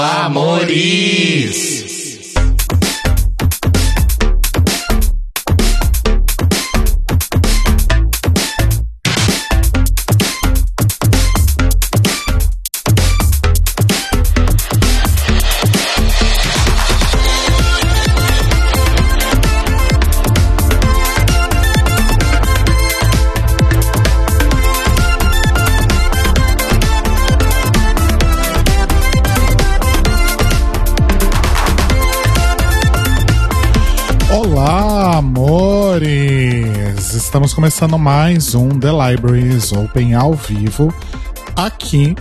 [0.00, 1.89] Amores!
[37.40, 40.92] Estamos começando mais um The Libraries Open ao vivo
[41.56, 42.14] aqui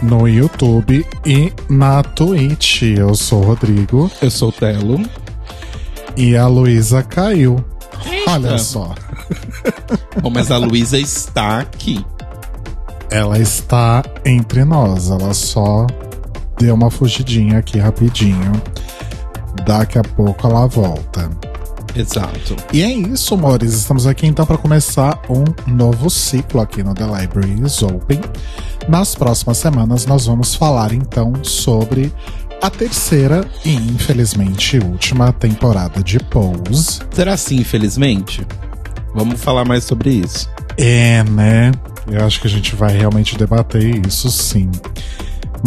[0.00, 2.82] no YouTube e na Twitch.
[2.82, 5.00] Eu sou o Rodrigo Eu sou o Telo.
[6.16, 7.56] e a Luísa caiu.
[8.28, 8.94] Olha só,
[10.22, 12.06] Bom, mas a Luísa está aqui.
[13.10, 15.10] ela está entre nós.
[15.10, 15.88] Ela só
[16.56, 18.52] deu uma fugidinha aqui rapidinho.
[19.66, 21.28] Daqui a pouco ela volta.
[21.94, 22.56] Exato.
[22.72, 23.74] E é isso, amores.
[23.74, 28.20] Estamos aqui então para começar um novo ciclo aqui no The Libraries Open.
[28.88, 32.12] Nas próximas semanas nós vamos falar então sobre
[32.62, 37.00] a terceira e infelizmente última temporada de Pose.
[37.10, 38.46] Será assim, infelizmente?
[39.14, 40.48] Vamos falar mais sobre isso.
[40.78, 41.72] É, né?
[42.10, 44.70] Eu acho que a gente vai realmente debater isso sim.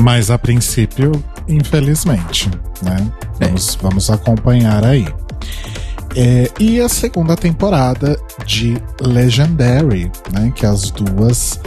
[0.01, 1.11] Mas a princípio,
[1.47, 2.49] infelizmente,
[2.81, 3.11] né?
[3.39, 5.05] Vamos, vamos acompanhar aí.
[6.15, 10.51] É, e a segunda temporada de Legendary, né?
[10.55, 11.59] Que as duas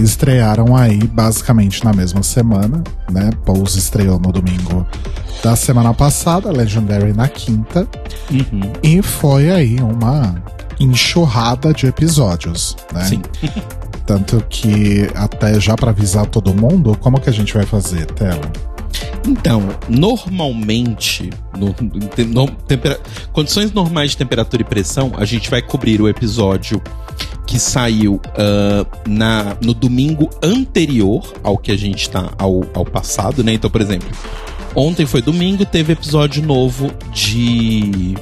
[0.00, 3.30] estrearam aí basicamente na mesma semana, né?
[3.44, 4.86] Pose estreou no domingo
[5.42, 7.86] da semana passada, Legendary na quinta.
[8.30, 8.72] Uhum.
[8.82, 10.42] E foi aí uma
[10.80, 13.04] enxurrada de episódios, né?
[13.04, 13.22] Sim.
[14.06, 18.40] Tanto que, até já pra avisar todo mundo, como que a gente vai fazer, Telo?
[19.26, 21.74] Então, normalmente, no,
[22.26, 23.00] no- tempera-
[23.32, 26.82] condições normais de temperatura e pressão, a gente vai cobrir o episódio
[27.46, 33.44] que saiu ah, na, no domingo anterior ao que a gente tá ao, ao passado,
[33.44, 33.52] né?
[33.52, 34.08] Então, por exemplo,
[34.74, 38.14] ontem foi domingo, teve episódio novo de.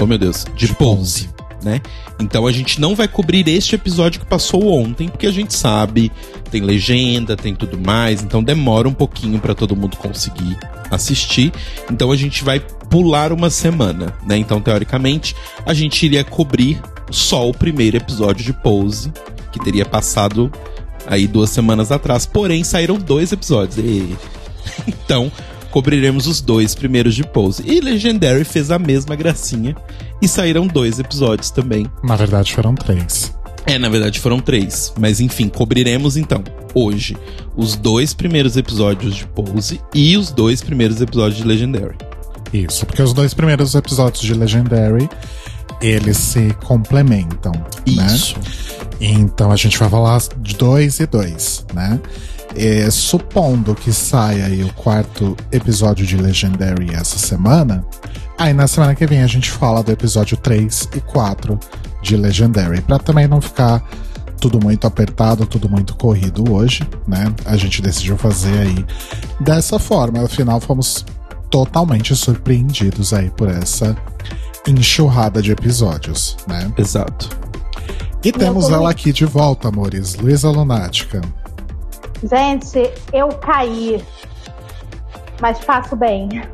[0.00, 1.28] Oh meu Deus, de, De Pose,
[1.64, 1.80] né?
[2.20, 6.12] Então a gente não vai cobrir este episódio que passou ontem, porque a gente sabe,
[6.50, 10.56] tem legenda, tem tudo mais, então demora um pouquinho pra todo mundo conseguir
[10.90, 11.52] assistir.
[11.90, 14.36] Então a gente vai pular uma semana, né?
[14.36, 16.80] Então teoricamente a gente iria cobrir
[17.10, 19.12] só o primeiro episódio de Pose,
[19.50, 20.52] que teria passado
[21.06, 22.26] aí duas semanas atrás.
[22.26, 23.78] Porém saíram dois episódios.
[23.78, 24.16] E...
[24.86, 25.30] Então
[25.70, 27.64] cobriremos os dois primeiros de Pose.
[27.66, 29.74] E Legendary fez a mesma gracinha
[30.20, 31.86] e saíram dois episódios também.
[32.02, 33.34] Na verdade, foram três.
[33.66, 34.92] É, na verdade foram três.
[34.98, 36.42] Mas enfim, cobriremos então,
[36.74, 37.16] hoje,
[37.56, 41.96] os dois primeiros episódios de Pose e os dois primeiros episódios de Legendary.
[42.52, 45.08] Isso, porque os dois primeiros episódios de Legendary,
[45.80, 47.52] eles se complementam,
[47.86, 48.06] né?
[48.06, 48.36] Isso.
[49.00, 52.00] Então a gente vai falar de dois e dois, né?
[52.56, 57.84] É, supondo que saia aí o quarto episódio de Legendary essa semana,
[58.38, 61.58] aí na semana que vem a gente fala do episódio 3 e 4
[62.00, 63.82] de Legendary, pra também não ficar
[64.40, 67.32] tudo muito apertado, tudo muito corrido hoje, né?
[67.44, 68.86] A gente decidiu fazer aí
[69.40, 71.04] dessa forma, afinal fomos
[71.50, 73.96] totalmente surpreendidos aí por essa
[74.66, 76.70] enxurrada de episódios, né?
[76.76, 77.28] Exato.
[78.24, 80.14] E temos ela aqui de volta, amores.
[80.14, 81.20] Luísa Lunática.
[82.22, 84.04] Gente, eu caí,
[85.40, 86.28] mas faço bem.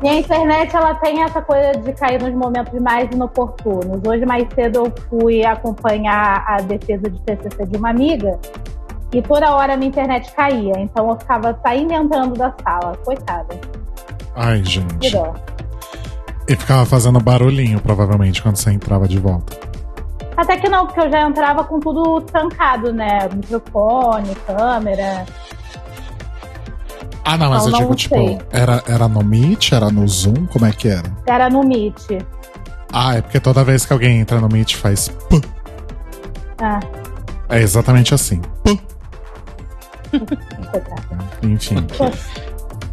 [0.00, 4.00] Minha internet ela tem essa coisa de cair nos momentos mais inoportunos.
[4.06, 8.38] Hoje mais cedo eu fui acompanhar a defesa de TCC de uma amiga
[9.12, 12.96] e toda hora a minha internet caía, então eu ficava saindo e entrando da sala.
[13.04, 13.58] Coitada.
[14.36, 15.16] Ai, gente.
[16.46, 19.67] E ficava fazendo barulhinho, provavelmente, quando você entrava de volta.
[20.38, 23.28] Até que não, porque eu já entrava com tudo trancado, né?
[23.34, 25.26] Microfone, câmera.
[27.24, 28.38] Ah, não, mas Não, eu digo, não tipo, sei.
[28.52, 31.02] era, era no Meet, era no Zoom, como é que era?
[31.26, 32.24] Era no Meet.
[32.92, 35.10] Ah, é porque toda vez que alguém entra no Meet faz.
[36.62, 36.78] Ah,
[37.50, 38.40] É exatamente assim.
[41.42, 41.86] Enfim.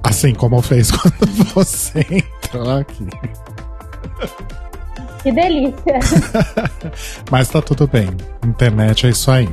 [0.04, 3.08] Assim como fez quando você entrou aqui.
[5.26, 6.00] Que delícia.
[7.32, 8.10] Mas tá tudo bem.
[8.46, 9.50] Internet é isso aí.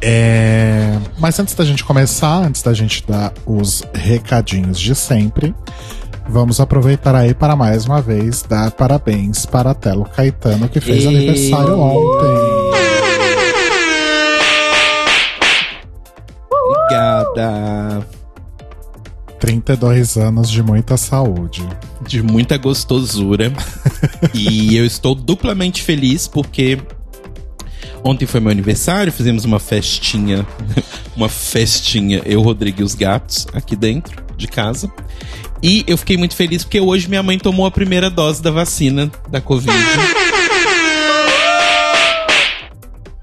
[0.00, 5.54] É, Mas antes da gente começar, antes da gente dar os recadinhos de sempre,
[6.26, 11.08] vamos aproveitar aí para mais uma vez dar parabéns para Telo Caetano, que fez E-
[11.08, 12.68] aniversário ontem.
[16.88, 18.17] vida.
[19.38, 21.66] 32 anos de muita saúde.
[22.06, 23.52] De muita gostosura.
[24.34, 26.78] e eu estou duplamente feliz porque
[28.02, 30.46] ontem foi meu aniversário, fizemos uma festinha.
[31.16, 34.90] uma festinha, eu, Rodrigo e os gatos, aqui dentro de casa.
[35.62, 39.10] E eu fiquei muito feliz porque hoje minha mãe tomou a primeira dose da vacina
[39.28, 39.74] da Covid.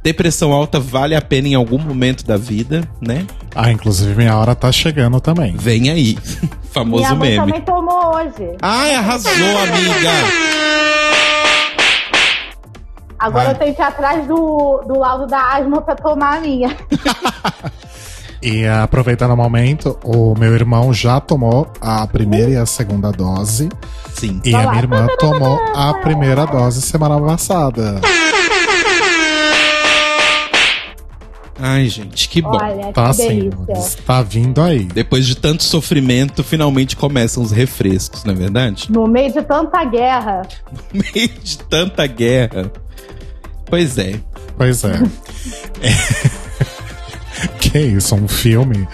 [0.05, 3.25] Depressão alta vale a pena em algum momento da vida, né?
[3.55, 5.55] Ah, inclusive minha hora tá chegando também.
[5.57, 6.15] Vem aí.
[6.71, 7.45] Famoso Minha mãe meme.
[7.53, 8.55] também tomou hoje.
[8.61, 10.11] Ai, arrasou, amiga!
[13.17, 13.53] Agora Vai.
[13.53, 16.69] eu tenho que ir atrás do, do laudo da asma pra tomar a minha.
[18.43, 23.69] E aproveitando o momento, o meu irmão já tomou a primeira e a segunda dose.
[24.13, 24.39] Sim.
[24.45, 27.99] E a minha irmã tomou a primeira dose semana passada.
[31.57, 32.57] Ai, gente, que bom.
[32.61, 34.01] Olha, Tá que assim, delícia.
[34.05, 34.83] tá vindo aí.
[34.85, 38.91] Depois de tanto sofrimento, finalmente começam os refrescos, não é verdade?
[38.91, 40.41] No meio de tanta guerra.
[40.93, 42.71] No meio de tanta guerra.
[43.67, 44.19] Pois é.
[44.57, 44.99] Pois é.
[45.81, 45.91] É.
[47.59, 48.87] que isso, um filme?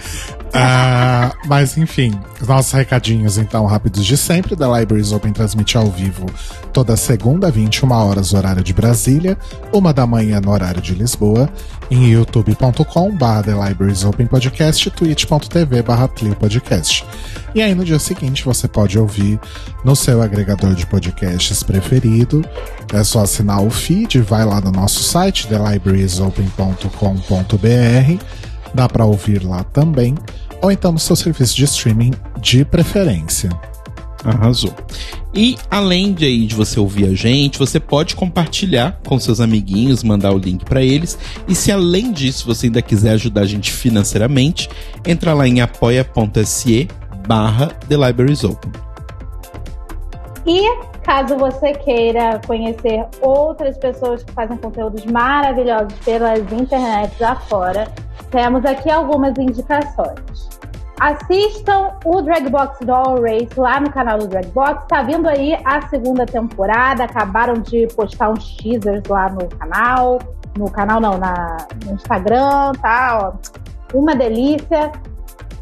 [0.54, 4.54] Ah, mas enfim, os nossos recadinhos então rápidos de sempre.
[4.54, 6.26] Da Libraries Open transmite ao vivo
[6.72, 9.38] toda segunda, 21 horas, horário de Brasília,
[9.72, 11.48] uma da manhã no horário de Lisboa,
[11.90, 17.06] em youtube.com barra The Libraries Open Podcast, twitch.tv barra Podcast.
[17.54, 19.40] E aí no dia seguinte você pode ouvir
[19.82, 22.44] no seu agregador de podcasts preferido.
[22.92, 28.41] É só assinar o feed, vai lá no nosso site, thelibrariesopen.com.br.
[28.74, 30.14] Dá para ouvir lá também,
[30.60, 33.50] ou então no seu serviço de streaming de preferência.
[34.24, 34.74] Arrasou.
[35.34, 40.04] E além de aí de você ouvir a gente, você pode compartilhar com seus amiguinhos,
[40.04, 41.18] mandar o link para eles.
[41.48, 44.68] E se além disso você ainda quiser ajudar a gente financeiramente,
[45.06, 46.88] entra lá em apoia.se
[47.26, 48.72] barra The Libraries Open.
[50.46, 57.88] E caso você queira conhecer outras pessoas que fazem conteúdos maravilhosos pelas internets afora,
[58.30, 60.60] temos aqui algumas indicações.
[61.00, 64.86] Assistam o Dragbox Doll Race lá no canal do Dragbox.
[64.86, 67.02] Tá vindo aí a segunda temporada.
[67.02, 70.20] Acabaram de postar uns teasers lá no canal.
[70.56, 73.18] No canal não, na, no Instagram, tá?
[73.20, 74.92] Ó, uma delícia.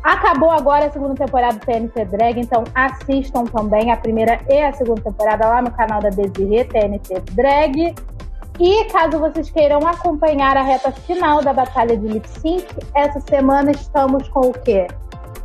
[0.02, 4.72] Acabou agora a segunda temporada do TNT Drag, então assistam também a primeira e a
[4.72, 7.94] segunda temporada lá no canal da Desirê, TNT Drag.
[8.58, 13.70] E caso vocês queiram acompanhar a reta final da Batalha de Lip Sync, essa semana
[13.70, 14.86] estamos com o quê?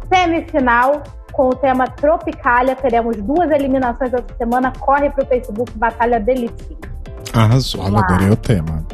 [0.10, 1.02] Semifinal,
[1.36, 2.76] com o tema Tropicália.
[2.76, 4.72] Teremos duas eliminações essa semana.
[4.80, 6.80] Corre pro Facebook Batalha de Lip Sync.
[7.34, 7.86] Arrasou.
[7.86, 8.86] Adorei o tema.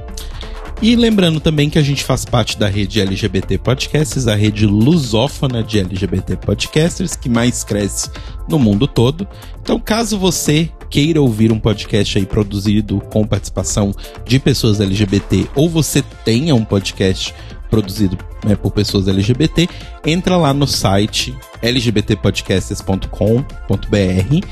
[0.82, 5.64] E lembrando também que a gente faz parte da rede LGBT Podcasts, a rede lusófona
[5.64, 8.10] de LGBT Podcasters, que mais cresce
[8.50, 9.28] no mundo todo.
[9.62, 13.94] Então, caso você queira ouvir um podcast aí produzido com participação
[14.26, 17.32] de pessoas LGBT, ou você tenha um podcast
[17.70, 19.70] produzido né, por pessoas LGBT,
[20.04, 24.48] entra lá no site lgbtpodcasters.com.br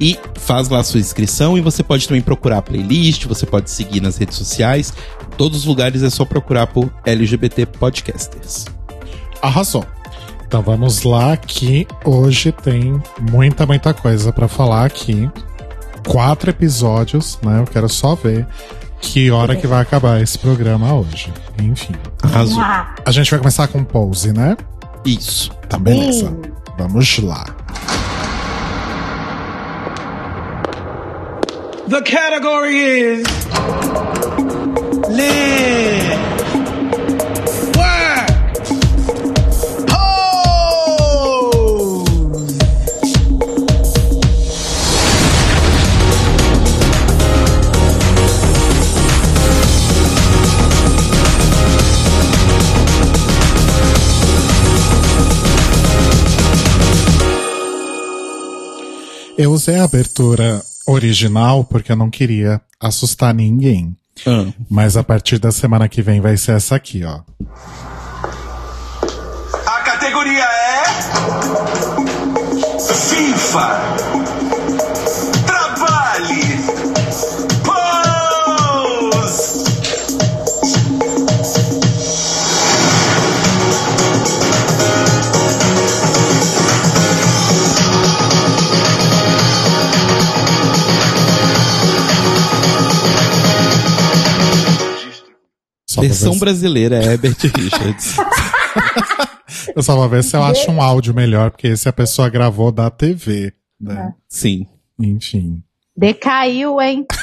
[0.00, 3.70] e faz lá a sua inscrição e você pode também procurar a playlist, você pode
[3.70, 4.92] seguir nas redes sociais.
[5.36, 8.66] Todos os lugares é só procurar por LGBT Podcasters.
[9.40, 9.84] Arrasou.
[10.46, 15.30] Então vamos lá que hoje tem muita, muita coisa pra falar aqui.
[16.06, 17.60] Quatro episódios, né?
[17.60, 18.46] Eu quero só ver
[19.00, 21.32] que hora que vai acabar esse programa hoje.
[21.60, 21.94] Enfim.
[22.22, 22.60] Arrasou.
[22.60, 24.56] A gente vai começar com pose, né?
[25.04, 25.50] Isso.
[25.68, 26.28] Tá beleza.
[26.28, 26.52] sim.
[26.78, 27.44] Vamos lá.
[31.88, 33.26] The category is
[59.42, 63.96] Eu usei a abertura original porque eu não queria assustar ninguém.
[64.26, 67.20] Ah, Mas a partir da semana que vem vai ser essa aqui, ó.
[69.66, 70.82] A categoria é
[72.94, 74.61] FIFA.
[96.22, 98.16] Versão brasileira é Herbert Richards.
[99.74, 102.72] Eu só vou ver se eu acho um áudio melhor, porque esse a pessoa gravou
[102.72, 104.12] da TV, né?
[104.28, 104.66] Sim.
[104.98, 105.62] Enfim.
[105.96, 107.06] Decaiu, hein?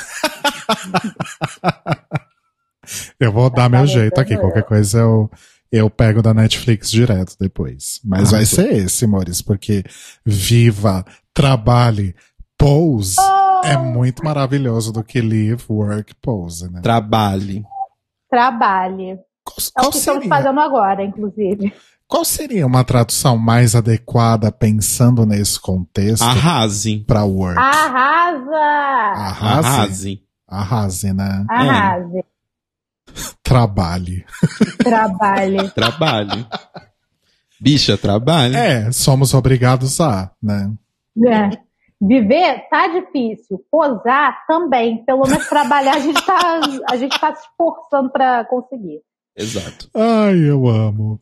[3.19, 4.35] Eu vou dar meu tá jeito aqui.
[4.35, 5.29] Qualquer coisa eu,
[5.71, 7.99] eu pego da Netflix direto depois.
[8.03, 9.83] Mas Ah, vai ser esse, Maurício, porque
[10.25, 12.15] viva, trabalhe,
[12.57, 13.17] pose
[13.63, 16.81] é muito maravilhoso do que live, work, pose, né?
[16.81, 17.63] Trabalhe.
[18.29, 19.17] Trabalhe.
[19.43, 21.73] Qual, É o qual que estamos seria, fazendo agora, inclusive.
[22.07, 26.99] qual seria uma tradução mais adequada pensando nesse contexto Arrase.
[27.07, 27.57] pra work?
[27.59, 28.57] Arrasa!
[29.15, 29.67] Arrase?
[29.67, 30.23] Arrase.
[30.47, 31.45] Arrase, né?
[31.49, 32.23] Arrase.
[33.43, 34.25] Trabalhe.
[34.77, 35.69] Trabalhe.
[35.73, 36.45] Trabalhe.
[37.59, 38.55] Bicha, trabalhe.
[38.55, 40.71] É, somos obrigados a, né?
[41.27, 41.68] É.
[42.01, 43.63] Viver tá difícil.
[43.69, 45.03] Posar também.
[45.05, 49.01] Pelo menos trabalhar a gente tá, a gente tá se esforçando pra conseguir.
[49.35, 49.89] Exato.
[49.93, 51.19] Ai, eu amo.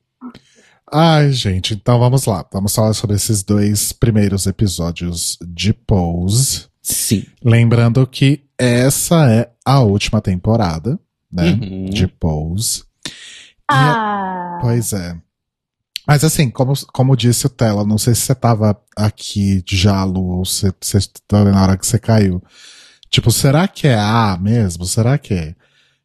[0.91, 2.45] Ai, gente, então vamos lá.
[2.51, 6.67] Vamos falar sobre esses dois primeiros episódios de Pose.
[6.81, 7.25] Sim.
[7.43, 10.97] Lembrando que essa é a última temporada,
[11.31, 11.51] né?
[11.51, 11.85] Uhum.
[11.85, 12.85] De Pose.
[13.69, 15.17] Ah, Pois é.
[16.07, 20.37] Mas assim, como, como disse o Tela, não sei se você tava aqui já, Lu,
[20.37, 22.41] ou se você estava na hora que você caiu.
[23.09, 24.85] Tipo, será que é A mesmo?
[24.85, 25.55] Será que é,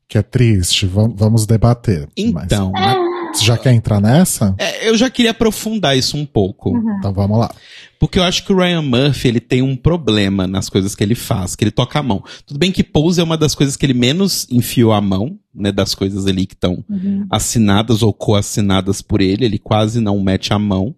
[0.08, 0.86] que é triste?
[0.86, 2.08] Vam- vamos debater.
[2.16, 2.96] Então, Mas,
[3.32, 4.54] você já quer entrar nessa?
[4.58, 6.76] é, eu já queria aprofundar isso um pouco.
[6.98, 7.50] Então vamos lá.
[7.98, 11.14] Porque eu acho que o Ryan Murphy, ele tem um problema nas coisas que ele
[11.14, 12.22] faz, que ele toca a mão.
[12.44, 15.70] Tudo bem que Pose é uma das coisas que ele menos enfiou a mão, né,
[15.70, 17.26] das coisas ali que estão uhum.
[17.30, 20.94] assinadas ou coassinadas por ele, ele quase não mete a mão.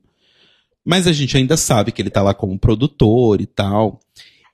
[0.82, 4.00] Mas a gente ainda sabe que ele tá lá como produtor e tal.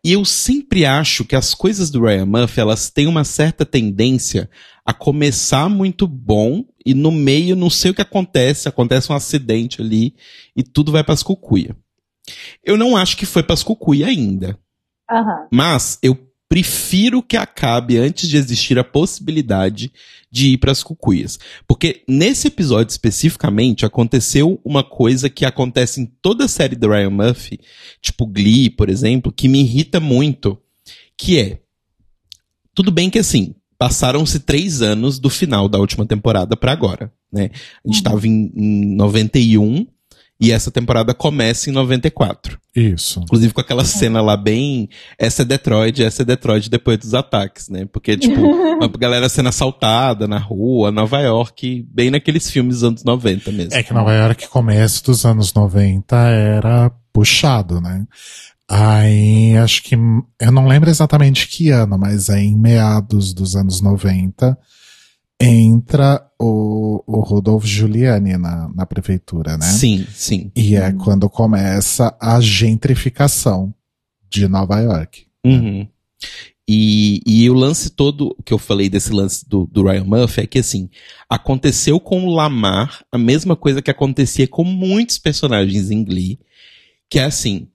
[0.02, 4.48] E eu sempre acho que as coisas do Ryan Murphy, elas têm uma certa tendência
[4.84, 9.82] a começar muito bom e no meio não sei o que acontece, acontece um acidente
[9.82, 10.14] ali
[10.56, 11.76] e tudo vai pras cucuia.
[12.64, 14.58] Eu não acho que foi pras cucuia ainda.
[15.10, 15.48] Aham.
[15.52, 19.92] Mas eu prefiro que acabe antes de existir a possibilidade
[20.28, 21.38] de ir pras cucuias.
[21.64, 27.10] Porque nesse episódio especificamente aconteceu uma coisa que acontece em toda a série do Ryan
[27.10, 27.60] Murphy,
[28.02, 30.58] tipo Glee, por exemplo, que me irrita muito,
[31.16, 31.60] que é
[32.74, 37.50] tudo bem que assim passaram-se três anos do final da última temporada pra agora, né?
[37.86, 39.86] A gente tava em, em 91
[40.40, 42.58] e essa temporada começa em 94.
[42.74, 43.20] Isso.
[43.20, 44.88] Inclusive com aquela cena lá bem.
[45.18, 47.86] Essa é Detroit, essa é Detroit depois dos ataques, né?
[47.92, 48.40] Porque, tipo,
[48.82, 53.74] a galera sendo assaltada na rua, Nova York, bem naqueles filmes dos anos 90 mesmo.
[53.74, 58.06] É que Nova York, começo dos anos 90, era puxado, né?
[58.66, 59.96] Aí, acho que.
[60.40, 64.56] Eu não lembro exatamente que ano, mas aí em meados dos anos 90,
[65.40, 69.64] entra o, o Rudolf Giuliani na, na prefeitura, né?
[69.64, 70.52] Sim, sim.
[70.54, 73.74] E é quando começa a gentrificação
[74.28, 75.26] de Nova York.
[75.44, 75.88] Uhum.
[76.68, 80.46] E, e o lance todo que eu falei desse lance do, do Ryan Murphy é
[80.46, 80.88] que, assim,
[81.28, 86.38] aconteceu com o Lamar a mesma coisa que acontecia com muitos personagens em Glee,
[87.08, 87.66] que é assim,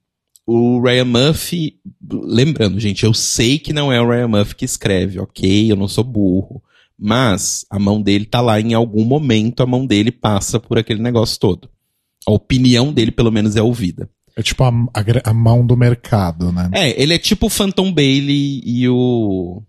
[0.46, 1.78] o Ryan Murphy,
[2.10, 5.70] lembrando, gente, eu sei que não é o Ryan Murphy que escreve, ok?
[5.70, 6.62] Eu não sou burro.
[6.98, 11.02] Mas a mão dele tá lá em algum momento, a mão dele passa por aquele
[11.02, 11.68] negócio todo.
[12.26, 14.08] A opinião dele, pelo menos, é ouvida.
[14.36, 16.68] É tipo a, a a mão do mercado, né?
[16.74, 19.62] É, ele é tipo o Phantom Bailey e o.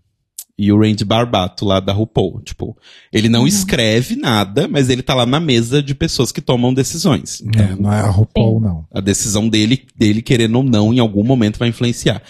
[0.60, 2.40] E o Randy Barbato lá da RuPaul.
[2.42, 2.76] Tipo,
[3.12, 7.40] ele não escreve nada, mas ele tá lá na mesa de pessoas que tomam decisões.
[7.40, 8.84] Então, É, não é a RuPaul, não.
[8.92, 12.20] a decisão dele, dele querendo ou não, em algum momento vai influenciar.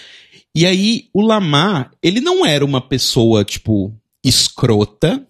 [0.54, 5.26] E aí, o Lamar, ele não era uma pessoa, tipo, escrota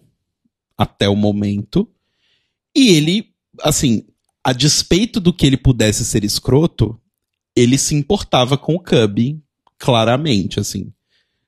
[0.77, 1.89] até o momento.
[2.75, 4.05] E ele, assim,
[4.43, 6.99] a despeito do que ele pudesse ser escroto,
[7.55, 9.41] ele se importava com o Cubby,
[9.77, 10.91] claramente, assim.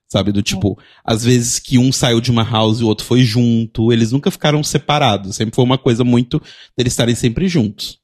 [0.08, 3.22] Sabe, do tipo, às vezes que um saiu de uma house e o outro foi
[3.22, 6.38] junto, eles nunca ficaram separados, sempre foi uma coisa muito
[6.76, 7.98] deles estarem sempre juntos.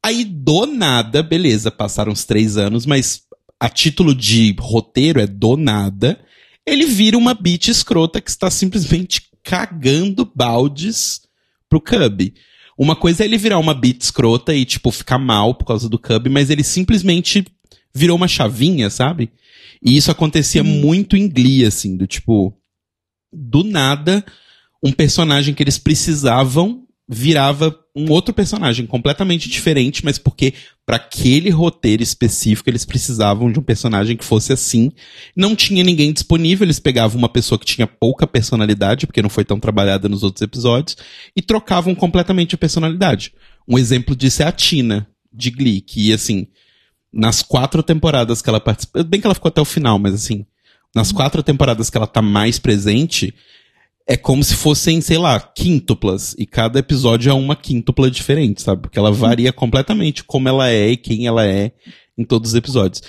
[0.00, 3.22] Aí, do nada, beleza, passaram os três anos, mas
[3.58, 6.22] a título de roteiro é do nada,
[6.66, 11.22] ele vira uma bitch escrota que está simplesmente cagando baldes
[11.68, 12.32] pro Cub.
[12.76, 15.98] Uma coisa é ele virar uma bitch escrota e, tipo, ficar mal por causa do
[15.98, 17.44] Cub, mas ele simplesmente
[17.94, 19.30] virou uma chavinha, sabe?
[19.82, 22.56] E isso acontecia muito em Glee, assim, do tipo,
[23.32, 24.24] do nada,
[24.82, 30.54] um personagem que eles precisavam virava um outro personagem completamente diferente, mas porque
[30.86, 34.90] para aquele roteiro específico eles precisavam de um personagem que fosse assim.
[35.36, 39.44] Não tinha ninguém disponível, eles pegavam uma pessoa que tinha pouca personalidade, porque não foi
[39.44, 40.96] tão trabalhada nos outros episódios,
[41.36, 43.32] e trocavam completamente a personalidade.
[43.68, 46.46] Um exemplo disso é a Tina, de Glee, que, assim,
[47.12, 50.44] nas quatro temporadas que ela participa, bem que ela ficou até o final, mas assim,
[50.94, 53.34] nas quatro temporadas que ela tá mais presente,
[54.06, 56.34] é como se fossem, sei lá, quíntuplas.
[56.38, 58.82] E cada episódio é uma quíntupla diferente, sabe?
[58.82, 61.72] Porque ela varia completamente como ela é e quem ela é
[62.16, 63.02] em todos os episódios.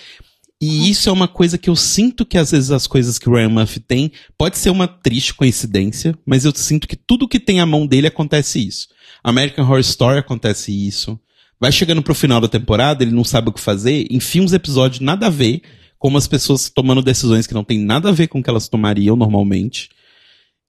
[0.62, 3.34] E isso é uma coisa que eu sinto que às vezes as coisas que o
[3.34, 7.60] Ryan Murphy tem, pode ser uma triste coincidência, mas eu sinto que tudo que tem
[7.60, 8.88] a mão dele acontece isso.
[9.24, 11.20] American Horror Story acontece isso.
[11.60, 15.02] Vai chegando pro final da temporada, ele não sabe o que fazer, enfia uns episódios
[15.02, 15.62] nada a ver,
[16.00, 18.70] como as pessoas tomando decisões que não tem nada a ver com o que elas
[18.70, 19.90] tomariam normalmente.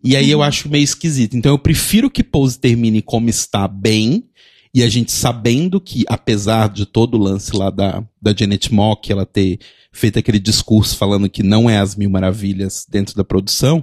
[0.03, 1.37] E aí eu acho meio esquisito.
[1.37, 4.29] Então eu prefiro que Pose termine como está bem,
[4.77, 9.11] e a gente sabendo que, apesar de todo o lance lá da, da Janet Mock,
[9.11, 9.59] ela ter
[9.91, 13.83] feito aquele discurso falando que não é as mil maravilhas dentro da produção,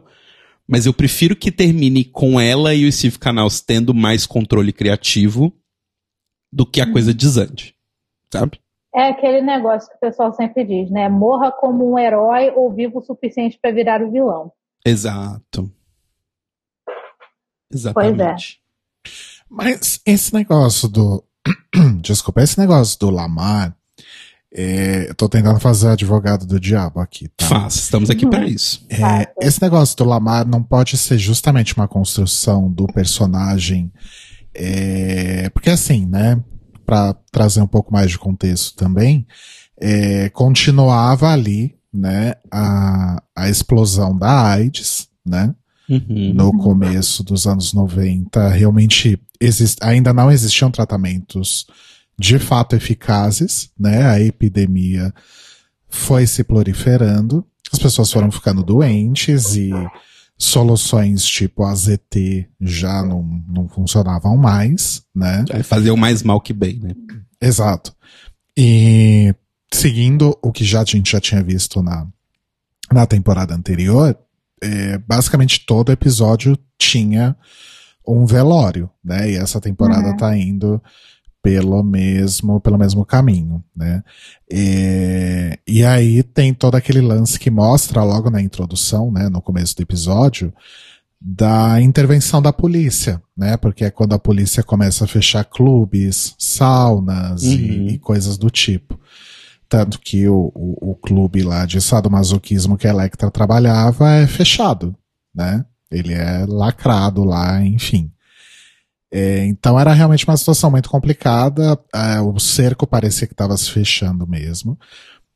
[0.67, 5.51] mas eu prefiro que termine com ela e o Steve Canals tendo mais controle criativo
[6.51, 7.75] do que a coisa desande,
[8.32, 8.60] sabe?
[8.93, 11.10] É aquele negócio que o pessoal sempre diz, né?
[11.10, 14.51] Morra como um herói ou vivo o suficiente para virar o vilão.
[14.86, 15.72] Exato.
[17.74, 18.60] Exatamente.
[19.50, 21.24] Mas esse negócio do.
[22.01, 23.75] Desculpa, esse negócio do Lamar.
[24.56, 27.48] É, eu tô tentando fazer advogado do diabo aqui, tá?
[27.48, 28.86] Faz, estamos aqui para isso.
[28.88, 33.92] É, esse negócio do Lamar não pode ser justamente uma construção do personagem.
[34.53, 36.39] É, porque assim, né?
[36.86, 39.25] Pra trazer um pouco mais de contexto também,
[39.80, 42.36] é, continuava ali, né?
[42.51, 45.56] A, a explosão da AIDS, né?
[45.90, 46.34] Uhum.
[46.34, 51.68] no começo dos anos 90, realmente exist, ainda não existiam tratamentos
[52.18, 54.06] de fato eficazes, né?
[54.06, 55.13] A epidemia
[55.90, 59.72] foi se proliferando, as pessoas foram ficando doentes e
[60.38, 65.46] soluções tipo AZT já não, não funcionavam mais, né?
[65.50, 66.94] É, faziam mais mal que bem, né?
[67.42, 67.94] Exato.
[68.58, 69.34] E
[69.74, 72.07] seguindo o que já, a gente já tinha visto na,
[72.92, 74.18] na temporada anterior,
[74.64, 77.36] é, basicamente todo episódio tinha
[78.08, 79.32] um velório, né?
[79.32, 80.18] E essa temporada Uhum.
[80.18, 80.82] tá indo
[81.42, 84.02] pelo mesmo, pelo mesmo caminho, né?
[84.50, 89.28] E, e aí tem todo aquele lance que mostra logo na introdução, né?
[89.30, 90.54] No começo do episódio,
[91.20, 93.58] da intervenção da polícia, né?
[93.58, 97.52] Porque é quando a polícia começa a fechar clubes, saunas Uhum.
[97.52, 99.00] e, e coisas do tipo.
[99.74, 104.96] Tanto que o, o, o clube lá de sadomasoquismo que a Electra trabalhava é fechado,
[105.33, 105.66] né?
[105.90, 108.12] Ele é lacrado lá, enfim.
[109.12, 111.75] É, então era realmente uma situação muito complicada.
[111.92, 114.77] é, o cerco parecia que estava se fechando mesmo.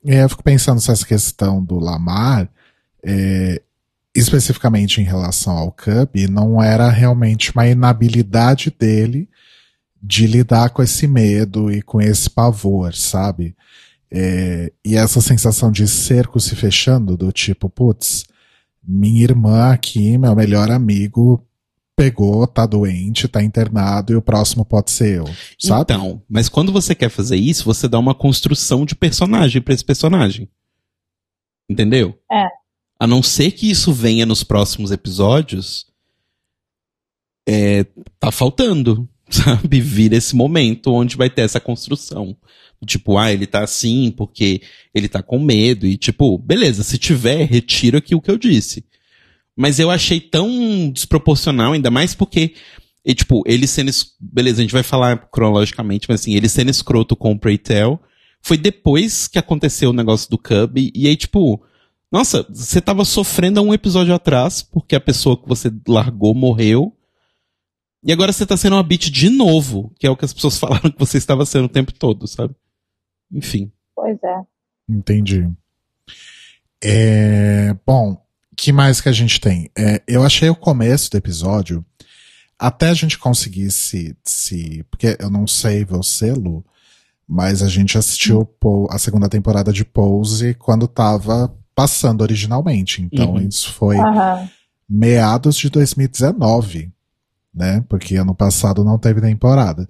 [0.05, 2.47] E eu fico pensando se essa questão do Lamar,
[3.03, 3.59] é,
[4.15, 9.27] especificamente em relação ao Cub, não era realmente uma inabilidade dele
[9.99, 13.57] de lidar com esse medo e com esse pavor, sabe?
[14.09, 18.25] É, e essa sensação de cerco se fechando, do tipo, putz,
[18.81, 21.45] minha irmã aqui, meu melhor amigo,
[21.95, 25.25] pegou, tá doente, tá internado e o próximo pode ser eu,
[25.59, 25.93] sabe?
[25.93, 29.83] Então, mas quando você quer fazer isso, você dá uma construção de personagem pra esse
[29.83, 30.47] personagem.
[31.69, 32.17] Entendeu?
[32.31, 32.47] É.
[32.99, 35.87] A não ser que isso venha nos próximos episódios,
[37.47, 37.85] é,
[38.19, 39.81] tá faltando, sabe?
[39.81, 42.37] Vir esse momento onde vai ter essa construção.
[42.85, 44.61] Tipo, ah, ele tá assim porque
[44.93, 45.85] ele tá com medo.
[45.87, 48.85] E, tipo, beleza, se tiver, retiro aqui o que eu disse.
[49.55, 52.53] Mas eu achei tão desproporcional, ainda mais porque,
[53.03, 53.89] e, tipo, ele sendo.
[53.89, 57.99] es- Beleza, a gente vai falar cronologicamente, mas assim, ele sendo escroto com o Preytel,
[58.41, 61.59] foi depois que aconteceu o negócio do Cub, e aí, tipo,
[62.11, 66.93] nossa, você tava sofrendo há um episódio atrás, porque a pessoa que você largou morreu.
[68.03, 70.57] E agora você tá sendo uma bitch de novo, que é o que as pessoas
[70.59, 72.53] falaram que você estava sendo o tempo todo, sabe?
[73.31, 73.71] Enfim.
[73.95, 74.41] Pois é.
[74.89, 75.49] Entendi.
[76.83, 78.21] É, bom,
[78.55, 79.69] que mais que a gente tem?
[79.77, 81.83] É, eu achei o começo do episódio,
[82.57, 84.83] até a gente conseguir se, se.
[84.89, 86.63] Porque eu não sei você, Lu,
[87.27, 93.01] mas a gente assistiu Pou- a segunda temporada de Pose quando tava passando originalmente.
[93.01, 93.41] Então Uhum.
[93.47, 94.49] isso foi Aham.
[94.89, 96.91] meados de 2019,
[97.53, 97.83] né?
[97.89, 99.87] Porque ano passado não teve temporada.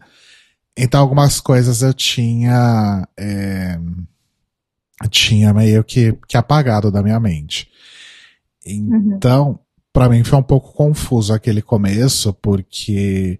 [0.77, 3.79] Então algumas coisas eu tinha é,
[5.09, 7.69] tinha meio que, que apagado da minha mente.
[8.65, 9.59] Então,
[9.93, 13.39] pra mim foi um pouco confuso aquele começo, porque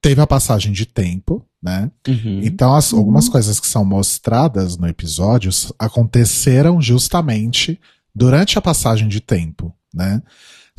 [0.00, 1.90] teve a passagem de tempo, né?
[2.06, 2.40] Uhum.
[2.42, 7.80] Então, as- algumas coisas que são mostradas no episódio aconteceram justamente
[8.14, 10.22] durante a passagem de tempo, né?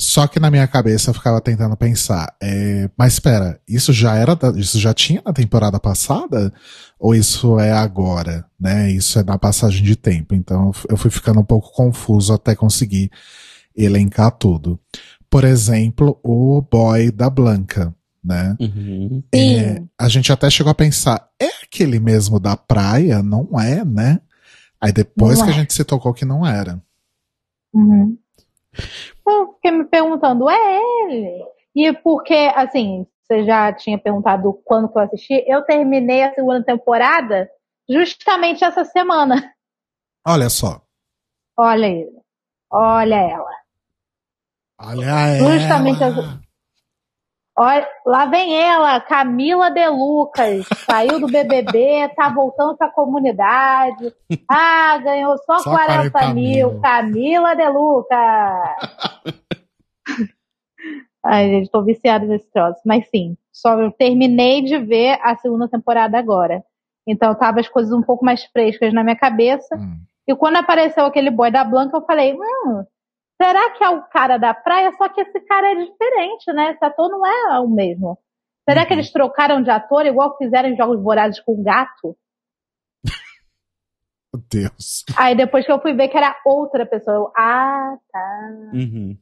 [0.01, 4.33] Só que na minha cabeça eu ficava tentando pensar, é, mas espera, isso já era,
[4.33, 6.53] da- isso já tinha na temporada passada?
[6.97, 8.89] Ou isso é agora, né?
[8.89, 10.33] Isso é na passagem de tempo.
[10.33, 13.11] Então eu fui ficando um pouco confuso até conseguir
[13.75, 14.79] elencar tudo.
[15.29, 18.55] Por exemplo, o boy da Blanca, né?
[18.57, 19.21] Uhum.
[19.35, 23.21] É, a gente até chegou a pensar, é aquele mesmo da praia?
[23.21, 24.21] Não é, né?
[24.79, 25.57] Aí depois Não que a é.
[25.57, 26.81] gente se tocou que não era.
[27.73, 28.17] Uhum.
[29.27, 31.43] Eu fiquei me perguntando, é ele?
[31.75, 36.63] E porque, assim, você já tinha perguntado quando que eu assisti, eu terminei a segunda
[36.63, 37.49] temporada
[37.89, 39.53] justamente essa semana.
[40.27, 40.81] Olha só.
[41.57, 42.19] Olha ele.
[42.71, 43.51] Olha ela.
[44.81, 45.59] Olha ela.
[45.59, 46.39] Justamente as-
[47.61, 54.13] Olha, lá vem ela, Camila De Lucas, saiu do BBB, tá voltando pra comunidade.
[54.49, 56.71] Ah, ganhou só, Só 40, 40 mil.
[56.71, 56.79] mil.
[56.79, 58.17] Camila De Lucas.
[61.21, 62.79] Ai, gente, tô viciada nesse troço.
[62.85, 66.63] Mas sim, só eu terminei de ver a segunda temporada agora.
[67.05, 69.75] Então tava as coisas um pouco mais frescas na minha cabeça.
[69.75, 69.97] Hum.
[70.25, 72.85] E quando apareceu aquele boy da Blanca, eu falei, hum,
[73.41, 74.91] será que é o cara da praia?
[74.97, 76.71] Só que esse cara é diferente, né?
[76.71, 78.17] Esse ator não é o mesmo.
[78.67, 78.99] Será que Uhum.
[78.99, 82.15] eles trocaram de ator igual fizeram em Jogos Vorazes com o gato?
[84.33, 85.03] Meu Deus.
[85.17, 88.49] Aí depois que eu fui ver que era outra pessoa, eu, ah, tá.
[88.73, 89.17] Uhum.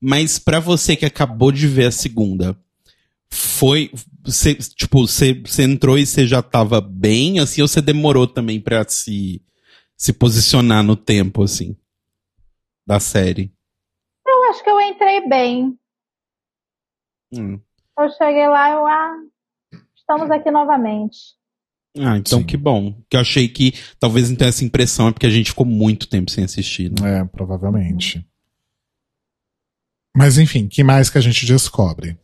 [0.00, 2.56] Mas pra você que acabou de ver a segunda,
[3.30, 3.90] foi.
[4.24, 8.60] Você, tipo, você, você entrou e você já tava bem, assim, ou você demorou também
[8.60, 9.42] pra se,
[9.96, 11.76] se posicionar no tempo, assim,
[12.90, 13.52] da série?
[14.26, 15.78] Eu acho que eu entrei bem.
[17.32, 17.60] Hum.
[17.96, 19.16] Eu cheguei lá, eu, ah,
[19.96, 21.16] estamos aqui novamente.
[21.96, 22.46] Ah, então Sim.
[22.46, 23.00] que bom.
[23.08, 26.32] Que eu achei que talvez então essa impressão é porque a gente ficou muito tempo
[26.32, 27.20] sem assistir, né?
[27.20, 28.26] É, provavelmente.
[30.16, 32.18] Mas enfim, que mais que a gente descobre?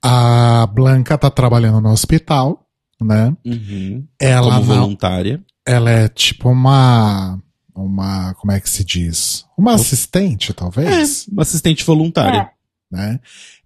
[0.00, 2.64] A Blanca tá trabalhando no hospital,
[3.00, 3.36] né?
[3.44, 4.06] Uhum.
[4.20, 5.44] Ela Como voluntária.
[5.66, 7.42] ela é tipo uma
[7.84, 9.44] uma, como é que se diz?
[9.56, 12.50] Uma assistente, talvez, Uma assistente voluntária.
[12.90, 13.20] né?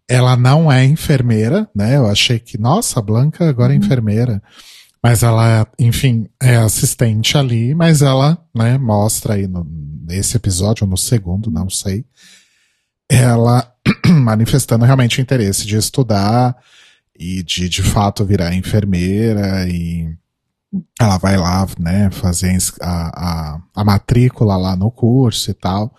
[0.09, 1.97] Ela não é enfermeira, né?
[1.97, 4.43] Eu achei que, nossa, a Blanca agora é enfermeira.
[5.03, 9.67] Mas ela, enfim, é assistente ali, mas ela, né, mostra aí no,
[10.07, 12.05] nesse episódio, ou no segundo, não sei,
[13.09, 13.73] ela
[14.07, 16.57] manifestando realmente o interesse de estudar
[17.19, 20.17] e de, de fato, virar enfermeira e
[20.99, 25.95] ela vai lá, né, fazer a a, a, matrícula lá no curso e tal.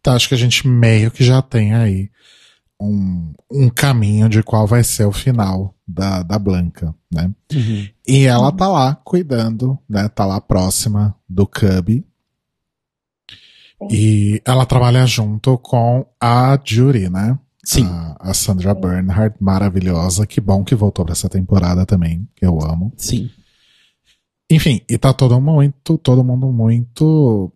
[0.00, 2.10] Então acho que a gente meio que já tem aí
[2.80, 7.32] um, um caminho de qual vai ser o final da, da Blanca, né?
[7.52, 7.88] Uhum.
[8.06, 10.08] E ela tá lá cuidando, né?
[10.08, 12.04] Tá lá próxima do Cubby.
[13.90, 17.38] E ela trabalha junto com a Judy, né?
[17.64, 17.86] Sim.
[17.86, 20.26] A, a Sandra Bernhardt, maravilhosa.
[20.26, 22.92] Que bom que voltou pra essa temporada também, que eu amo.
[22.96, 23.28] Sim.
[24.50, 27.52] Enfim, e tá todo muito, todo mundo muito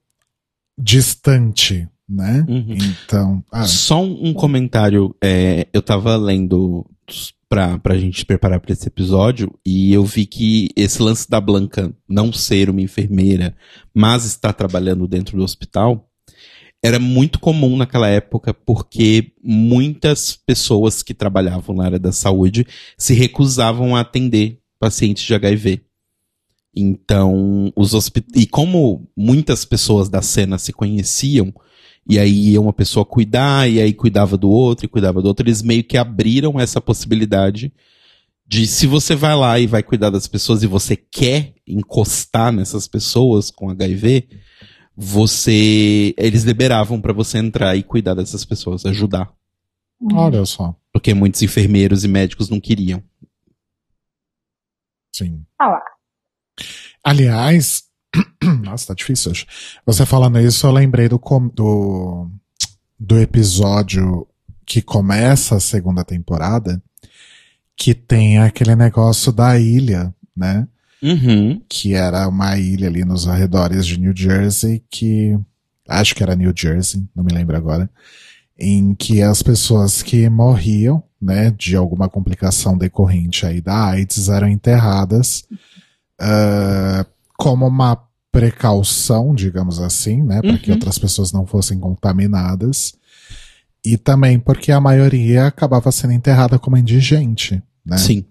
[0.77, 2.45] distante, né?
[2.49, 2.79] Uhum.
[3.05, 5.15] Então, ah, Só um, comentário.
[5.23, 6.85] é, eu tava lendo
[7.49, 11.93] pra, pra gente preparar pra esse episódio e eu vi que esse lance da Blanca
[12.09, 13.55] não ser uma enfermeira,
[13.95, 16.09] mas estar trabalhando dentro do hospital,
[16.83, 23.15] era muito comum naquela época porque muitas pessoas que trabalhavam na área da saúde se
[23.15, 25.83] recusavam a atender pacientes de HIV.
[26.75, 28.43] Então, os hospitais.
[28.43, 31.53] E como muitas pessoas da cena se conheciam,
[32.09, 35.45] e aí ia uma pessoa cuidar, e aí cuidava do outro, e cuidava do outro,
[35.45, 37.73] eles meio que abriram essa possibilidade
[38.51, 42.89] de se você vai lá e vai cuidar das pessoas e você quer encostar nessas
[42.89, 44.29] pessoas com HIV,
[44.97, 46.13] você.
[46.19, 49.33] Eles liberavam pra você entrar e cuidar dessas pessoas, ajudar.
[50.13, 50.75] olha só.
[50.93, 53.01] Porque muitos enfermeiros e médicos não queriam.
[55.15, 55.45] Sim.
[55.57, 55.83] Ah lá.
[57.03, 57.85] Aliás,
[58.63, 59.47] nossa, tá difícil hoje.
[59.87, 61.21] Você falando isso, eu lembrei do,
[61.55, 62.31] do,
[62.99, 64.27] do episódio
[64.67, 66.83] que começa a segunda temporada,
[67.77, 70.69] que tem aquele negócio da ilha, né?
[71.03, 71.61] Uhum.
[71.69, 75.39] Que era uma ilha ali nos arredores de New Jersey, que
[75.89, 77.91] acho que era New Jersey, não me lembro agora,
[78.59, 84.49] em que as pessoas que morriam, né, de alguma complicação decorrente aí da AIDS eram
[84.49, 85.45] enterradas
[86.21, 87.05] ah,
[87.37, 87.97] como uma
[88.33, 90.77] precaução, digamos assim, né, para que Uhum.
[90.77, 92.93] outras pessoas não fossem contaminadas.
[93.85, 97.97] E também porque a maioria acabava sendo enterrada como indigente, né?
[97.99, 98.25] Sim.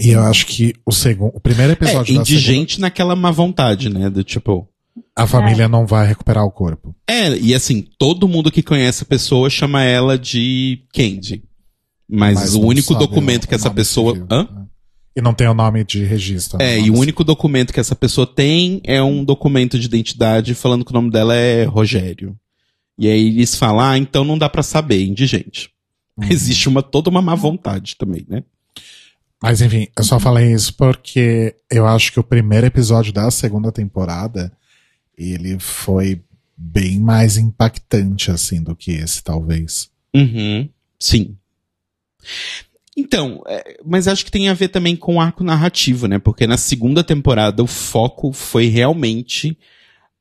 [0.00, 3.88] E eu acho que o segundo, o primeiro É, episódio da indigente naquela má vontade,
[3.88, 4.08] né?
[4.10, 4.66] Do tipo.
[5.14, 6.94] A família não vai recuperar o corpo.
[7.08, 11.44] É, e assim, todo mundo que conhece a pessoa chama ela de Candy.
[12.08, 14.12] Mas, o não único documento o que essa pessoa.
[14.14, 14.42] civil, Hã?
[14.44, 14.63] né?
[15.16, 16.60] E não tem o nome de registro.
[16.60, 16.86] É, né?
[16.86, 20.90] e o único documento que essa pessoa tem é um documento de identidade falando que
[20.90, 22.36] o nome dela é Rogério.
[22.98, 25.70] E aí eles falam, ah, então não dá pra saber, indigente.
[26.16, 26.28] Uhum.
[26.30, 28.42] Existe uma toda uma má vontade também, né?
[29.42, 33.70] Mas enfim, eu só falei isso porque eu acho que o primeiro episódio da segunda
[33.70, 34.50] temporada
[35.16, 36.22] ele foi
[36.56, 39.90] bem mais impactante assim do que esse, talvez.
[40.14, 41.36] Uhum, sim.
[42.96, 46.18] Então, é, mas acho que tem a ver também com o arco narrativo, né?
[46.18, 49.58] Porque na segunda temporada o foco foi realmente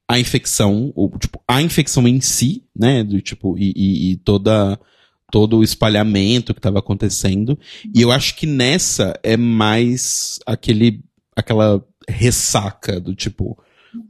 [0.08, 3.04] a infecção, ou, tipo, a infecção em si, né?
[3.04, 4.80] Do tipo, e, e- e toda
[5.32, 7.58] todo o espalhamento que estava acontecendo.
[7.94, 11.04] E eu acho que nessa é mais aquele
[11.36, 13.58] aquela ressaca do tipo,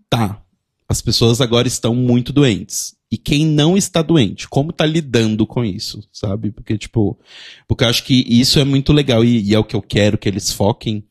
[0.10, 0.42] tá,
[0.90, 2.94] as pessoas agora estão muito doentes.
[3.14, 6.50] E quem não está doente, como tá lidando com isso, sabe?
[6.50, 7.16] Porque, tipo,
[7.68, 10.18] porque eu acho que isso é muito legal e, e é o que eu quero
[10.18, 11.06] que eles foquem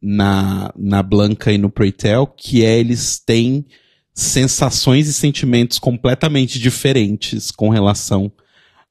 [0.00, 3.66] na, na Blanca e no Preytel, que é eles têm
[4.14, 8.32] sensações e sentimentos completamente diferentes com relação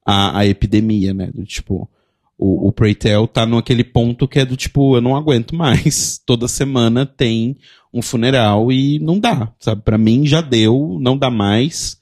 [0.05, 1.31] à, à epidemia, né?
[1.33, 1.89] Do tipo,
[2.37, 6.21] o, o Preytel tá naquele ponto que é do tipo, eu não aguento mais.
[6.27, 7.57] Toda semana tem
[7.91, 9.81] um funeral e não dá, sabe?
[9.81, 11.99] Pra mim já deu, não dá mais.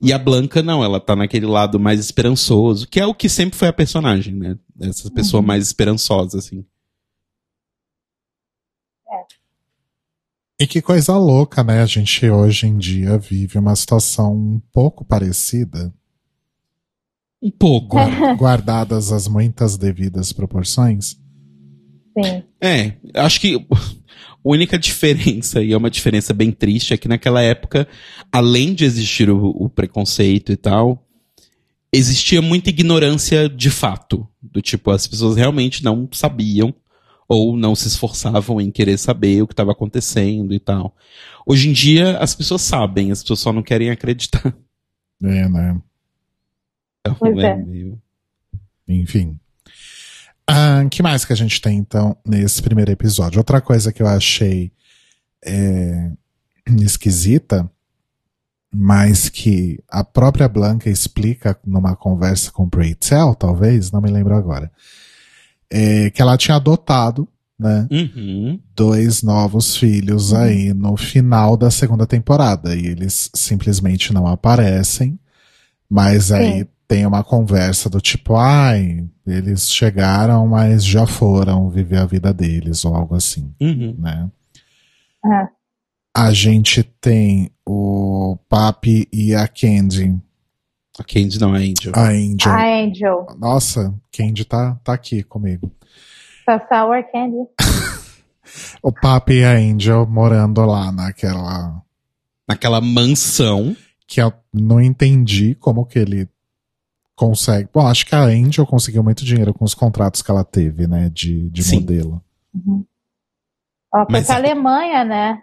[0.00, 3.58] E a Blanca não, ela tá naquele lado mais esperançoso, que é o que sempre
[3.58, 4.56] foi a personagem, né?
[4.80, 6.64] Essa pessoa mais esperançosa, assim.
[10.60, 11.82] E que coisa louca, né?
[11.82, 15.92] A gente hoje em dia vive uma situação um pouco parecida,
[17.40, 17.88] Um pouco.
[17.96, 21.16] gua- guardadas as muitas devidas proporções.
[22.20, 22.42] Sim.
[22.60, 23.64] É, acho que
[24.50, 27.86] única diferença, e é uma diferença bem triste, é que naquela época,
[28.32, 31.04] além de existir o, o preconceito e tal,
[31.92, 34.26] existia muita ignorância de fato.
[34.42, 36.74] Do tipo, as pessoas realmente não sabiam
[37.28, 40.96] ou não se esforçavam em querer saber o que estava acontecendo e tal.
[41.46, 44.56] Hoje em dia, as pessoas sabem, as pessoas só não querem acreditar.
[45.22, 45.80] É, né?
[47.00, 47.56] Então, Pois é é.
[47.56, 48.00] meio-
[48.86, 49.38] Enfim.
[50.50, 53.38] O que mais que a gente tem, então, nesse primeiro episódio?
[53.38, 54.72] Outra coisa que eu achei
[55.44, 56.10] é,
[56.80, 57.70] esquisita,
[58.72, 64.34] mas que a própria Blanca explica numa conversa com o Braytel, talvez, não me lembro
[64.34, 64.70] agora,
[65.70, 68.58] é que ela tinha adotado, né, Uhum.
[68.74, 72.74] dois novos filhos aí no final da segunda temporada.
[72.74, 75.18] E eles simplesmente não aparecem.
[75.90, 76.68] Mas aí Sim.
[76.88, 82.82] Tem uma conversa do tipo, ai, eles chegaram, mas já foram viver a vida deles,
[82.84, 83.94] ou algo assim, Uhum.
[83.98, 84.30] né?
[85.24, 85.48] É.
[86.16, 90.18] A gente tem o Papi e a Candy.
[90.98, 91.92] A Candy não é Angel.
[91.94, 92.52] A Angel.
[92.52, 93.26] A Angel.
[93.38, 95.70] Nossa, Candy tá, tá aqui comigo.
[96.46, 97.36] Tá Sour Candy.
[98.82, 101.82] O Papi e a Angel morando lá naquela
[102.48, 103.76] Naquela mansão.
[104.06, 106.26] que eu não entendi como que ele
[107.18, 107.68] consegue.
[107.74, 111.10] Bom, acho que a Angel conseguiu muito dinheiro com os contratos que ela teve, né,
[111.12, 111.80] de, de Sim.
[111.80, 112.22] modelo.
[112.54, 112.84] Uhum.
[113.92, 115.42] Ó, foi Mas pra é- Alemanha, né?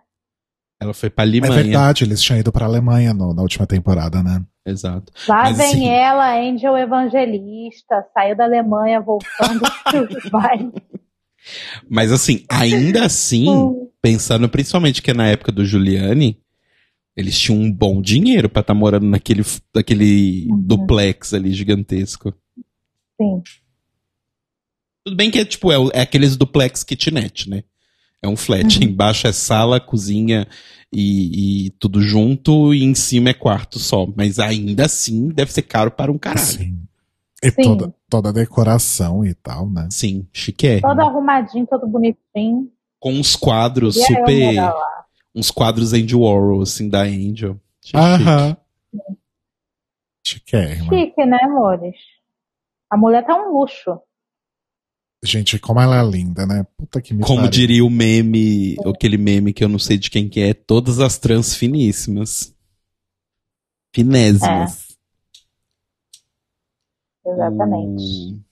[0.82, 1.54] Ela foi pra É Alemanha.
[1.54, 4.44] verdade, eles tinham ido pra Alemanha no- na última temporada, né?
[4.66, 5.12] Exato.
[5.28, 9.62] Lá Mas, vem assim- ela, Angel Evangelista, saiu da Alemanha voltando.
[10.32, 10.72] Vai.
[11.90, 13.90] Mas assim, ainda assim, Hum.
[14.02, 16.40] pensando principalmente que é na época do Giuliani,
[17.16, 20.62] eles tinham um bom dinheiro pra estar morando naquele, naquele Uhum.
[20.62, 22.34] duplex ali gigantesco.
[23.20, 23.42] Sim.
[25.06, 27.64] Tudo bem que é tipo, é, é aqueles duplex kitnet, né?
[28.22, 28.78] É um flat.
[28.80, 28.84] Uhum.
[28.86, 30.48] Embaixo é sala, cozinha
[30.92, 34.08] e, e tudo junto, e em cima é quarto só.
[34.16, 36.46] Mas ainda assim deve ser caro para um caralho.
[36.46, 36.88] Sim, Sim.
[37.44, 37.62] E Sim.
[37.62, 39.88] toda, toda a decoração e tal, né?
[40.34, 40.88] chiquérrimo.
[40.88, 42.72] Todo arrumadinho, todo bonitinho.
[43.00, 44.56] Com uns quadros E aí eu super.
[45.36, 47.60] Uns quadros Andy Warhol, assim, da Angel.
[47.84, 48.24] Achei chique.
[48.24, 48.58] Aham.
[50.26, 50.90] Chiquérrima.
[50.98, 51.96] Chique, né, amores?
[52.90, 54.00] A mulher tá um luxo.
[55.24, 56.66] Gente, como ela é linda, né?
[56.78, 57.52] Puta que me Como pariu.
[57.52, 61.18] diria o meme, aquele meme que eu não sei de quem que é, todas as
[61.18, 62.56] trans finíssimas.
[63.94, 64.96] Finésimas.
[67.26, 68.04] Exatamente.
[68.34, 68.46] O-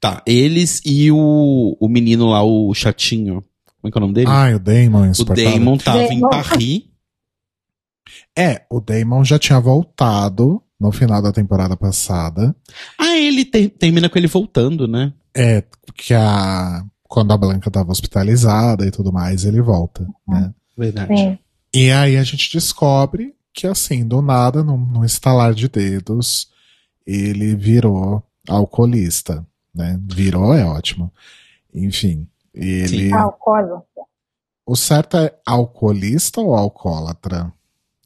[0.00, 3.44] Tá, eles e o, o menino lá, o chatinho.
[3.84, 4.30] Como é que é o nome dele?
[4.30, 5.24] Ai, o Damon, o.
[5.24, 6.30] Damon tava em Damon.
[6.30, 6.82] Paris.
[8.36, 12.56] É, o Damon já tinha voltado no final da temporada passada.
[12.98, 15.12] Ah, ele ter- termina com ele voltando, né?
[15.36, 15.62] É,
[15.94, 16.82] que a.
[17.06, 20.52] Quando a Blanca tava hospitalizada e tudo mais, ele volta, né?
[20.76, 21.14] Verdade.
[21.16, 21.38] Sim.
[21.74, 26.48] E aí a gente descobre que, assim, do nada, num, num estalar de dedos,
[27.06, 30.00] ele virou alcoolista, né?
[30.10, 31.12] Virou é ótimo.
[31.72, 33.12] Enfim, ele...
[33.12, 34.04] Alcoólatra.
[34.66, 37.52] O certo é alcoolista ou alcoólatra?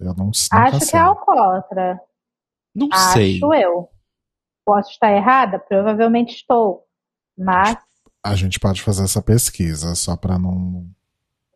[0.00, 0.58] Eu não sei.
[0.58, 2.00] Acho que é alcoólatra.
[2.74, 3.40] Não Acho sei.
[3.42, 3.88] eu.
[4.64, 5.58] Posso estar errada?
[5.58, 6.84] Provavelmente estou.
[7.36, 7.76] Mas,
[8.22, 10.86] A gente pode fazer essa pesquisa, só pra não...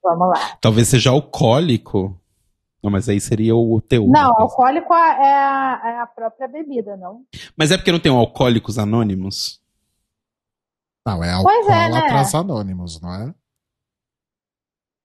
[0.03, 0.57] vamos lá.
[0.61, 2.19] Talvez seja alcoólico.
[2.83, 4.09] Não, mas aí seria o teor.
[4.09, 4.43] Não, coisa.
[4.43, 7.25] alcoólico é a, é a própria bebida, não?
[7.57, 9.62] Mas é porque não tem um Alcoólicos Anônimos?
[11.07, 12.39] Não, é Pois é, alcoólatras né?
[12.39, 13.35] anônimos, não é?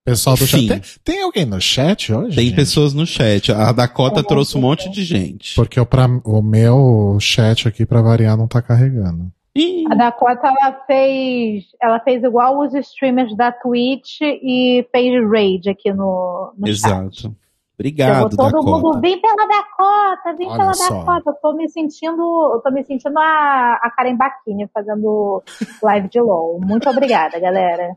[0.04, 0.66] Pessoal do chat.
[0.66, 2.34] Tem, tem alguém no chat hoje?
[2.34, 2.56] Tem gente?
[2.56, 3.52] pessoas no chat.
[3.52, 5.54] A Dakota É, trouxe um monte de gente.
[5.54, 9.30] Porque o, pra, o meu chat aqui, pra variar, não tá carregando.
[9.54, 15.68] Ih, A Dakota, ela fez, ela fez igual os streamers da Twitch e fez raid
[15.68, 17.30] aqui no, no chat.
[17.78, 19.00] Obrigado, Chegou todo mundo, Dakota.
[19.00, 20.98] vim pela Dakota, vim Olha pela só.
[21.04, 21.30] Dakota.
[21.30, 25.42] Eu tô me sentindo, eu tô me sentindo a, a Karen Bakini fazendo
[25.80, 26.60] live de LOL.
[26.60, 27.96] Muito obrigada, galera.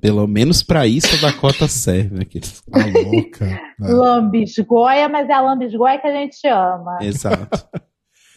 [0.00, 2.22] Pelo menos pra isso a Dakota serve.
[2.22, 2.62] Aqueles.
[2.62, 3.44] Tá louca.
[3.44, 3.60] né?
[3.90, 6.98] Lambisgoia, mas é a lambisgoia que a gente ama.
[7.00, 7.68] Exato.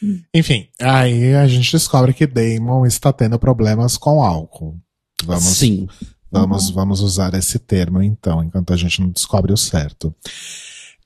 [0.34, 4.78] Enfim, aí a gente descobre que Damon está tendo problemas com álcool.
[5.24, 5.88] Vamos, Sim.
[6.42, 10.14] Vamos, vamos usar esse termo então, enquanto a gente não descobre o certo.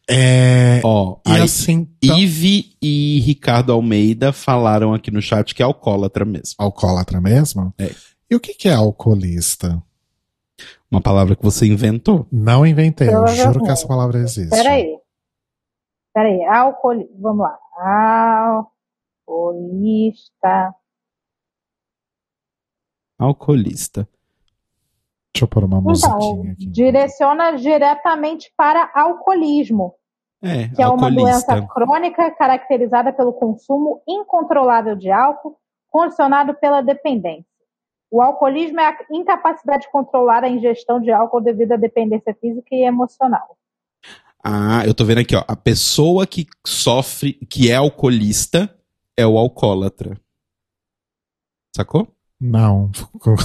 [0.10, 5.62] É, Ó, e aí, assim, então- Ive e Ricardo Almeida falaram aqui no chat que
[5.62, 6.56] é alcoólatra mesmo.
[6.58, 7.74] alcoólatra mesmo?
[7.78, 7.94] É.
[8.30, 9.84] E o que, que é alcoolista?
[10.90, 12.26] Uma palavra que você inventou.
[12.32, 14.50] Não inventei, eu juro que essa palavra existe.
[14.50, 14.98] Peraí.
[16.14, 17.08] Peraí, álcool.
[17.20, 17.60] Vamos lá.
[19.28, 20.74] Alcoolista.
[23.20, 24.08] Alcoolista.
[25.38, 26.66] Deixa eu pôr uma Então, musiquinha aqui.
[26.66, 29.94] direciona diretamente para alcoolismo,
[30.42, 31.54] É, que é uma alcoolista.
[31.56, 35.56] doença crônica caracterizada pelo consumo incontrolável de álcool,
[35.90, 37.46] condicionado pela dependência.
[38.10, 42.68] O alcoolismo é a incapacidade de controlar a ingestão de álcool devido à dependência física
[42.74, 43.58] e emocional.
[44.44, 45.44] Ah, eu tô vendo aqui, ó.
[45.48, 48.74] A pessoa que sofre, que é alcoolista,
[49.16, 50.18] é o alcoólatra.
[51.76, 52.08] Sacou?
[52.40, 53.36] Não, ficou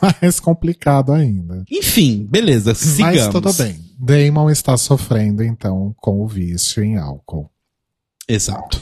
[0.00, 1.64] mais complicado ainda.
[1.70, 3.16] Enfim, beleza, sigamos.
[3.16, 3.78] Mas tudo bem.
[3.98, 7.50] Damon está sofrendo, então, com o vício em álcool.
[8.28, 8.80] Exato.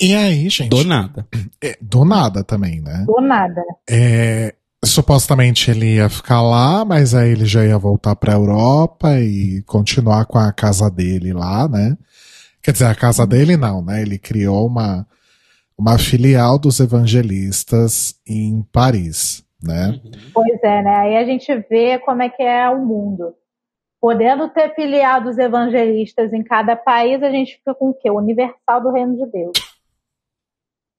[0.00, 0.70] E aí, gente.
[0.70, 1.26] Do nada.
[1.62, 3.04] é, do nada também, né?
[3.06, 3.62] Do nada.
[3.88, 9.62] É, supostamente ele ia ficar lá, mas aí ele já ia voltar pra Europa e
[9.62, 11.96] continuar com a casa dele lá, né?
[12.62, 14.02] Quer dizer, a casa dele não, né?
[14.02, 15.06] Ele criou uma,
[15.78, 20.00] uma filial dos evangelistas em Paris, né?
[20.32, 20.96] Pois é, né?
[20.96, 23.34] Aí a gente vê como é que é o mundo.
[24.00, 28.10] Podendo ter filiados evangelistas em cada país, a gente fica com o quê?
[28.10, 29.52] O universal do reino de Deus.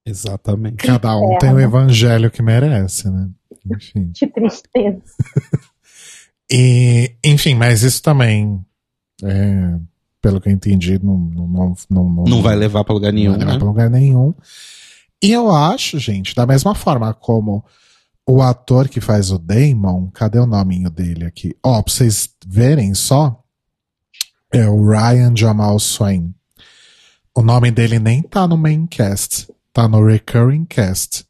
[0.05, 0.85] Exatamente.
[0.85, 1.39] Cada um inferno.
[1.39, 3.29] tem o evangelho que merece, né?
[3.65, 4.11] Enfim.
[4.13, 5.01] Que tristeza.
[6.51, 8.63] E, enfim, mas isso também,
[9.23, 9.79] é,
[10.25, 11.75] pelo que eu entendi, não, não, não,
[12.09, 13.59] não, Não vai levar pra lugar não nenhum, vai levar né?
[13.59, 14.33] pra lugar nenhum.
[15.21, 17.63] E eu acho, gente, da mesma forma como
[18.27, 21.55] o ator que faz o Damon, cadê o nominho dele aqui?
[21.63, 23.39] Ó, pra vocês verem só,
[24.51, 26.33] é o Ryan Jamal Swain.
[27.35, 31.23] O nome dele nem tá no main cast, tá no recurring cast.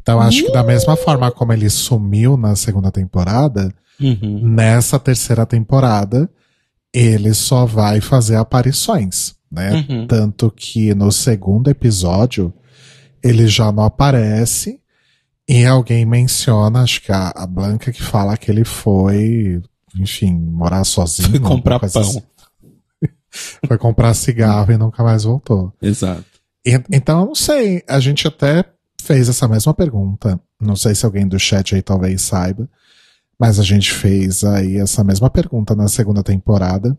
[0.00, 4.40] Então acho que da mesma forma como ele sumiu na segunda temporada, Uhum.
[4.42, 6.28] nessa terceira temporada
[6.94, 9.84] ele só vai fazer aparições, né?
[9.88, 10.06] Uhum.
[10.06, 12.54] Tanto que no segundo episódio
[13.22, 14.78] ele já não aparece
[15.48, 19.60] e alguém menciona, acho que a, a Blanca que fala que ele foi,
[19.98, 21.30] enfim, morar sozinho.
[21.30, 21.88] Foi comprar pão.
[22.00, 22.22] assim.
[23.66, 25.72] Foi comprar cigarro e nunca mais voltou.
[25.82, 26.24] Exato.
[26.64, 27.82] E- então, eu não sei.
[27.88, 28.64] A gente até
[29.02, 30.40] fez essa mesma pergunta.
[30.60, 32.68] Não sei se alguém do chat aí talvez saiba.
[33.38, 36.96] Mas a gente fez aí essa mesma pergunta na segunda temporada.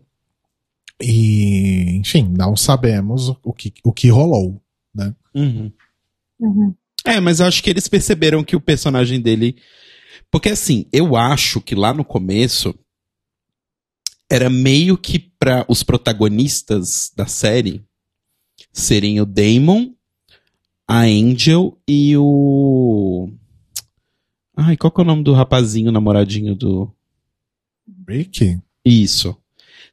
[1.00, 4.62] E, enfim, não sabemos o que, o que rolou.
[5.34, 5.72] Uhum.
[6.40, 6.74] Uhum.
[7.04, 9.56] É, mas eu acho que eles perceberam que o personagem dele.
[10.30, 12.74] Porque assim, eu acho que lá no começo
[14.30, 17.84] era meio que para os protagonistas da série
[18.72, 19.92] serem o Damon,
[20.86, 23.30] a Angel e o.
[24.56, 26.90] Ai, qual que é o nome do rapazinho, namoradinho do.
[28.08, 28.58] Rick?
[28.84, 29.36] Isso.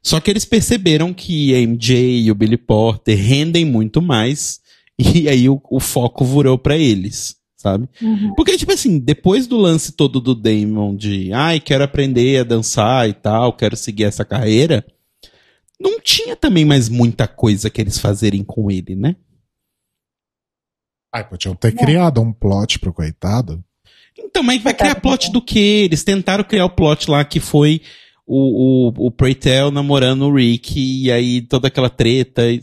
[0.02, 4.62] Só que eles perceberam que a MJ e o Billy Porter rendem muito mais.
[4.96, 7.88] E aí o, o foco virou pra eles, sabe?
[8.00, 8.32] Uhum.
[8.36, 13.08] Porque, tipo assim, depois do lance todo do Damon de ai, quero aprender a dançar
[13.08, 14.86] e tal, quero seguir essa carreira,
[15.80, 19.16] não tinha também mais muita coisa que eles fazerem com ele, né?
[21.12, 23.64] Ai, podiam ter criado um plot pro coitado.
[24.34, 25.82] Então, mas vai criar plot do quê?
[25.84, 27.80] Eles tentaram criar o plot lá que foi
[28.26, 30.74] o, o, o Preytel namorando o Rick
[31.04, 32.50] e aí toda aquela treta.
[32.50, 32.60] e-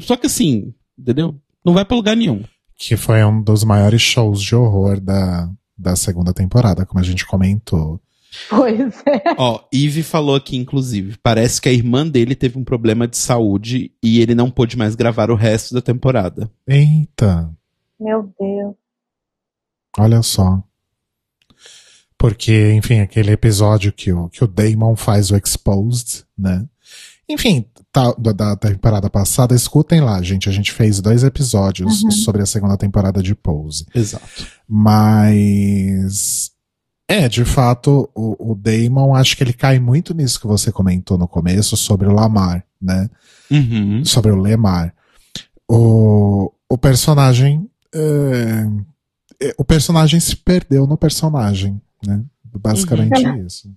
[0.00, 1.38] Só que assim, entendeu?
[1.62, 2.42] Não vai pra lugar nenhum.
[2.78, 7.26] Que foi um dos maiores shows de horror da, da segunda temporada, como a gente
[7.26, 8.00] comentou.
[8.48, 9.34] Pois é.
[9.36, 13.92] Ó, Eve falou aqui, inclusive, parece que a irmã dele teve um problema de saúde
[14.02, 16.50] e ele não pôde mais gravar o resto da temporada.
[16.66, 17.50] Eita,
[18.00, 18.74] Meu Deus.
[19.98, 20.62] olha só.
[22.20, 26.66] Porque, enfim, aquele episódio que o, que o Damon faz o Exposed, né?
[27.26, 30.46] Enfim, tá, da, da temporada passada, escutem lá, gente.
[30.46, 32.10] A gente fez dois episódios Uhum.
[32.10, 33.86] sobre a segunda temporada de Pose.
[33.94, 34.46] Exato.
[34.68, 36.50] Mas.
[37.08, 41.16] É, de fato, o, o Damon, acho que ele cai muito nisso que você comentou
[41.16, 43.08] no começo sobre o Lamar, né?
[43.50, 44.04] Uhum.
[44.04, 44.94] Sobre o Lemar.
[45.68, 47.66] O, o personagem.
[47.94, 52.24] é, o personagem se perdeu no personagem, né?
[52.44, 53.72] Basicamente isso.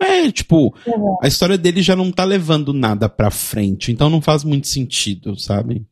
[0.00, 0.74] É, tipo,
[1.22, 5.38] a história dele já não tá levando nada pra frente, então não faz muito sentido,
[5.38, 5.86] sabe?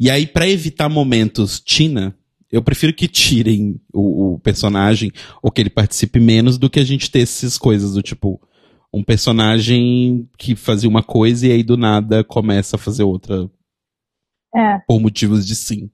[0.00, 2.16] E aí, pra evitar momentos Tina,
[2.50, 5.12] eu prefiro que tirem o, o personagem
[5.42, 8.40] ou que ele participe menos do que a gente ter essas coisas do tipo
[8.92, 13.50] um personagem que fazia uma coisa e aí do nada começa a fazer outra
[14.54, 14.78] É.
[14.86, 15.90] por motivos de sim.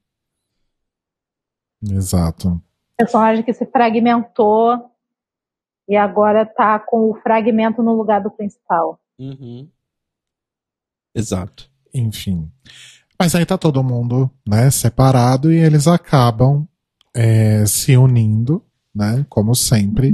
[1.89, 2.61] Exato.
[2.99, 4.91] Personagem que se fragmentou
[5.89, 9.01] e agora tá com o fragmento no lugar do principal.
[11.15, 11.71] Exato.
[11.95, 12.51] Enfim.
[13.19, 16.69] Mas aí tá todo mundo, né, separado e eles acabam
[17.15, 20.13] é, se unindo, né, como sempre,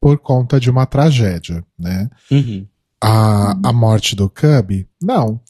[0.00, 2.08] por conta de uma tragédia, né.
[2.30, 2.66] Uhum.
[3.02, 4.86] A, a morte do Cub?
[5.02, 5.40] Não.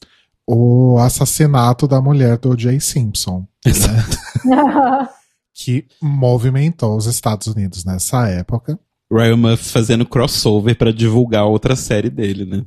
[0.46, 3.72] O assassinato da mulher do Jay Simpson, né,
[5.54, 8.78] que movimentou os Estados Unidos nessa época.
[9.12, 12.64] Ryan Murphy fazendo crossover pra divulgar outra série dele, né?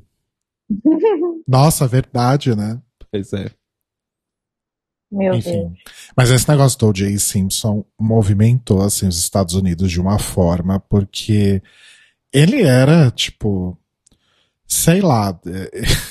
[1.47, 2.81] Nossa, verdade, né?
[3.11, 3.49] Pois é.
[5.11, 5.51] Meu Enfim.
[5.51, 5.71] Deus.
[6.17, 7.17] Mas esse negócio do O.J.
[7.19, 11.61] Simpson movimentou assim, os Estados Unidos de uma forma, porque
[12.33, 13.77] ele era, tipo,
[14.67, 15.39] sei lá,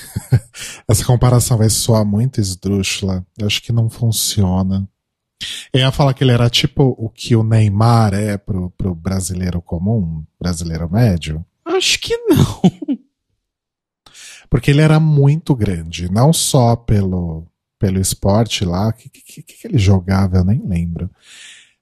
[0.87, 3.27] essa comparação vai soar muito esdrúxula.
[3.37, 4.89] Eu acho que não funciona.
[5.73, 9.61] Eu ia falar que ele era tipo o que o Neymar é pro, pro brasileiro
[9.61, 11.45] comum, brasileiro médio.
[11.65, 12.61] Acho que não.
[14.51, 17.47] Porque ele era muito grande, não só pelo,
[17.79, 21.11] pelo esporte lá, o que, que, que ele jogava, eu nem lembro.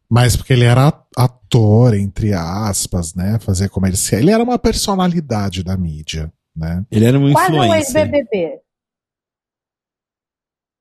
[0.09, 3.39] Mas porque ele era ator, entre aspas, né?
[3.41, 4.21] Fazia comercial.
[4.21, 6.85] Ele era uma personalidade da mídia, né?
[6.91, 8.03] Ele era um Quase um influencer.
[8.03, 8.61] ex-BBB.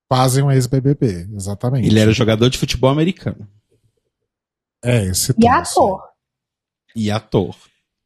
[0.10, 1.88] Quase um ex-BBB, exatamente.
[1.88, 3.47] Ele era jogador de futebol americano.
[4.84, 6.01] É, esse E ator.
[6.95, 7.55] E ator.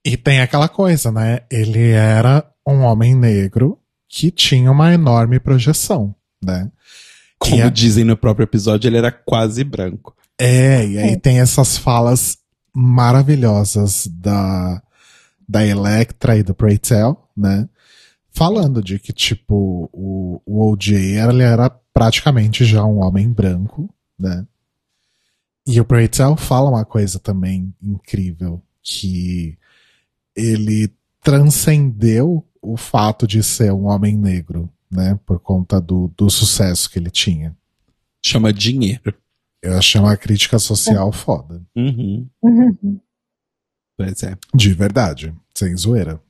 [0.06, 1.42] E tem aquela coisa, né?
[1.50, 3.80] Ele era um homem negro
[4.10, 6.70] que tinha uma enorme projeção, né?
[7.40, 10.14] Como E a- dizem no próprio episódio, ele era quase branco.
[10.38, 12.38] É, e aí tem essas falas
[12.76, 14.82] maravilhosas da,
[15.48, 17.70] da Electra e do Preytel, né?
[18.32, 23.90] Falando de que, tipo, o, o OJ era, ele era praticamente já um homem branco,
[24.18, 24.46] né?
[25.66, 29.58] E o Preytel fala uma coisa também incrível, que
[30.36, 30.92] ele
[31.22, 35.18] transcendeu o fato de ser um homem negro, né?
[35.26, 37.56] Por conta do, do sucesso que ele tinha.
[38.22, 39.14] Chama dinheiro.
[39.62, 41.62] Eu achei uma crítica social foda.
[41.76, 42.28] Uhum.
[42.42, 43.00] Uhum.
[43.96, 44.38] Pois é.
[44.54, 46.22] De verdade, sem zoeira.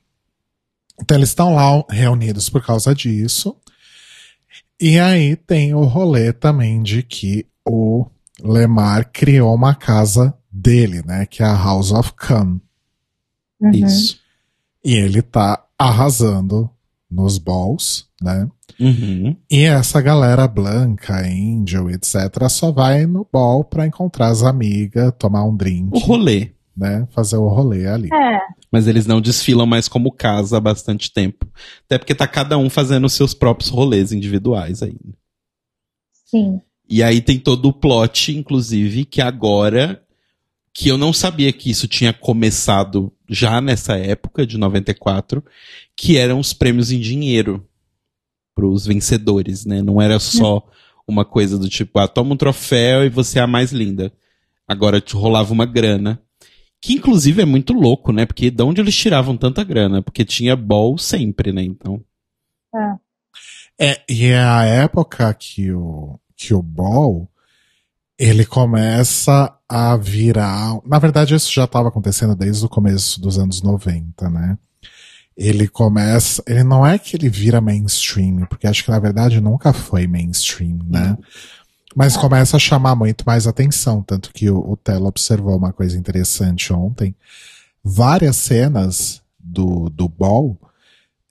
[1.01, 3.55] Então eles estão lá reunidos por causa disso.
[4.86, 8.05] E aí tem o rolê também de que o
[8.43, 11.25] Lemar criou uma casa dele, né?
[11.25, 12.59] Que é a House of Khan.
[13.61, 13.71] Uhum.
[13.71, 14.19] Isso.
[14.84, 16.69] E ele tá arrasando
[17.09, 18.45] nos balls, né?
[18.77, 19.38] Uhum.
[19.49, 25.45] E essa galera branca, Angel, etc., só vai no ball pra encontrar as amigas, tomar
[25.45, 26.51] um drink, O rolê.
[26.75, 27.07] né?
[27.11, 28.09] Fazer o rolê ali.
[28.13, 28.39] É.
[28.74, 31.47] Mas eles não desfilam mais como casa há bastante tempo.
[31.86, 35.15] Até porque tá cada um fazendo os seus próprios rolês individuais ainda.
[36.26, 36.59] Sim.
[36.89, 40.03] E aí tem todo o plot, inclusive, que agora.
[40.74, 45.45] Que eu não sabia que isso tinha começado já nessa época, de 94,
[45.95, 47.63] que eram os prêmios em dinheiro
[48.55, 49.84] pros vencedores, né?
[49.84, 50.67] Não era só
[51.07, 54.11] uma coisa do tipo, ah, toma um troféu e você é a mais linda.
[54.67, 56.19] Agora te rolava uma grana.
[56.84, 58.25] Que inclusive é muito louco, né?
[58.25, 60.01] Porque de onde eles tiravam tanta grana?
[60.01, 61.63] Porque tinha ball sempre, né?
[61.63, 62.03] Então.
[62.75, 63.91] É.
[63.91, 67.29] É, e é a época que o, que o Ball,
[68.19, 70.77] ele começa a virar.
[70.86, 74.57] Na verdade, isso já estava acontecendo desde o começo dos anos 90, né?
[75.38, 76.43] Ele começa.
[76.45, 80.79] Ele não é que ele vira mainstream, porque acho que na verdade nunca foi mainstream,
[80.86, 81.17] né?
[81.95, 84.01] Mas começa a chamar muito mais atenção.
[84.01, 87.15] Tanto que o, o Telo observou uma coisa interessante ontem.
[87.83, 90.57] Várias cenas do, do Ball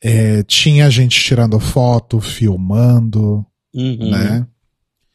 [0.01, 3.45] é, tinha gente tirando foto, filmando,
[3.75, 4.11] Uhum.
[4.11, 4.47] né?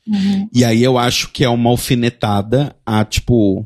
[0.07, 0.49] Uhum.
[0.53, 3.65] E aí eu acho que é uma alfinetada a, tipo.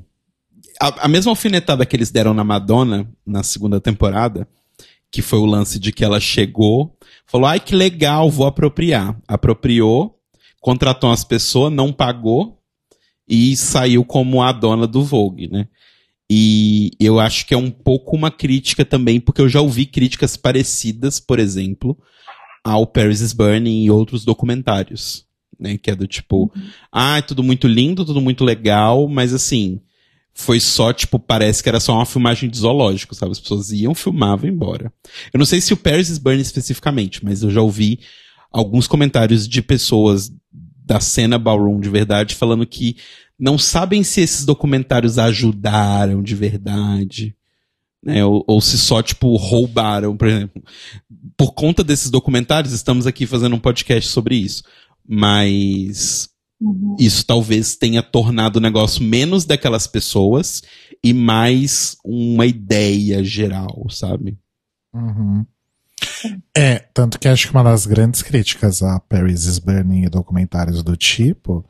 [0.81, 4.47] A, a mesma alfinetada que eles deram na Madonna na segunda temporada,
[5.11, 9.15] que foi o lance de que ela chegou, falou: ai que legal, vou apropriar.
[9.27, 10.19] Apropriou,
[10.61, 12.61] contratou umas pessoas, não pagou
[13.27, 15.67] e saiu como a dona do Vogue, né?
[16.29, 20.37] E eu acho que é um pouco uma crítica também, porque eu já ouvi críticas
[20.37, 21.97] parecidas, por exemplo,
[22.63, 25.25] ao Paris is Burning e outros documentários,
[25.59, 25.77] né?
[25.77, 26.49] Que é do tipo,
[26.91, 29.81] ah, é tudo muito lindo, tudo muito legal, mas assim,
[30.33, 33.31] foi só, tipo, parece que era só uma filmagem de zoológico, sabe?
[33.33, 34.93] As pessoas iam, filmavam e embora.
[35.33, 37.99] Eu não sei se o Paris is Burning especificamente, mas eu já ouvi
[38.51, 40.31] alguns comentários de pessoas
[40.85, 42.97] da cena ballroom de verdade falando que
[43.39, 47.35] não sabem se esses documentários ajudaram de verdade,
[48.03, 48.23] né?
[48.23, 50.63] Ou, ou se só, tipo, roubaram, por exemplo.
[51.35, 54.63] Por conta desses documentários, estamos aqui fazendo um podcast sobre isso.
[55.07, 56.29] Mas
[56.61, 56.95] Uhum.
[56.99, 60.61] isso talvez tenha tornado o negócio menos daquelas pessoas
[61.03, 64.37] e mais uma ideia geral, sabe?
[64.93, 65.43] Uhum.
[66.55, 70.83] É, tanto que acho que uma das grandes críticas a Paris is Burning e documentários
[70.83, 71.65] do tipo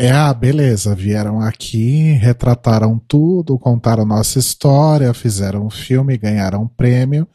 [0.00, 6.66] é, ah, beleza, vieram aqui, retrataram tudo, contaram nossa história, fizeram um filme, ganharam um
[6.66, 7.28] prêmio,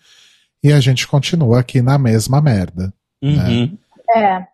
[0.64, 2.92] e a gente continua aqui na mesma merda.
[3.22, 3.78] Uhum.
[4.16, 4.48] É.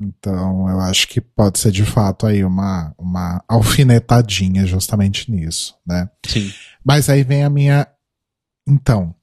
[0.00, 6.10] Então, eu acho que pode ser de fato aí uma, uma alfinetadinha justamente nisso, né?
[6.26, 6.52] Sim.
[6.84, 7.86] Mas aí vem a minha.
[8.66, 9.14] Então,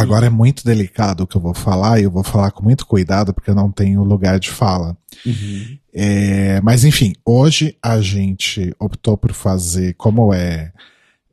[0.00, 2.86] agora é muito delicado o que eu vou falar e eu vou falar com muito
[2.86, 4.96] cuidado porque eu não tenho lugar de fala.
[5.24, 5.78] Uhum.
[5.94, 10.72] É, mas enfim, hoje a gente optou por fazer como é,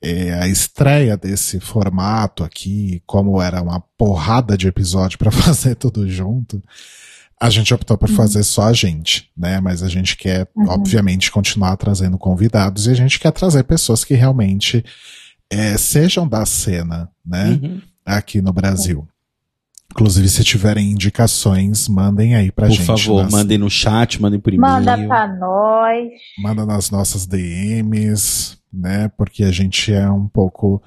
[0.01, 6.09] é, a estreia desse formato aqui, como era uma porrada de episódio para fazer tudo
[6.09, 6.63] junto.
[7.41, 9.59] A gente optou por fazer só a gente, né?
[9.59, 10.69] Mas a gente quer, Uhum.
[10.69, 14.83] obviamente, continuar trazendo convidados e a gente quer trazer pessoas que realmente
[15.49, 17.59] é, sejam da cena, né?
[17.61, 17.81] Uhum.
[18.05, 19.07] Aqui no Brasil.
[19.91, 22.85] Inclusive, se tiverem indicações, mandem aí pra Por gente.
[22.87, 24.73] favor, nas- mandem no chat, mandem por e-mail.
[24.73, 26.09] Manda pra nós.
[26.39, 29.07] manda nas nossas DMs, né?
[29.15, 30.81] Porque a gente é um pouco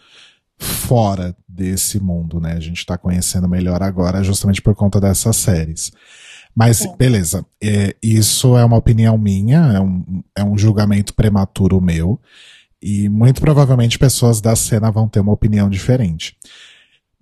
[0.58, 2.54] fora desse mundo, né?
[2.54, 5.92] A gente tá conhecendo melhor agora, justamente por conta dessas séries.
[6.54, 6.96] Mas, Sim.
[6.96, 7.44] beleza.
[7.62, 12.18] É, isso é uma opinião minha, é um, é um julgamento prematuro meu.
[12.82, 16.36] E muito provavelmente pessoas da cena vão ter uma opinião diferente.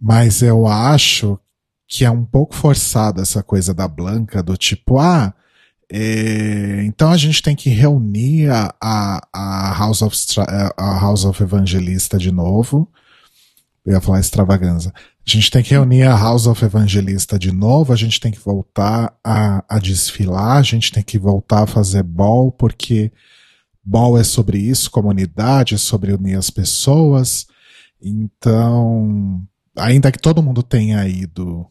[0.01, 1.38] Mas eu acho
[1.86, 5.34] que é um pouco forçada essa coisa da Blanca, do tipo, ah,
[5.90, 11.24] é, então a gente tem que reunir a, a, a, House of Stra- a House
[11.24, 12.90] of Evangelista de novo.
[13.84, 14.92] Eu ia falar extravaganza.
[14.97, 18.40] A gente tem que reunir a House of Evangelista de novo, a gente tem que
[18.40, 23.12] voltar a, a desfilar, a gente tem que voltar a fazer ball, porque
[23.84, 27.47] ball é sobre isso, comunidade, é sobre unir as pessoas.
[28.03, 29.47] Então,
[29.77, 31.66] ainda que todo mundo tenha ido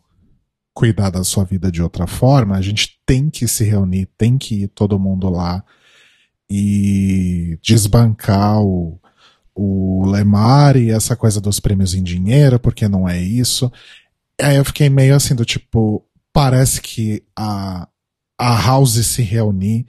[0.74, 4.64] cuidar da sua vida de outra forma, a gente tem que se reunir, tem que
[4.64, 5.64] ir todo mundo lá
[6.50, 9.00] e desbancar o,
[9.56, 13.72] o Lemar e essa coisa dos prêmios em dinheiro, porque não é isso.
[14.42, 17.88] Aí eu fiquei meio assim do tipo, parece que a,
[18.38, 19.86] a House se reunir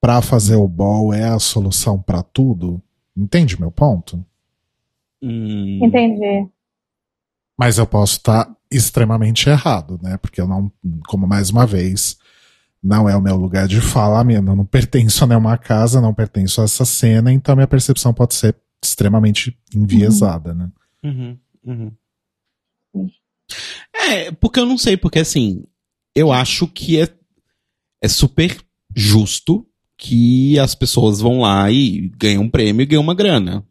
[0.00, 2.82] pra fazer o ball é a solução pra tudo.
[3.16, 4.24] Entende meu ponto?
[5.22, 6.48] Hum, Entendi.
[7.58, 10.16] Mas eu posso estar extremamente errado, né?
[10.16, 10.72] Porque eu não,
[11.06, 12.16] como mais uma vez,
[12.82, 16.14] não é o meu lugar de fala, minha- eu não pertenço a nenhuma casa, não
[16.14, 20.68] pertenço a essa cena, então minha percepção pode ser extremamente enviesada, né?
[21.04, 21.92] Uhum, uhum.
[23.94, 25.64] É, porque eu não sei, porque assim,
[26.14, 27.08] eu acho que é,
[28.02, 28.56] é super
[28.94, 33.64] justo que as pessoas vão lá e ganham um prêmio e ganham uma grana,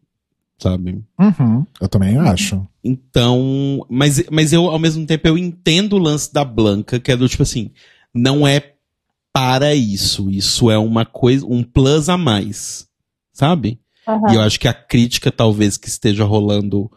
[0.62, 1.02] sabe?
[1.18, 2.66] Uhum, eu também acho.
[2.84, 7.16] Então, mas, mas eu, ao mesmo tempo, eu entendo o lance da Blanca, que é
[7.16, 7.72] do tipo assim,
[8.14, 8.74] não é
[9.32, 12.86] para isso, isso é uma coisa, um plus a mais,
[13.32, 13.80] sabe?
[14.06, 14.32] Aham.
[14.32, 16.90] E eu acho que a crítica, talvez, que esteja rolando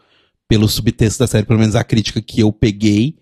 [0.48, 3.16] pelo subtexto da série, pelo menos a crítica que eu peguei,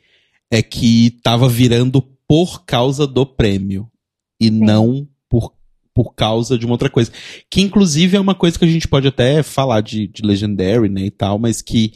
[0.50, 3.90] é que tava virando por causa do prêmio
[4.38, 5.54] e não por,
[5.94, 7.12] por causa de uma outra coisa.
[7.48, 11.02] Que inclusive é uma coisa que a gente pode até falar de, de Legendary, né,
[11.02, 11.92] e tal, mas que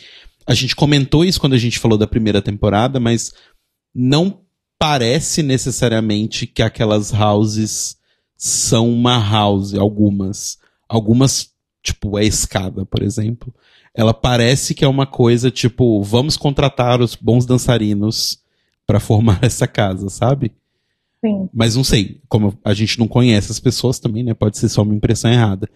[0.46, 3.34] a gente comentou isso quando a gente falou da primeira temporada, mas
[3.94, 4.40] não
[4.78, 7.99] parece necessariamente que aquelas houses
[8.36, 10.59] são uma house, algumas.
[10.88, 11.51] Algumas,
[11.82, 13.53] tipo, a escada, por exemplo.
[13.92, 18.38] Ela parece que é uma coisa tipo, vamos contratar os bons dançarinos
[18.86, 20.53] para formar essa casa, sabe?
[21.24, 21.48] Sim.
[21.52, 24.34] Mas não sei, como a gente não conhece as pessoas também, né?
[24.34, 25.68] Pode ser só uma impressão errada.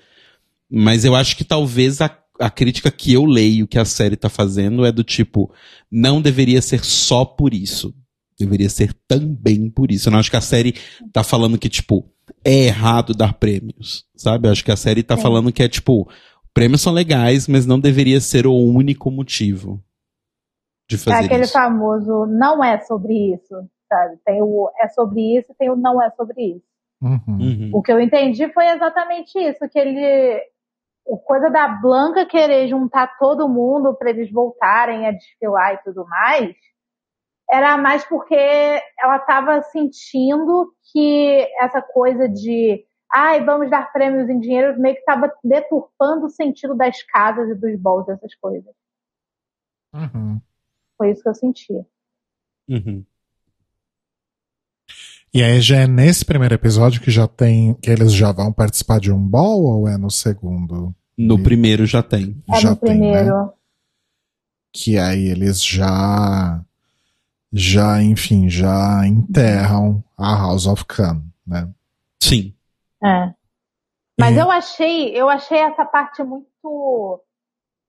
[0.71, 4.29] Mas eu acho que talvez a, a crítica que eu leio que a série tá
[4.29, 5.53] fazendo é do tipo,
[5.91, 7.93] não deveria ser só por isso.
[8.39, 10.09] Deveria ser também por isso.
[10.09, 10.75] Eu não acho que a série
[11.13, 12.09] tá falando que, tipo,
[12.45, 14.49] é errado dar prêmios, sabe?
[14.49, 15.23] Eu acho que a série tá Sim.
[15.23, 16.09] falando que é, tipo,
[16.55, 19.83] prêmios são legais, mas não deveria ser o único motivo
[20.89, 21.53] de É fazer aquele isso.
[21.53, 23.55] famoso não é sobre isso,
[23.93, 24.17] sabe?
[24.25, 26.67] Tem o é sobre isso e tem o não é sobre isso.
[27.03, 27.21] Uhum.
[27.29, 27.71] Uhum.
[27.75, 30.41] O que eu entendi foi exatamente isso, que ele
[31.05, 36.07] o coisa da Blanca querer juntar todo mundo para eles voltarem a desfilar e tudo
[36.07, 36.55] mais,
[37.51, 38.35] era mais porque
[38.99, 45.01] ela estava sentindo que essa coisa de ai, vamos dar prêmios em dinheiro meio que
[45.01, 48.73] estava deturpando o sentido das casas e dos balls, essas coisas.
[49.93, 50.41] Uhum.
[50.97, 51.75] Foi isso que eu senti.
[52.69, 53.05] Uhum.
[55.35, 57.75] E aí já é nesse primeiro episódio que já tem.
[57.75, 60.95] que eles já vão participar de um ball ou é no segundo?
[61.17, 62.43] No E- primeiro já tem.
[62.53, 63.13] É já no tem, né?
[63.13, 63.53] primeiro.
[64.73, 66.63] Que aí eles já.
[67.55, 71.69] Já, enfim, já enterram a House of Khan, né?
[72.23, 72.55] Sim.
[73.05, 73.35] É.
[74.19, 77.23] Mas E- eu achei, eu achei essa parte muito,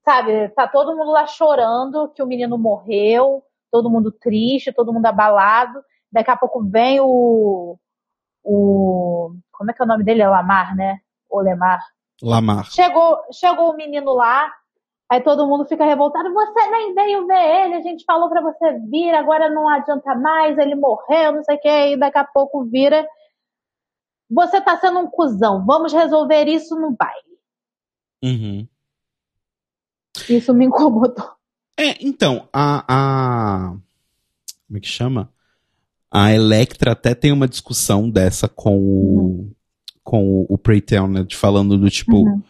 [0.04, 3.42] sabe, tá todo mundo lá chorando que o menino morreu,
[3.72, 5.80] todo mundo triste, todo mundo abalado.
[6.14, 7.78] Daqui a pouco vem o
[8.44, 10.22] o como é que é o nome dele?
[10.22, 11.00] É Lamar, né?
[11.30, 11.82] O Lemar.
[12.22, 12.66] Lamar.
[12.72, 14.52] Chegou, chegou o menino lá,
[15.10, 16.32] aí todo mundo fica revoltado.
[16.32, 20.58] Você nem veio ver ele, a gente falou pra você vir, agora não adianta mais,
[20.58, 23.08] ele morreu, não sei o que, e daqui a pouco vira.
[24.30, 27.40] Você tá sendo um cuzão, vamos resolver isso no baile.
[28.24, 28.68] Uhum.
[30.30, 31.34] Isso me incomodou.
[31.78, 33.70] É, então, a, a.
[34.68, 35.33] Como é que chama?
[36.14, 39.52] A Electra até tem uma discussão dessa com o.
[40.04, 41.24] Com o, o Preytel, né?
[41.24, 42.18] De falando do tipo.
[42.18, 42.44] Uhum.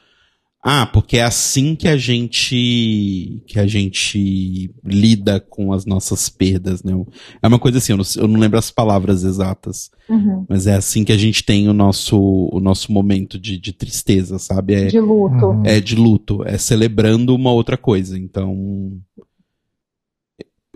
[0.66, 3.42] Ah, porque é assim que a gente.
[3.48, 6.94] que a gente lida com as nossas perdas, né?
[7.42, 9.90] É uma coisa assim, eu não, eu não lembro as palavras exatas.
[10.10, 10.46] Uhum.
[10.50, 12.18] Mas é assim que a gente tem o nosso,
[12.52, 14.74] o nosso momento de, de tristeza, sabe?
[14.74, 15.46] É, De luto.
[15.46, 15.64] Uhum.
[15.66, 18.20] é de luto, é celebrando uma outra coisa.
[18.20, 18.92] Então.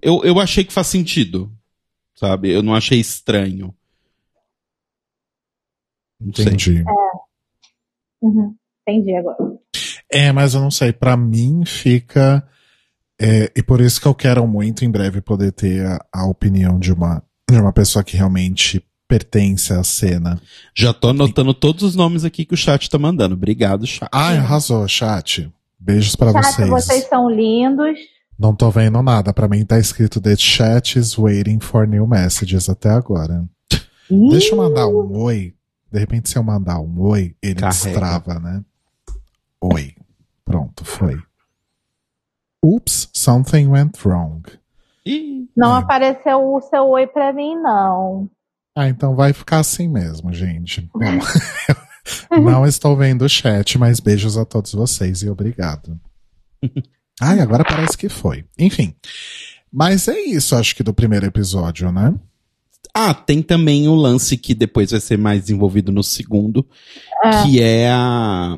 [0.01, 1.51] Eu, eu achei que faz sentido,
[2.17, 2.51] sabe?
[2.51, 3.73] Eu não achei estranho.
[6.19, 6.29] Não.
[6.29, 6.83] Entendi.
[8.21, 8.55] Uhum.
[8.87, 9.37] Entendi agora.
[10.11, 10.91] É, mas eu não sei.
[10.91, 12.47] Pra mim fica.
[13.19, 16.79] é, e por isso que eu quero muito em breve poder ter a, a opinião
[16.79, 20.41] de uma, de uma pessoa que realmente pertence à cena.
[20.75, 23.35] Já tô anotando todos os nomes aqui que o chat tá mandando.
[23.35, 24.09] Obrigado, chat.
[24.11, 25.51] Ai, arrasou, chat.
[25.79, 26.69] Beijos pra Chat, vocês.
[26.69, 27.97] vocês são lindos.
[28.37, 29.33] Não tô vendo nada.
[29.33, 33.45] Pra mim tá escrito The chat is waiting for new messages até agora.
[34.29, 35.53] Deixa eu mandar um oi.
[35.91, 37.69] De repente, se eu mandar um oi, ele Carrega.
[37.69, 38.63] destrava, né?
[39.61, 39.95] Oi.
[40.45, 41.17] Pronto, foi.
[42.63, 44.41] Oops, something went wrong.
[45.05, 45.79] Ih, Não É.
[45.79, 48.29] apareceu o seu oi pra mim, não.
[48.75, 50.87] Ah, então vai ficar assim mesmo, gente.
[50.93, 50.99] Bom,
[52.41, 55.99] não estou vendo o chat, mas beijos a todos vocês e obrigado.
[57.21, 58.45] Ai, agora parece que foi.
[58.57, 58.93] Enfim.
[59.71, 62.13] Mas é isso, acho que do primeiro episódio, né?
[62.93, 66.65] Ah, tem também o lance que depois vai ser mais desenvolvido no segundo,
[67.23, 67.43] É.
[67.43, 68.57] que é a,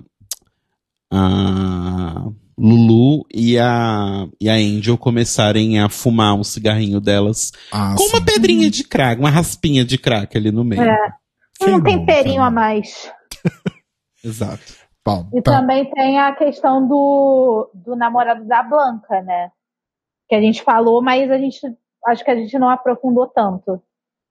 [1.11, 8.03] a Lulu e a, e a Angel começarem a fumar um cigarrinho delas Ah, com
[8.09, 8.25] uma sim.
[8.25, 10.81] pedrinha de crack, uma raspinha de crack ali no meio.
[10.83, 10.95] É.
[11.59, 12.47] Quem Não tem nunca, perinho né?
[12.47, 13.09] a mais.
[14.23, 14.63] Exato.
[15.05, 15.59] Bom, E tá.
[15.59, 19.51] também tem a questão do, do namorado da Blanca, né?
[20.27, 21.59] Que a gente falou, mas a gente
[22.07, 23.81] acho que a gente não aprofundou tanto.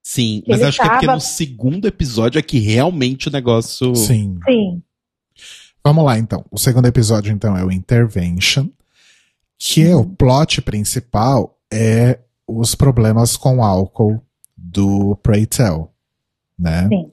[0.03, 3.33] Sim, Que mas acho que é porque tava- no segundo episódio é que realmente o
[3.33, 3.95] negócio.
[3.95, 4.39] Sim.
[4.47, 4.83] Sim.
[5.85, 6.45] Vamos lá, então.
[6.51, 8.69] O segundo episódio, então, é o Intervention,
[9.59, 14.23] que é o plot principal é os problemas com álcool
[14.57, 15.91] do Pray Tell,
[16.59, 16.89] né?
[16.89, 17.11] Sim.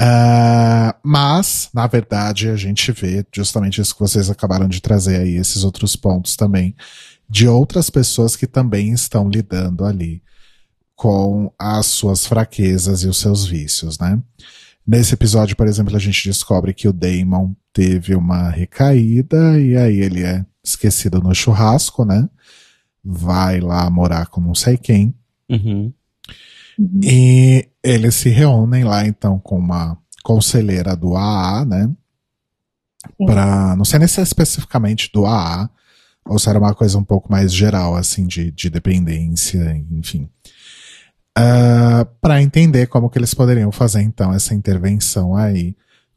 [0.00, 5.36] Ah, mas, na verdade, a gente vê justamente isso que vocês acabaram de trazer aí,
[5.36, 6.74] esses outros pontos também,
[7.28, 10.22] de outras pessoas que também estão lidando ali
[10.94, 14.20] com as suas fraquezas e os seus vícios, né?
[14.86, 20.00] Nesse episódio, por exemplo, a gente descobre que o Damon teve uma recaída e aí
[20.00, 22.28] ele é esquecido no churrasco, né?
[23.04, 25.14] Vai lá morar com não sei quem.
[25.48, 25.92] Uhum.
[27.02, 31.90] E eles se reúnem lá então com uma conselheira do AA, né?
[33.26, 35.70] Pra, não sei nem se é especificamente do AA,
[36.24, 40.28] ou se era uma coisa um pouco mais geral, assim, de, de dependência, enfim.
[41.34, 45.76] Ah, para entender como que eles poderiam fazer então essa intervenção aí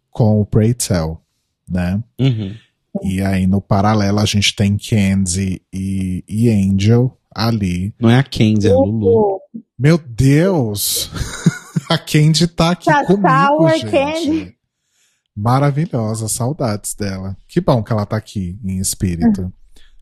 [0.10, 1.22] com o Pray Tell,
[1.70, 2.04] né?
[2.20, 2.56] Uhum.
[3.04, 7.94] E aí no paralelo a gente tem Candy e, e Angel ali.
[8.00, 9.40] Não é a Candy, é a Lulu.
[9.82, 11.10] Meu Deus!
[11.90, 13.90] a Candy tá aqui Tá comigo, sour gente.
[13.90, 14.58] Candy.
[15.36, 17.36] Maravilhosa, saudades dela.
[17.48, 19.52] Que bom que ela tá aqui em espírito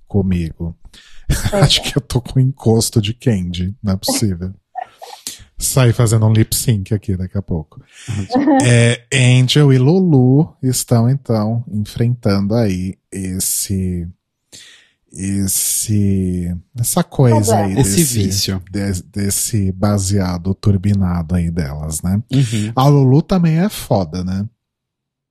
[0.05, 0.77] comigo.
[1.53, 4.53] Acho que eu tô com encosto de Candy, não é possível.
[5.57, 7.81] Sair fazendo um lip sync aqui daqui a pouco.
[8.61, 14.05] É, Angel e Lulu estão então enfrentando aí esse
[15.11, 18.61] esse essa coisa aí Esse desse, vício.
[18.71, 22.21] de- desse baseado turbinado aí delas, né?
[22.31, 22.71] Uhum.
[22.75, 24.47] A Lulu também é foda, né?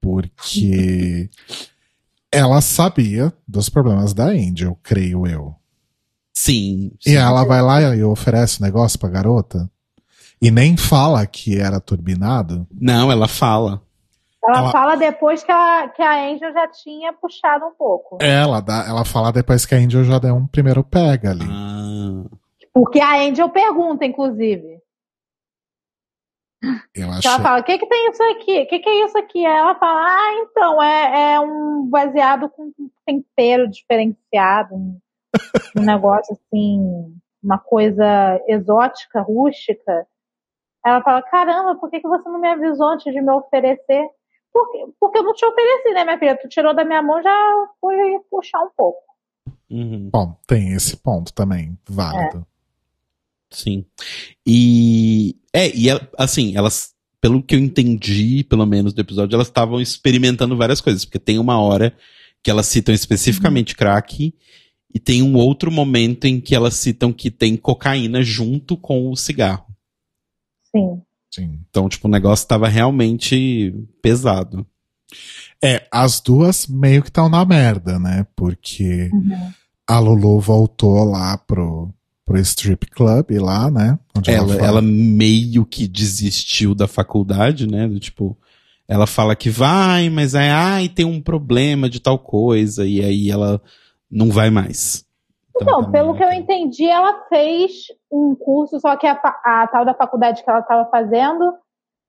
[0.00, 1.30] Porque
[2.32, 5.54] ela sabia dos problemas da Angel, creio eu.
[6.34, 6.92] Sim.
[7.04, 7.16] E sim.
[7.16, 9.68] ela vai lá e oferece o negócio pra garota.
[10.40, 12.64] E nem fala que era turbinado.
[12.72, 13.82] Não, ela fala.
[14.48, 18.16] Ela, Ela- fala depois que a, que a Angel já tinha puxado um pouco.
[18.22, 21.44] Ela dá, ela fala depois que a Angel já deu um primeiro pega ali.
[21.46, 22.24] Ah.
[22.72, 24.80] Porque a Angel pergunta, inclusive.
[26.94, 27.30] Eu achei.
[27.30, 28.62] Ela fala, o que, que tem isso aqui?
[28.62, 29.44] O que, que é isso aqui?
[29.44, 32.72] Ela fala, ah, então, é, é um baseado com
[33.04, 34.98] tempero diferenciado, um,
[35.76, 40.06] um negócio assim, uma coisa exótica, rústica.
[40.84, 44.08] Ela fala, caramba, por que, que você não me avisou antes de me oferecer?
[44.58, 46.36] Porque, porque eu não te ofereci, né, minha filha?
[46.36, 47.36] Tu tirou da minha mão, já
[47.80, 47.94] fui
[48.28, 48.98] puxar um pouco.
[49.70, 50.10] Uhum.
[50.10, 52.44] Bom, tem esse ponto também, válido.
[53.50, 53.84] Sim.
[54.44, 59.46] E é, e ela- assim, elas, pelo que eu entendi, pelo menos do episódio, elas
[59.46, 61.96] estavam experimentando várias coisas, porque tem uma hora
[62.42, 64.34] que elas citam especificamente crack
[64.92, 69.16] e tem um outro momento em que elas citam que tem cocaína junto com o
[69.16, 69.66] cigarro.
[70.74, 71.00] Sim.
[71.30, 71.60] Sim.
[71.68, 74.66] Então, tipo, o negócio tava realmente pesado.
[75.62, 78.26] É, as duas meio que estão na merda, né?
[78.36, 79.52] Porque Uhum.
[79.88, 81.92] a Lulu voltou lá pro,
[82.24, 83.98] pro strip club lá, né?
[84.16, 84.62] Onde Ela, foi.
[84.64, 87.88] ela meio que desistiu da faculdade, né?
[87.88, 88.36] Do tipo,
[88.86, 93.30] ela fala que vai, mas aí, ai, tem um problema de tal coisa, e aí
[93.30, 93.60] ela
[94.10, 95.04] não vai mais.
[95.60, 97.72] Então, tá pelo que eu entendi, ela fez
[98.10, 99.12] um curso, só que a,
[99.44, 101.54] a tal da faculdade que ela estava fazendo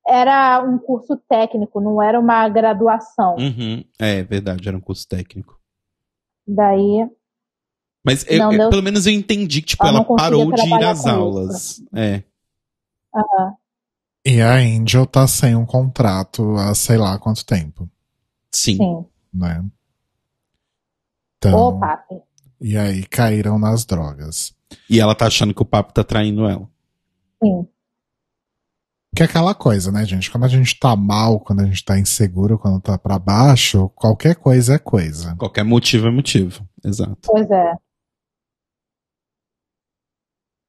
[0.06, 3.36] era um curso técnico, não era uma graduação.
[3.36, 5.58] Uhum, é verdade, era um curso técnico.
[6.46, 7.08] Daí,
[8.04, 11.06] Mas eu- deu- pelo menos eu entendi que, tipo, Ela ela parou de ir às
[11.06, 11.82] aulas.
[11.94, 12.22] É.
[14.24, 17.88] E a Angel tá sem um contrato há sei lá quanto tempo,
[18.54, 18.76] Sim.
[18.76, 19.06] sim.
[19.32, 19.64] né?
[21.38, 22.22] Então, papi.
[22.60, 24.54] E aí caíram nas drogas.
[24.88, 26.68] E ela tá achando que o papo tá traindo ela.
[27.42, 27.66] Sim.
[29.14, 30.30] Que é aquela coisa, né, gente?
[30.30, 34.36] Quando a gente tá mal, quando a gente tá inseguro, quando tá pra baixo, qualquer
[34.36, 35.34] coisa é coisa.
[35.36, 36.66] Qualquer motivo é motivo.
[36.84, 37.18] Exato.
[37.24, 37.74] Pois é.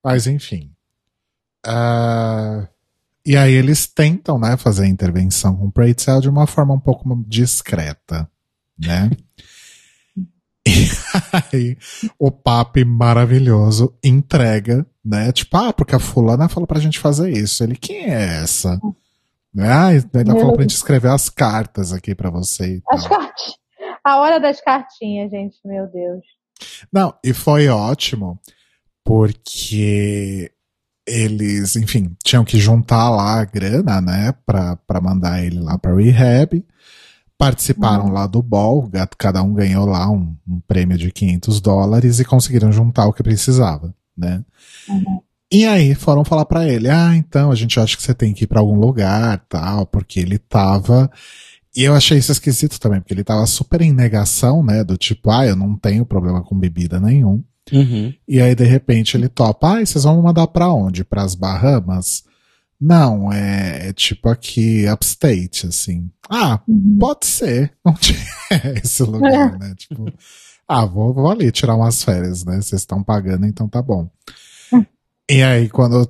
[0.03, 0.73] Mas enfim.
[1.63, 2.67] Ah,
[3.23, 6.79] e aí eles tentam, né, fazer a intervenção com o Preytel de uma forma um
[6.79, 8.29] pouco discreta,
[8.79, 9.11] né?
[11.53, 11.77] aí
[12.17, 15.31] o papi maravilhoso entrega, né?
[15.31, 17.63] Tipo, ah, porque a fulana falou pra gente fazer isso.
[17.63, 18.79] Ele, quem é essa?
[19.57, 23.17] Ah, ainda falou pra gente escrever as cartas aqui pra você As tal.
[23.19, 23.61] cartinhas.
[24.03, 26.23] A hora das cartinhas, gente, meu Deus.
[26.91, 28.39] Não, e foi ótimo,
[29.03, 30.51] porque
[31.07, 35.93] eles, enfim, tinham que juntar lá a grana, né, pra, pra mandar ele lá pra
[35.95, 36.63] rehab.
[37.45, 42.25] Participaram lá do ball, cada um ganhou lá um, um prêmio de 500 dólares e
[42.25, 44.43] conseguiram juntar o que precisava, né.
[45.51, 48.45] E aí foram falar pra ele, ah, então a gente acha que você tem que
[48.45, 51.09] ir pra algum lugar, tal, porque ele tava
[51.75, 54.83] e eu achei isso esquisito também, porque ele tava super em negação, né?
[54.83, 57.41] Do tipo, ah, eu não tenho problema com bebida nenhum.
[57.71, 58.13] Uhum.
[58.27, 61.05] E aí, de repente, ele topa, ah, e vocês vão me mandar pra onde?
[61.05, 62.23] Pras Bahamas?
[62.81, 66.09] Não, é, é tipo aqui, upstate, assim.
[66.27, 66.59] Ah,
[66.99, 67.71] pode ser.
[67.85, 68.15] Onde
[68.49, 69.75] é esse lugar, né?
[69.77, 70.11] Tipo,
[70.67, 72.55] ah, vou, vou ali tirar umas férias, né?
[72.55, 74.09] Vocês estão pagando, então tá bom.
[75.29, 76.09] E aí, quando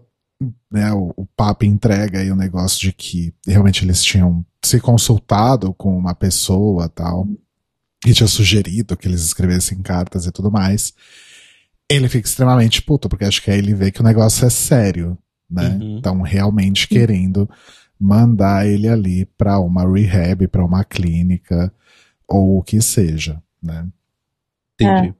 [0.71, 5.73] né, o, o Papa entrega aí o negócio de que realmente eles tinham se consultado
[5.73, 7.27] com uma pessoa tal,
[8.05, 10.93] e tinha sugerido que eles escrevessem cartas e tudo mais,
[11.89, 15.17] ele fica extremamente puto, porque acho que aí ele vê que o negócio é sério,
[15.51, 15.77] né?
[15.81, 15.97] Uhum.
[15.97, 17.49] Então, realmente querendo
[17.99, 21.71] mandar ele ali pra uma rehab, pra uma clínica,
[22.27, 23.87] ou o que seja, né?
[24.73, 25.13] Entendi.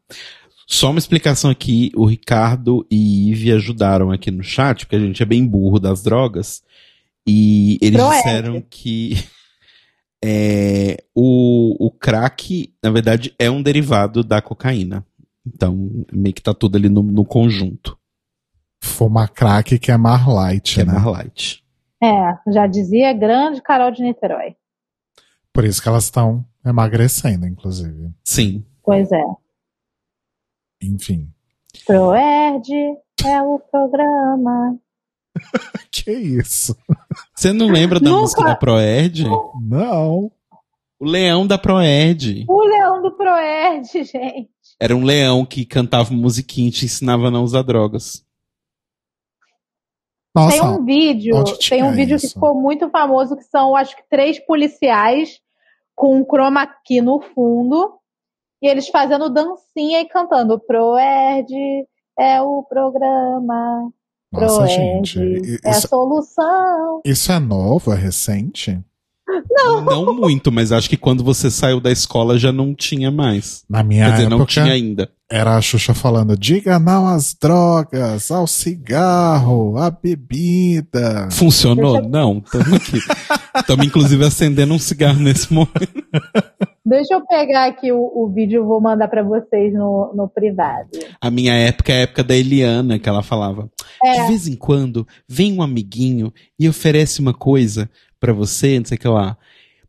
[0.66, 5.22] Só uma explicação aqui, o Ricardo e Ive ajudaram aqui no chat, porque a gente
[5.22, 6.64] é bem burro das drogas,
[7.28, 9.18] e eles disseram que
[10.24, 15.06] é, o, o crack, na verdade, é um derivado da cocaína.
[15.46, 17.98] Então, meio que tá tudo ali no, no conjunto,
[18.84, 20.94] Fuma crack que é mais light, que é né?
[20.94, 21.64] na light.
[22.04, 24.56] É, já dizia grande Carol de Niterói.
[25.54, 28.10] Por isso que elas estão emagrecendo, inclusive.
[28.24, 28.66] Sim.
[28.84, 29.24] Pois é.
[30.82, 31.30] Enfim.
[31.86, 32.68] Proerd
[33.26, 34.78] é o programa.
[35.92, 36.76] Que isso?
[37.36, 39.24] Você não lembra da Nunca- música da Proerd?
[39.62, 40.32] Não.
[41.00, 42.46] O leão da Proerd.
[42.50, 44.50] O leão do Proerd, gente.
[44.80, 48.26] Era um leão que cantava musiquinha e te ensinava a não usar drogas.
[50.34, 52.34] Nossa, tem um vídeo, tem um vídeo que isso?
[52.36, 55.40] ficou muito famoso que são, acho que três policiais
[55.94, 57.94] com um chroma key no fundo
[58.62, 61.54] e eles fazendo dancinha e cantando Proerd
[62.18, 63.92] é o programa,
[64.32, 65.60] nossa, Proerd gente.
[65.66, 67.02] é a Isso, solução.
[67.06, 68.80] isso é novo, é recente?
[69.50, 70.14] Não.
[70.14, 73.64] muito, mas acho que quando você saiu da escola já não tinha mais.
[73.70, 75.10] Na minha Quer dizer, época, não tinha ainda.
[75.32, 81.30] Era a Xuxa falando: diga não às drogas, ao cigarro, à bebida.
[81.32, 81.94] Funcionou?
[81.94, 83.00] Deixa- Não, estamos aqui.
[83.58, 86.04] Estamos inclusive acendendo um cigarro nesse momento.
[86.86, 90.90] Deixa eu pegar aqui o, o vídeo e vou mandar pra vocês no, no privado.
[91.22, 93.70] A minha época é a época da Eliana, que ela falava.
[94.04, 94.22] É.
[94.24, 98.98] De vez em quando vem um amiguinho e oferece uma coisa pra você, não sei
[98.98, 99.38] o que lá.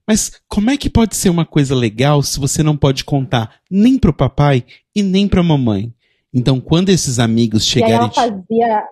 [0.08, 3.98] Mas como é que pode ser uma coisa legal se você não pode contar nem
[3.98, 5.94] pro papai e nem pra mamãe?
[6.34, 7.94] Então, quando esses amigos E chegarem.
[7.96, 8.84] ela te- fazia,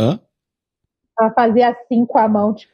[0.00, 0.20] Hã?
[1.20, 2.72] ela fazia assim com a mão, tipo,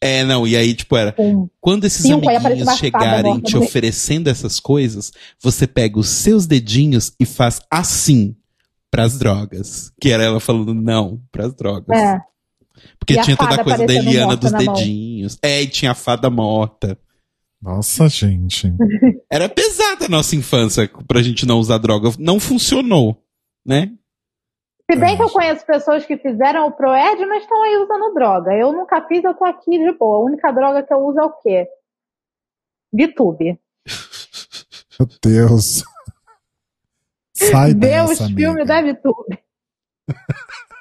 [0.00, 1.14] É, não, e aí, tipo, era.
[1.60, 7.24] Quando esses aparece amiguinhos chegarem te oferecendo essas coisas, você pega os seus dedinhos e
[7.24, 8.34] faz assim
[8.90, 9.92] pras drogas.
[10.00, 11.96] Que era ela falando não pras drogas.
[11.96, 12.18] É.
[12.98, 15.38] Porque E tinha toda a coisa da Eliana dos dedinhos.
[15.42, 16.98] É, e tinha a fada morta.
[17.60, 18.72] Nossa, gente.
[19.30, 22.10] Era pesada a nossa infância pra gente não usar droga.
[22.18, 23.16] Não funcionou,
[23.64, 23.92] né?
[24.90, 28.14] Se bem que eu conheço pessoas que fizeram o Proerd e não estão aí usando
[28.14, 28.52] droga.
[28.52, 30.18] Eu nunca fiz, eu tô aqui de boa.
[30.18, 31.68] A única droga que eu uso é o quê?
[32.92, 33.58] VTube.
[34.98, 35.82] Meu Deus.
[37.34, 38.64] Sai os dessa, filmes amiga.
[38.66, 39.38] da VTube.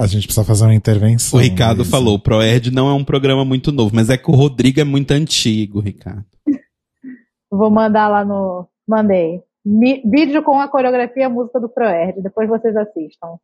[0.00, 1.38] A gente precisa fazer uma intervenção.
[1.38, 4.34] O Ricardo falou, o ProErd não é um programa muito novo, mas é que o
[4.34, 6.24] Rodrigo é muito antigo, Ricardo.
[7.52, 8.66] Vou mandar lá no.
[8.88, 9.42] Mandei.
[9.64, 12.22] Mi- Vídeo com a coreografia e a música do Proerd.
[12.22, 13.36] Depois vocês assistam.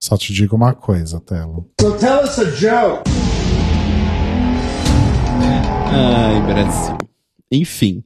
[0.00, 1.68] Só te digo uma coisa, Telo.
[1.80, 3.02] So tell us a joke.
[5.90, 6.98] Ai, Brasil.
[7.50, 8.04] Enfim.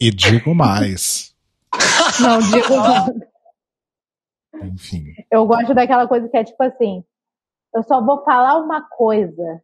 [0.00, 1.34] E digo mais.
[2.20, 3.22] Não, digo.
[4.66, 5.14] Enfim.
[5.30, 7.04] Eu gosto daquela coisa que é tipo assim:
[7.74, 9.62] eu só vou falar uma coisa,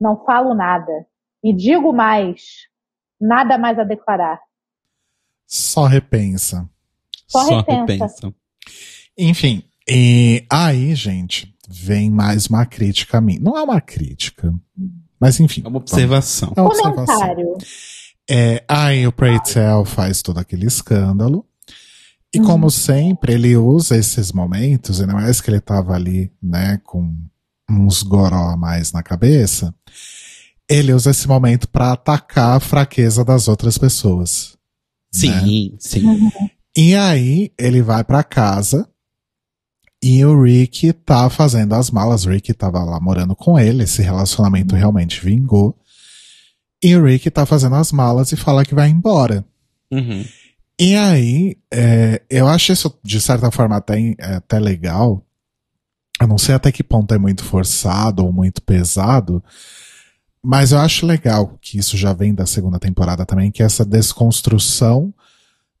[0.00, 1.06] não falo nada.
[1.42, 2.66] E digo mais,
[3.20, 4.40] nada mais a declarar.
[5.46, 6.68] Só repensa.
[7.26, 8.34] Só repensa.
[9.16, 13.38] Enfim, e aí, gente, vem mais uma crítica a mim.
[13.38, 14.52] Não é uma crítica,
[15.18, 15.62] mas enfim.
[15.64, 16.52] É uma observação.
[16.56, 17.04] É uma observação.
[17.06, 17.56] Comentário.
[18.30, 21.46] É, aí o Preytel faz todo aquele escândalo.
[22.34, 27.16] E como sempre, ele usa esses momentos, ainda mais que ele tava ali, né, com
[27.70, 29.74] uns goró a mais na cabeça,
[30.68, 34.56] ele usa esse momento pra atacar a fraqueza das outras pessoas.
[35.14, 35.40] né?
[35.40, 36.30] Sim, sim.
[36.76, 38.88] E aí ele vai pra casa
[40.02, 42.24] e o Rick tá fazendo as malas.
[42.24, 45.76] O Rick tava lá morando com ele, esse relacionamento realmente vingou.
[46.82, 49.44] E o Rick tá fazendo as malas e fala que vai embora.
[49.90, 50.24] Uhum.
[50.80, 55.24] E aí, é, eu acho isso de certa forma até, é, até legal.
[56.20, 59.42] Eu não sei até que ponto é muito forçado ou muito pesado,
[60.42, 63.84] mas eu acho legal que isso já vem da segunda temporada também, que é essa
[63.84, 65.12] desconstrução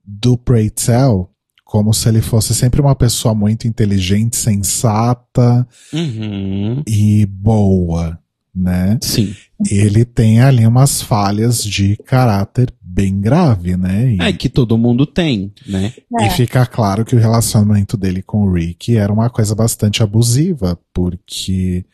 [0.04, 1.30] do Preytel
[1.64, 6.82] como se ele fosse sempre uma pessoa muito inteligente, sensata Uhum.
[6.86, 8.18] e boa,
[8.58, 8.98] né?
[9.02, 9.34] Sim.
[9.70, 14.12] Ele tem ali umas falhas de caráter bem grave, né?
[14.14, 15.92] E, É que todo mundo tem, né?
[16.20, 16.30] e É.
[16.30, 21.84] fica claro que o relacionamento dele com o Rick era uma coisa bastante abusiva, porque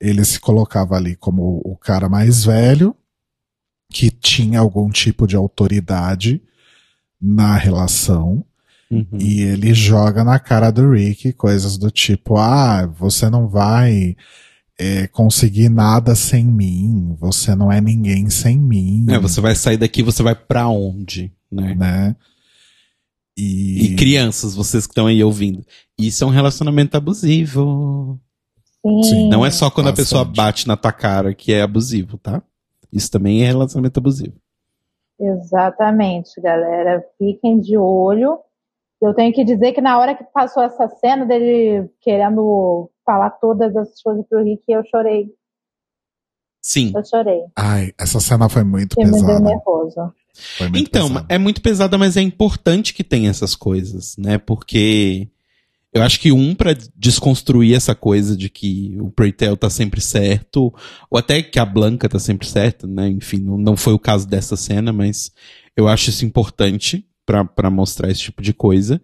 [0.00, 2.94] ele se colocava ali como o cara mais velho,
[3.90, 6.42] que tinha algum tipo de autoridade
[7.20, 8.44] na relação,
[8.90, 9.06] Uhum.
[9.18, 14.14] e ele joga na cara do Rick coisas do tipo: ah, você não vai
[14.78, 19.06] é, conseguir nada sem mim, você não é ninguém sem mim.
[19.08, 21.74] É, você vai sair daqui, você vai pra onde, né?
[21.74, 22.16] Né?
[23.36, 25.64] E, E crianças, vocês que estão aí ouvindo.
[25.98, 28.18] Isso é um relacionamento abusivo.
[29.02, 29.28] Sim.
[29.28, 30.04] Não é só quando a Bastante.
[30.06, 32.42] pessoa bate na tua cara que é abusivo, tá?
[32.92, 34.34] Isso também é relacionamento abusivo.
[35.18, 37.02] Exatamente, galera.
[37.18, 38.38] Fiquem de olho.
[39.00, 43.74] Eu tenho que dizer que na hora que passou essa cena dele querendo falar todas
[43.76, 45.26] essas coisas pro Rick, eu chorei.
[46.62, 46.92] Sim.
[46.94, 47.40] Eu chorei.
[47.56, 49.40] Ai, essa cena foi muito muito pesada.
[49.40, 50.12] nervoso.
[50.56, 51.26] Foi muito Então, pesada.
[51.28, 54.38] é muito pesada, mas é importante que tenha essas coisas, né?
[54.38, 55.28] Porque
[55.92, 60.74] eu acho que um pra desconstruir essa coisa de que o Preytel tá sempre certo,
[61.10, 63.08] ou até que a Blanca tá sempre certa, né?
[63.08, 65.30] Enfim, não, não foi o caso dessa cena, mas
[65.76, 69.00] eu acho isso importante pra mostrar esse tipo de coisa.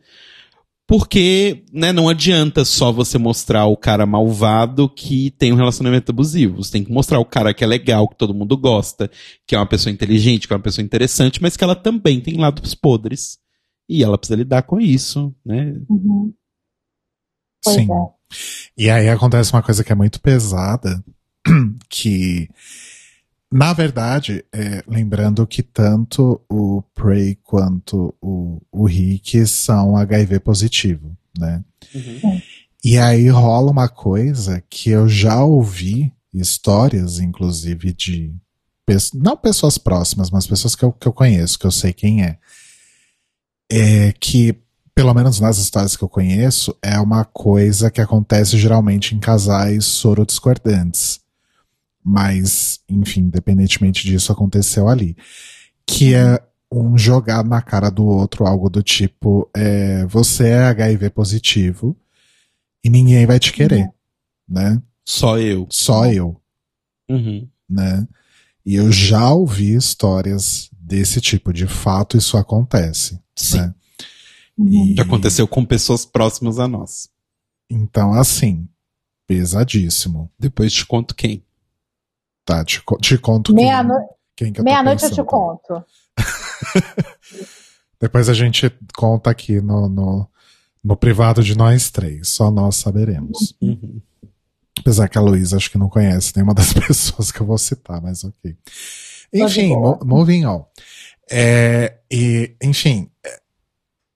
[0.91, 6.57] Porque, né, não adianta só você mostrar o cara malvado que tem um relacionamento abusivo.
[6.57, 9.09] Você tem que mostrar o cara que é legal, que todo mundo gosta,
[9.47, 12.37] que é uma pessoa inteligente, que é uma pessoa interessante, mas que ela também tem
[12.37, 13.39] lados podres.
[13.89, 15.81] E ela precisa lidar com isso, né?
[15.89, 16.35] Uhum.
[17.65, 17.87] Sim.
[17.89, 18.11] é.
[18.77, 21.05] E aí acontece uma coisa que é muito pesada,
[21.89, 22.49] que,
[23.53, 31.17] na verdade, é, lembrando que tanto o Prey quanto o, o Rick são HIV positivo,
[31.37, 31.65] né?
[32.85, 38.33] E aí rola uma coisa que eu já ouvi histórias, inclusive, de.
[39.15, 42.39] Não pessoas próximas, mas pessoas que eu, que eu conheço, que eu sei quem é.
[43.71, 44.57] É que,
[44.95, 49.85] pelo menos nas histórias que eu conheço, é uma coisa que acontece geralmente em casais
[49.85, 51.21] sorodiscordantes.
[52.03, 55.17] Mas, enfim, independentemente disso, aconteceu ali.
[55.87, 56.43] Que é
[56.73, 61.97] um jogar na cara do outro algo do tipo: é, você é HIV positivo
[62.83, 63.91] e ninguém vai te querer,
[64.49, 64.81] né?
[65.05, 65.67] Só eu.
[65.71, 66.41] Só eu,
[67.11, 67.49] Uhum.
[67.69, 68.07] né?
[68.65, 71.53] E eu já ouvi histórias desse tipo.
[71.53, 73.21] De fato, isso acontece.
[73.35, 73.59] Sim.
[73.59, 73.75] Né?
[74.57, 74.93] Uhum.
[74.93, 77.09] E- Já aconteceu com pessoas próximas a nós.
[77.69, 78.69] Então, assim,
[79.27, 80.31] pesadíssimo.
[80.39, 81.43] Depois te conto quem.
[82.51, 85.85] Tá, te, te conto quem, Meia-no- quem que Meia-noite eu te conto.
[88.01, 90.29] Depois a gente conta aqui no, no,
[90.83, 92.29] no privado de nós três.
[92.29, 93.55] Só nós saberemos.
[93.63, 94.01] Uhum.
[94.81, 98.03] Apesar que a Luísa acho que não conhece nenhuma das pessoas que eu vou citar,
[98.03, 98.57] mas ok.
[99.33, 99.73] Enfim,
[100.05, 100.65] moving on.
[101.31, 103.41] É, e, enfim, é,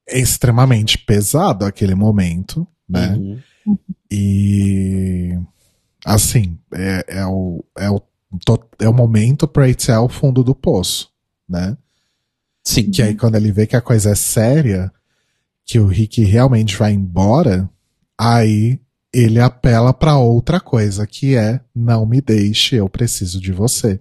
[0.09, 3.15] é extremamente pesado aquele momento, né?
[3.15, 3.79] Uhum.
[4.11, 5.39] E
[6.05, 8.03] assim, é, é o, é, o,
[8.79, 11.11] é o momento pra ir ao fundo do poço,
[11.49, 11.77] né?
[12.63, 12.91] Sim.
[12.91, 14.93] Que aí quando ele vê que a coisa é séria,
[15.65, 17.69] que o Rick realmente vai embora,
[18.19, 18.81] aí
[19.13, 24.01] ele apela pra outra coisa, que é não me deixe, eu preciso de você.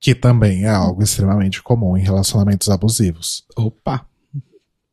[0.00, 3.44] Que também é algo extremamente comum em relacionamentos abusivos.
[3.56, 4.06] Opa.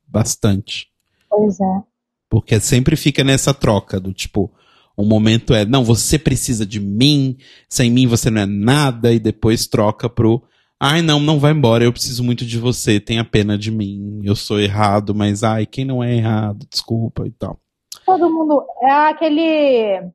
[0.08, 0.88] Bastante.
[1.30, 1.84] Pois é.
[2.30, 4.52] Porque sempre fica nessa troca do tipo,
[4.98, 7.38] um momento é, não, você precisa de mim,
[7.70, 10.44] sem mim você não é nada, e depois troca pro,
[10.80, 14.36] ai não, não vai embora, eu preciso muito de você, tenha pena de mim, eu
[14.36, 17.60] sou errado, mas ai, quem não é errado, desculpa e tal.
[18.06, 18.66] Todo mundo.
[18.82, 20.12] É aquele.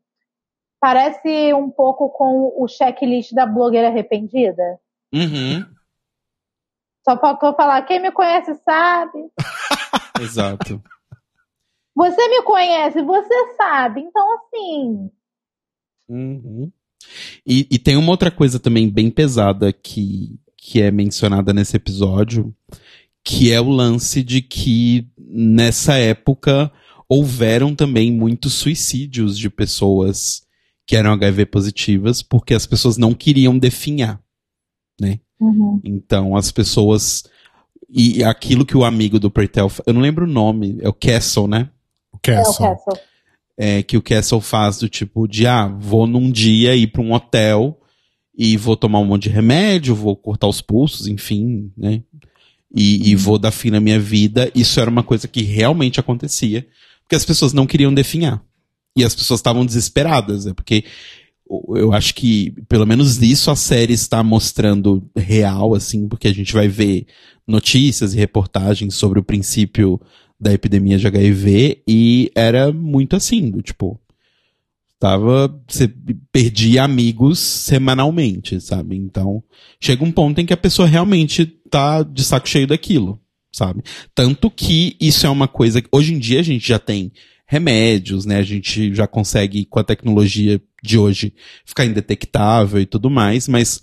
[0.81, 4.81] Parece um pouco com o checklist da blogueira arrependida.
[5.13, 5.67] Uhum.
[7.07, 9.19] Só faltou falar, quem me conhece sabe.
[10.21, 10.83] Exato.
[11.95, 14.01] Você me conhece, você sabe.
[14.01, 15.11] Então, assim.
[16.09, 16.71] Uhum.
[17.47, 22.55] E, e tem uma outra coisa também bem pesada que, que é mencionada nesse episódio,
[23.25, 26.73] que é o lance de que nessa época
[27.09, 30.43] houveram também muitos suicídios de pessoas
[30.87, 34.21] que eram HIV positivas, porque as pessoas não queriam definhar.
[35.41, 35.81] Uhum.
[35.85, 37.25] Então as pessoas.
[37.89, 39.71] E aquilo que o amigo do Pretel.
[39.87, 41.71] Eu não lembro o nome, é o Castle, né?
[42.27, 42.67] O É o Castle.
[42.69, 42.95] Castle.
[43.59, 47.13] é, que o Castle faz do tipo de, ah, vou num dia ir pra um
[47.13, 47.79] hotel
[48.37, 52.03] e vou tomar um monte de remédio, vou cortar os pulsos, enfim, né?
[52.75, 54.51] E, e vou dar fim na minha vida.
[54.55, 56.67] Isso era uma coisa que realmente acontecia,
[57.03, 58.43] porque as pessoas não queriam definhar.
[58.97, 60.85] E as pessoas estavam desesperadas, é porque
[61.75, 66.53] eu acho que, pelo menos isso, a série está mostrando real, assim, porque a gente
[66.53, 67.07] vai ver
[67.47, 70.01] notícias e reportagens sobre o princípio
[70.41, 74.01] da epidemia de HIV e era muito assim, tipo.
[74.99, 75.55] Tava.
[75.67, 75.93] Você
[76.31, 78.97] perdia amigos semanalmente, sabe?
[78.97, 79.43] Então,
[79.81, 83.19] chega um ponto em que a pessoa realmente tá de saco cheio daquilo,
[83.51, 83.83] sabe?
[84.15, 87.13] Tanto que isso é uma coisa que hoje em dia a gente já tem
[87.47, 88.37] remédios, né?
[88.37, 91.33] A gente já consegue, com a tecnologia de hoje,
[91.65, 93.83] ficar indetectável e tudo mais, mas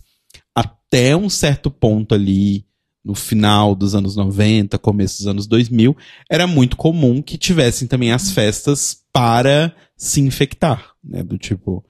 [0.53, 2.63] até um certo ponto ali,
[3.07, 5.95] no final dos anos 90, começo dos anos 2000,
[6.29, 11.23] era muito comum que tivessem também as festas para se infectar, né?
[11.23, 11.85] Do tipo,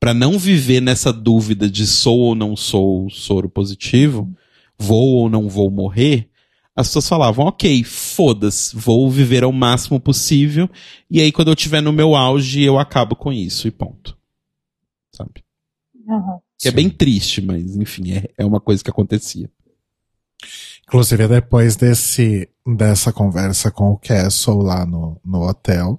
[0.00, 4.34] para não viver nessa dúvida de sou ou não sou soro positivo,
[4.78, 6.30] vou ou não vou morrer,
[6.74, 10.70] as pessoas falavam, ok, foda-se, vou viver ao máximo possível,
[11.10, 14.16] e aí quando eu estiver no meu auge, eu acabo com isso, e ponto.
[15.14, 15.44] Sabe?
[16.06, 16.38] Uhum.
[16.58, 19.50] Que é bem triste, mas enfim, é, é uma coisa que acontecia.
[20.92, 25.98] Inclusive, depois desse, dessa conversa com o Castle lá no, no hotel,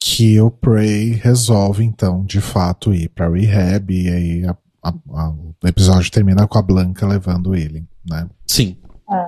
[0.00, 5.28] que o Prey resolve, então, de fato, ir pra rehab, e aí a, a, a,
[5.28, 8.26] o episódio termina com a Blanca levando ele, né?
[8.46, 8.78] Sim.
[9.12, 9.26] É.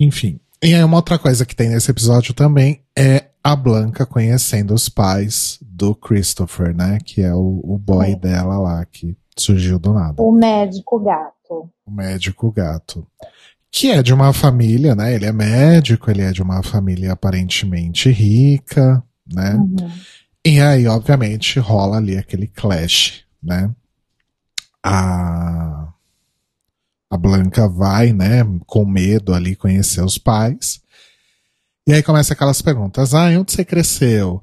[0.00, 0.40] Enfim.
[0.64, 4.88] E aí uma outra coisa que tem nesse episódio também é a Blanca conhecendo os
[4.88, 6.98] pais do Christopher, né?
[7.04, 8.16] Que é o, o boy É.
[8.16, 10.22] dela lá, que surgiu do nada.
[10.22, 11.41] O médico gato.
[11.86, 13.06] O médico gato.
[13.70, 15.14] Que é de uma família, né?
[15.14, 19.54] Ele é médico, ele é de uma família aparentemente rica, né?
[19.54, 19.90] Uhum.
[20.44, 23.70] E aí, obviamente, rola ali aquele clash, né?
[24.84, 25.92] A,
[27.10, 30.80] a Blanca vai, né, com medo ali conhecer os pais.
[31.86, 34.34] E aí começa aquelas perguntas: ah, onde você cresceu?
[34.34, 34.42] O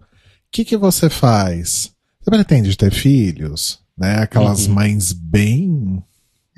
[0.52, 1.92] que, que você faz?
[2.22, 3.80] Você pretende ter filhos?
[3.98, 4.16] Né?
[4.20, 4.74] Aquelas Uhum.
[4.76, 6.04] mães bem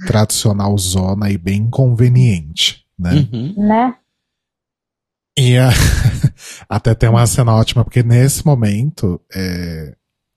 [0.06, 3.28] tradicional zona e bem conveniente, né?
[3.32, 3.54] Uhum.
[3.68, 3.96] Né?
[5.38, 5.70] E a-
[6.70, 9.96] até tem uma cena ótima, porque nesse momento é,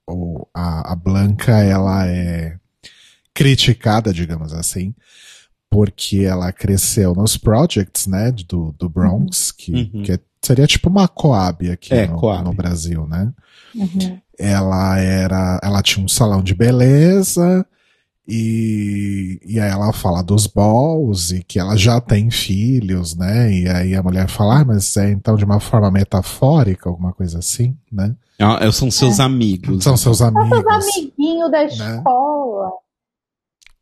[0.09, 2.57] o, a, a Blanca ela é
[3.35, 4.95] criticada, digamos assim,
[5.71, 10.03] porque ela cresceu nos projects, né, do, do Bronx, que, Uhum.
[10.05, 12.45] que é- seria tipo uma Coab aqui É, no, Coab.
[12.45, 13.33] no Brasil, né?
[13.75, 14.21] Uhum.
[14.39, 17.67] Ela era, ela tinha um salão de beleza
[18.27, 23.53] e, e aí ela fala dos balls e que ela já tem filhos, né?
[23.53, 27.39] E aí a mulher fala, ah, mas é então de uma forma metafórica, alguma coisa
[27.39, 28.15] assim, né?
[28.39, 29.85] Ah, São seus amigos.
[29.85, 30.65] São seus Seus amigos.
[30.67, 32.73] amiguinhos da escola.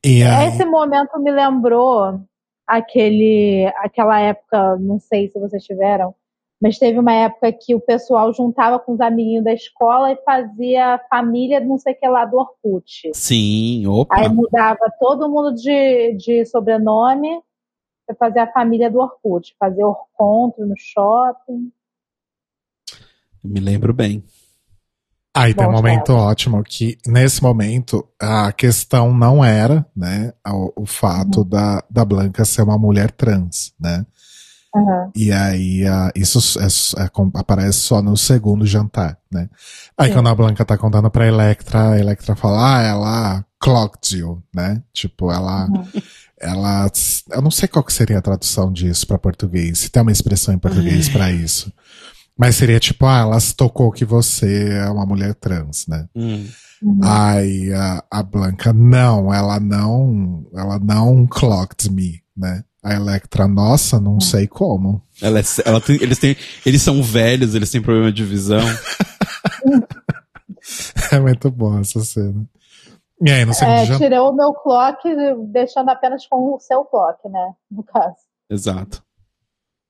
[0.04, 2.20] E aí, Esse momento me lembrou
[2.66, 6.14] aquele, aquela época, não sei se vocês tiveram,
[6.62, 11.00] mas teve uma época que o pessoal juntava com os amiguinhos da escola e fazia
[11.10, 13.10] família não sei o que lá do Orkut.
[13.12, 14.14] Sim, opa.
[14.16, 17.40] Aí mudava todo mundo de, de sobrenome
[18.06, 21.72] para fazer a família do Orkut, fazer encontro no shopping.
[23.42, 24.22] Me lembro bem.
[25.34, 30.82] aí tem um Bom, momento ótimo que, nesse momento, a questão não era, né, o,
[30.82, 31.48] o fato Uhum.
[31.48, 34.06] da, da Blanca ser uma mulher trans, né?
[34.74, 35.10] Aham.
[35.14, 39.48] E aí, a- isso é- é aparece só no segundo jantar, né?
[39.98, 40.14] Aí Sim.
[40.14, 44.82] quando a Blanca tá contando pra Electra, a Electra fala, ah, ela clocked you, né?
[44.92, 45.84] Tipo, ela, Uhum.
[46.40, 46.90] ela,
[47.30, 50.52] eu não sei qual que seria a tradução disso pra português, se tem uma expressão
[50.54, 51.72] em português pra isso.
[52.36, 56.06] Mas seria tipo, ah, ela se tocou que você é uma mulher trans, né?
[56.16, 56.46] Hum.
[56.82, 56.98] Uhum.
[57.04, 62.64] Aí a, a Blanca, não, ela não, ela não clocked me, né?
[62.82, 65.00] A Electra, nossa, não sei como.
[65.20, 66.36] Ela é- ela tem- eles, têm,
[66.66, 68.58] eles são velhos, eles têm problema de visão.
[71.10, 72.46] É muito bom essa cena.
[73.20, 73.98] E aí, no segundo É, jantar.
[74.08, 75.00] tirou o meu clock,
[75.52, 77.52] deixando apenas com o seu clock, né?
[77.70, 78.16] No caso.
[78.50, 79.02] Exato.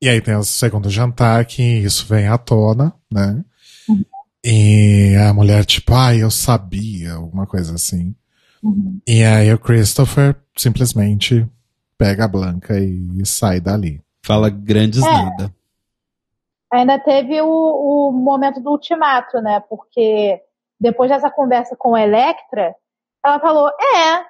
[0.00, 3.42] E aí tem o segundo jantar que isso vem à tona, né?
[3.88, 4.04] Uhum.
[4.44, 8.14] E a mulher, tipo, ai, eu sabia, alguma coisa assim.
[8.62, 9.00] Uhum.
[9.06, 11.46] E aí o Christopher simplesmente
[12.02, 14.02] pega a Blanca e sai dali.
[14.26, 15.06] Fala grandes É.
[15.06, 15.54] nada.
[16.72, 19.60] Ainda teve o, o momento do ultimato, né?
[19.68, 20.40] Porque
[20.80, 22.74] depois dessa conversa com a Electra,
[23.24, 24.26] ela falou: é,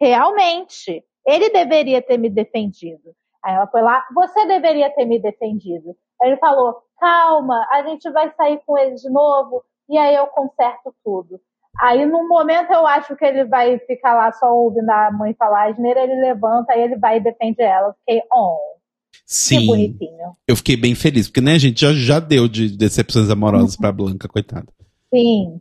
[0.00, 3.14] realmente, ele deveria ter me defendido.
[3.42, 5.96] Aí ela foi lá, você deveria ter me defendido.
[6.20, 10.26] Aí ele falou: calma, a gente vai sair com ele de novo e aí eu
[10.26, 11.40] conserto tudo.
[11.80, 15.70] Aí, no momento, eu acho que ele vai ficar lá só ouvindo a mãe falar
[15.70, 17.88] asneira, ele levanta e ele vai e defende ela.
[17.88, 18.76] Eu fiquei, oh,
[19.12, 19.66] que Sim.
[19.66, 20.36] bonitinho.
[20.46, 23.92] Eu fiquei bem feliz, porque, né, a gente já, já deu de decepções amorosas pra
[23.92, 24.66] Blanca, coitada.
[25.12, 25.60] Sim.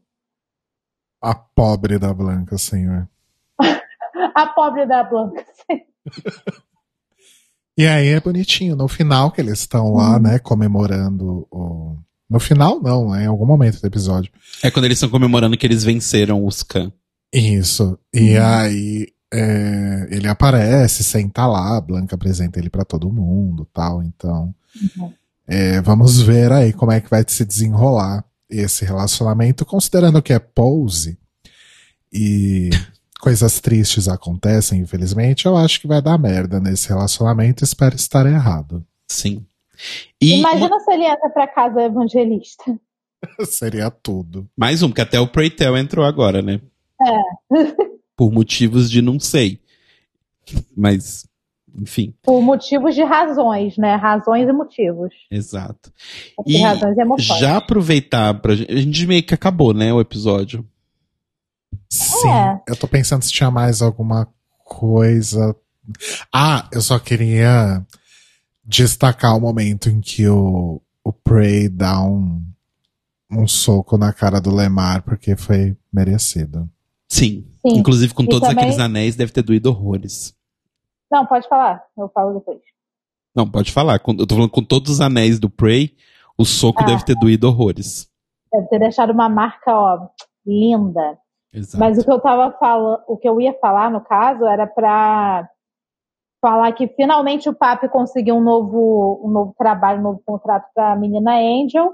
[1.21, 3.09] A pobre da Blanca, senhor.
[4.35, 5.45] A pobre da Blanca.
[7.77, 11.97] E aí é bonitinho, no final que eles estão lá, né, comemorando o.
[12.29, 14.31] No final, não, né, em algum momento do episódio.
[14.63, 16.91] É quando eles estão comemorando que eles venceram os Khan.
[17.31, 17.97] Isso.
[18.13, 24.01] E aí é, ele aparece, senta lá, a Blanca apresenta ele pra todo mundo tal.
[24.01, 24.53] Então,
[24.97, 25.11] Uhum.
[25.47, 30.39] é, vamos ver aí como é que vai se desenrolar esse relacionamento, considerando que é
[30.39, 31.17] pose
[32.11, 32.69] e
[33.19, 38.85] coisas tristes acontecem, infelizmente, eu acho que vai dar merda nesse relacionamento, espero estar errado.
[39.07, 39.45] Sim.
[40.21, 42.63] E Imagina se ele entra pra casa evangelista.
[43.45, 44.47] Seria tudo.
[44.57, 46.59] mais um, que até o Preytel entrou agora, né?
[47.01, 47.55] É.
[48.15, 49.59] Por motivos de não sei.
[50.77, 51.27] Mas,
[51.77, 53.95] enfim, Por motivos de razões, né?
[53.95, 55.13] Razões e motivos.
[55.29, 55.91] exato.
[56.35, 57.39] Porque E razões e emoções.
[57.39, 58.71] já aproveitar pra gente.
[58.71, 60.65] A gente meio que acabou, né, o episódio.
[61.89, 62.61] Sim, É.
[62.69, 64.27] eu tô pensando se tinha mais alguma
[64.63, 65.55] coisa.
[66.33, 67.85] Ah, eu só queria
[68.65, 72.41] destacar o momento em que o, o Prey dá um,
[73.31, 76.69] um soco na cara do Lemar, porque foi merecido.
[77.09, 77.45] Sim.
[77.65, 77.77] Sim.
[77.77, 80.35] Inclusive com E todos também- aqueles anéis deve ter doído horrores.
[81.11, 81.83] Não, pode falar.
[81.97, 82.59] Eu falo depois.
[83.35, 83.99] Não, pode falar.
[83.99, 85.95] Com- Eu tô falando com todos os anéis do Prey,
[86.37, 86.85] o soco Ah.
[86.87, 88.09] deve ter doído horrores.
[88.51, 90.07] Deve ter deixado uma marca, ó,
[90.45, 91.17] linda.
[91.53, 91.77] Exato.
[91.77, 95.47] Mas o que eu tava falando, o que eu ia falar no caso era pra
[96.41, 100.95] falar que finalmente o Papi conseguiu um novo, um novo trabalho, um novo contrato pra
[100.95, 101.93] menina Angel.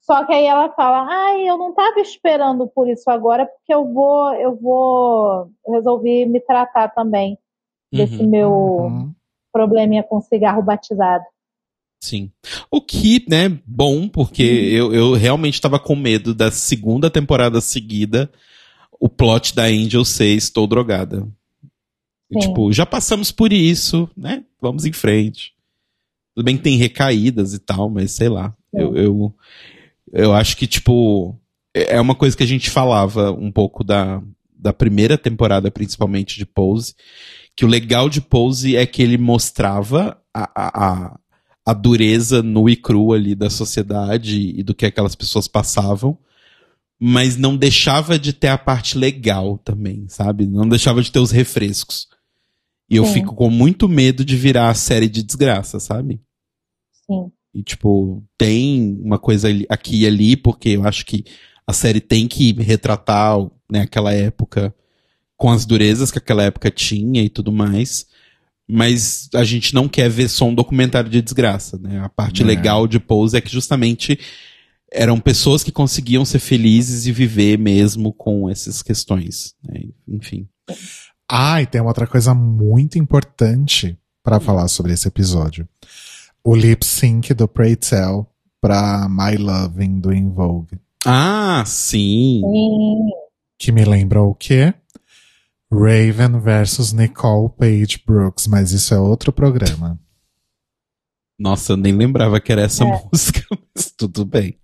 [0.00, 3.92] Só que aí ela fala: "Ai, eu não tava esperando por isso agora, porque eu
[3.92, 7.38] vou, eu vou, eu resolvi me tratar também
[7.92, 8.28] desse Uhum.
[8.28, 9.14] meu Uhum.
[9.52, 11.24] probleminha com cigarro batizado".
[12.02, 12.30] Sim.
[12.70, 18.30] O que, né, bom, porque eu, eu realmente tava com medo da segunda temporada seguida
[19.00, 21.26] o plot da Angel ser estou drogada.
[22.30, 24.44] E, tipo, já passamos por isso, né?
[24.60, 25.52] Vamos em frente.
[26.34, 28.54] Tudo bem que tem recaídas e tal, mas sei lá.
[28.72, 29.34] Eu, eu,
[30.12, 31.38] eu acho que, tipo,
[31.74, 34.22] é é uma coisa que a gente falava um pouco da,
[34.58, 36.94] da primeira temporada, principalmente de Pose,
[37.54, 41.18] que o legal de Pose é que ele mostrava a, a, a,
[41.66, 46.18] a dureza nua e crua ali da sociedade e do que aquelas pessoas passavam,
[47.00, 50.46] mas não deixava de ter a parte legal também, sabe?
[50.46, 52.08] Não deixava de ter os refrescos.
[52.90, 53.14] E eu Sim.
[53.14, 56.20] fico com muito medo de virar a série de desgraça, sabe?
[57.06, 57.30] Sim.
[57.54, 61.24] E, tipo, tem uma coisa aqui e ali, porque eu acho que
[61.66, 63.38] a série tem que retratar
[63.70, 64.74] né, aquela época
[65.36, 68.06] com as durezas que aquela época tinha e tudo mais.
[68.70, 72.00] Mas a gente não quer ver só um documentário de desgraça, né?
[72.00, 72.44] A parte É.
[72.44, 74.18] legal de Pose é que justamente
[74.92, 79.54] eram pessoas que conseguiam ser felizes e viver mesmo com essas questões.
[79.62, 79.84] né?
[80.06, 80.46] Enfim.
[81.30, 85.68] Ah, e tem uma outra coisa muito importante pra falar sobre esse episódio.
[86.42, 88.26] O lip sync do Pray Tell
[88.60, 90.78] pra My Loving do In Vogue.
[91.04, 92.40] Ah, sim.
[92.42, 93.10] Sim.
[93.58, 94.72] Que me lembra o quê?
[95.70, 99.98] Raven versus Nicole Page Brooks, mas isso é outro programa.
[101.38, 102.86] Nossa, eu nem lembrava que era essa É.
[103.12, 103.44] música,
[103.74, 104.58] mas tudo bem.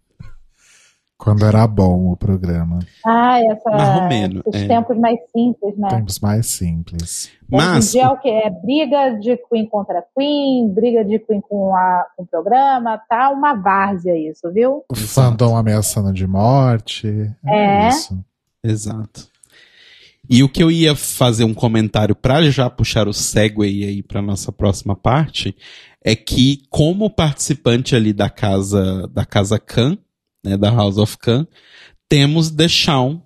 [1.17, 2.81] Quando era bom o programa.
[3.07, 4.69] Ah, essa, Marromeno, esses é.
[4.69, 5.89] tempos mais simples, né?
[5.89, 7.31] Tempos mais simples.
[7.49, 8.29] Mas, Hoje em dia é o que?
[8.29, 13.31] É briga de Queen contra Queen, briga de Queen com, a, com o programa, tá
[13.31, 14.85] uma várzea isso, viu?
[14.91, 17.09] O fandom ameaçando de morte.
[17.47, 17.89] É, É.
[17.89, 18.19] isso.
[18.63, 19.29] Exato.
[20.29, 24.23] E o que eu ia fazer um comentário pra já puxar o segue aí pra
[24.23, 25.55] nossa próxima parte
[26.03, 29.99] é que como participante ali da casa da casa Khan,
[30.45, 31.47] né, da House of Khan,
[32.09, 33.21] temos The Shawn,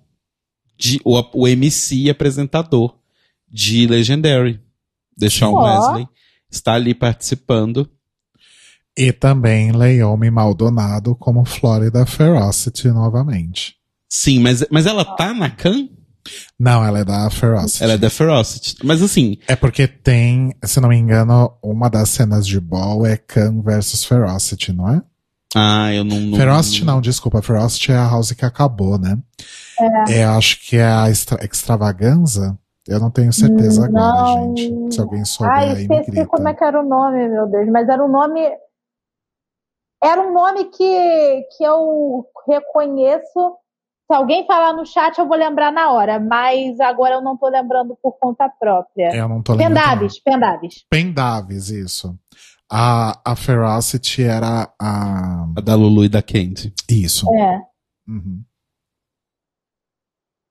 [0.77, 2.95] de, o, o MC e apresentador
[3.51, 4.59] de Legendary.
[5.19, 5.63] The Shawn Ó.
[5.63, 6.07] Wesley
[6.49, 7.89] está ali participando.
[8.97, 13.75] E também Leomi Maldonado como Florida Ferocity novamente.
[14.09, 15.87] Sim, mas, mas ela tá na Khan?
[16.59, 17.83] Não, ela é da Ferocity.
[17.83, 18.75] Ela é da Ferocity.
[18.83, 23.17] Mas assim, É porque tem, se não me engano, uma das cenas de Ball é
[23.17, 25.01] Khan versus Ferocity, não é?
[25.55, 26.19] Ah, eu não.
[26.19, 27.41] não Ferocity não, desculpa.
[27.41, 29.17] Ferocity é a house que acabou, né?
[30.09, 30.23] É.
[30.23, 32.57] acho que é a extra, Extravaganza.
[32.87, 34.57] Eu não tenho certeza agora, Não.
[34.57, 34.95] gente.
[34.95, 36.27] Se alguém souber aí, me esqueci grita.
[36.27, 38.41] como é que era o nome, meu Deus, mas era um nome.
[40.01, 43.57] Era um nome que, que eu reconheço.
[44.07, 47.47] Se alguém falar no chat, eu vou lembrar na hora, mas agora eu não tô
[47.47, 49.15] lembrando por conta própria.
[49.15, 49.75] Eu não tô lembrando.
[49.75, 50.85] Pendaves, Pendaves.
[50.89, 52.17] Pendaves, isso.
[52.71, 55.47] A, a Ferocity era a.
[55.57, 56.73] A da Lulu e da Candy.
[56.89, 57.27] Isso.
[57.33, 57.61] É.
[58.07, 58.43] Uhum.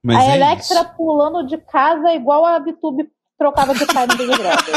[0.05, 0.95] Mas a é Electra isso.
[0.97, 4.75] pulando de casa igual a Vitube trocava de pai no Big Brother.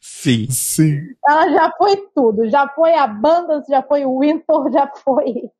[0.00, 0.50] Sim.
[0.50, 1.00] Sim.
[1.26, 2.48] Ela já foi tudo.
[2.48, 5.50] Já foi a banda, já foi o Winter, já foi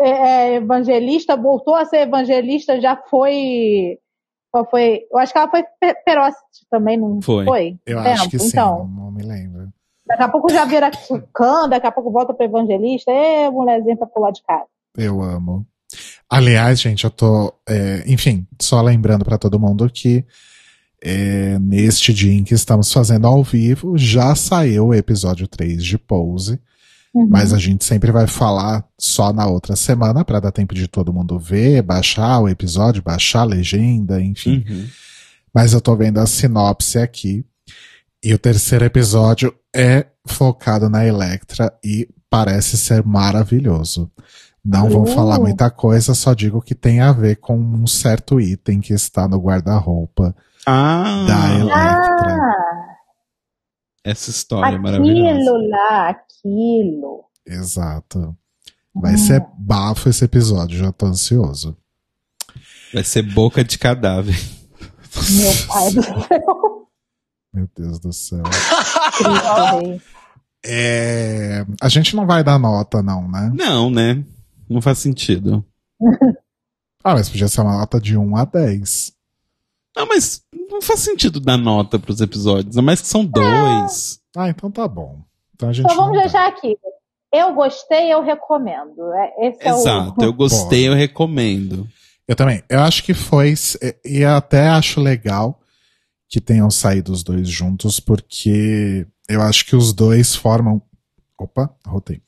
[0.00, 3.98] é, é, evangelista, voltou a ser evangelista, já foi.
[4.50, 5.02] Qual foi?
[5.12, 7.76] Eu acho que ela foi pe- Perócite também, não Foi.
[7.86, 9.68] Eu Tempo, acho que sim, Então, não, me lembro.
[10.06, 10.90] daqui a pouco já vira
[11.34, 13.10] cã, daqui a pouco volta para evangelista.
[13.10, 14.64] É, mulherzinha pra pular de casa.
[14.96, 15.66] Eu amo.
[16.30, 17.52] Aliás, gente, eu tô.
[17.68, 20.24] é, enfim, só lembrando pra todo mundo que
[21.02, 25.96] é, neste dia em que estamos fazendo ao vivo, já saiu o episódio 3 de
[25.98, 26.60] Pose.
[27.14, 27.26] Uhum.
[27.28, 31.12] Mas a gente sempre vai falar só na outra semana pra dar tempo de todo
[31.12, 34.64] mundo ver, baixar o episódio, baixar a legenda, enfim.
[34.68, 34.86] Uhum.
[35.54, 37.44] Mas eu tô vendo a sinopse aqui.
[38.22, 44.10] E o terceiro episódio é focado na Electra e parece ser maravilhoso.
[44.64, 45.06] Não vou Uh.
[45.06, 49.26] falar muita coisa, só digo que tem a ver com um certo item que está
[49.26, 50.34] no guarda-roupa
[50.66, 52.34] Ah, da Electra.
[52.34, 52.96] Ah,
[54.04, 55.30] essa história é maravilhosa.
[55.34, 57.24] aquilo lá, aquilo.
[57.46, 58.36] Exato.
[58.94, 61.76] Vai ser bafo esse episódio, já tô ansioso.
[62.92, 64.34] Vai ser boca de cadáver.
[65.30, 66.88] Meu pai do céu.
[67.52, 68.42] Meu Deus do céu.
[70.64, 73.52] É, a gente não vai dar nota, não, né?
[73.54, 74.24] Não, né?
[74.68, 75.64] Não faz sentido.
[77.04, 79.12] Ah, mas podia ser uma nota de 1 a 10.
[79.98, 82.78] Não, mas não faz sentido dar nota pros episódios.
[82.78, 84.20] A mais que são dois.
[84.36, 85.20] Ah, então tá bom.
[85.56, 86.22] Então a gente Então vamos dá.
[86.22, 86.76] deixar aqui.
[87.32, 89.12] Eu gostei, eu recomendo.
[89.12, 90.14] É- Esse Exato.
[90.20, 90.28] é o.
[90.28, 91.86] Eu gostei, eu recomendo.
[92.28, 92.62] Eu também.
[92.68, 93.54] Eu acho que foi.
[94.04, 95.60] E até acho legal
[96.28, 100.80] que tenham saído os dois juntos, porque eu acho que os dois formam.
[101.36, 102.22] Opa, rotei.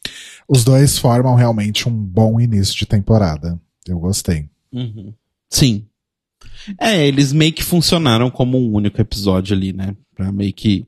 [0.48, 3.60] Os dois formam realmente um bom início de temporada.
[3.86, 4.48] Eu gostei.
[4.72, 5.12] Uhum.
[5.48, 5.86] Sim.
[6.78, 9.94] É, eles meio que funcionaram como um único episódio ali, né?
[10.14, 10.86] Pra meio que.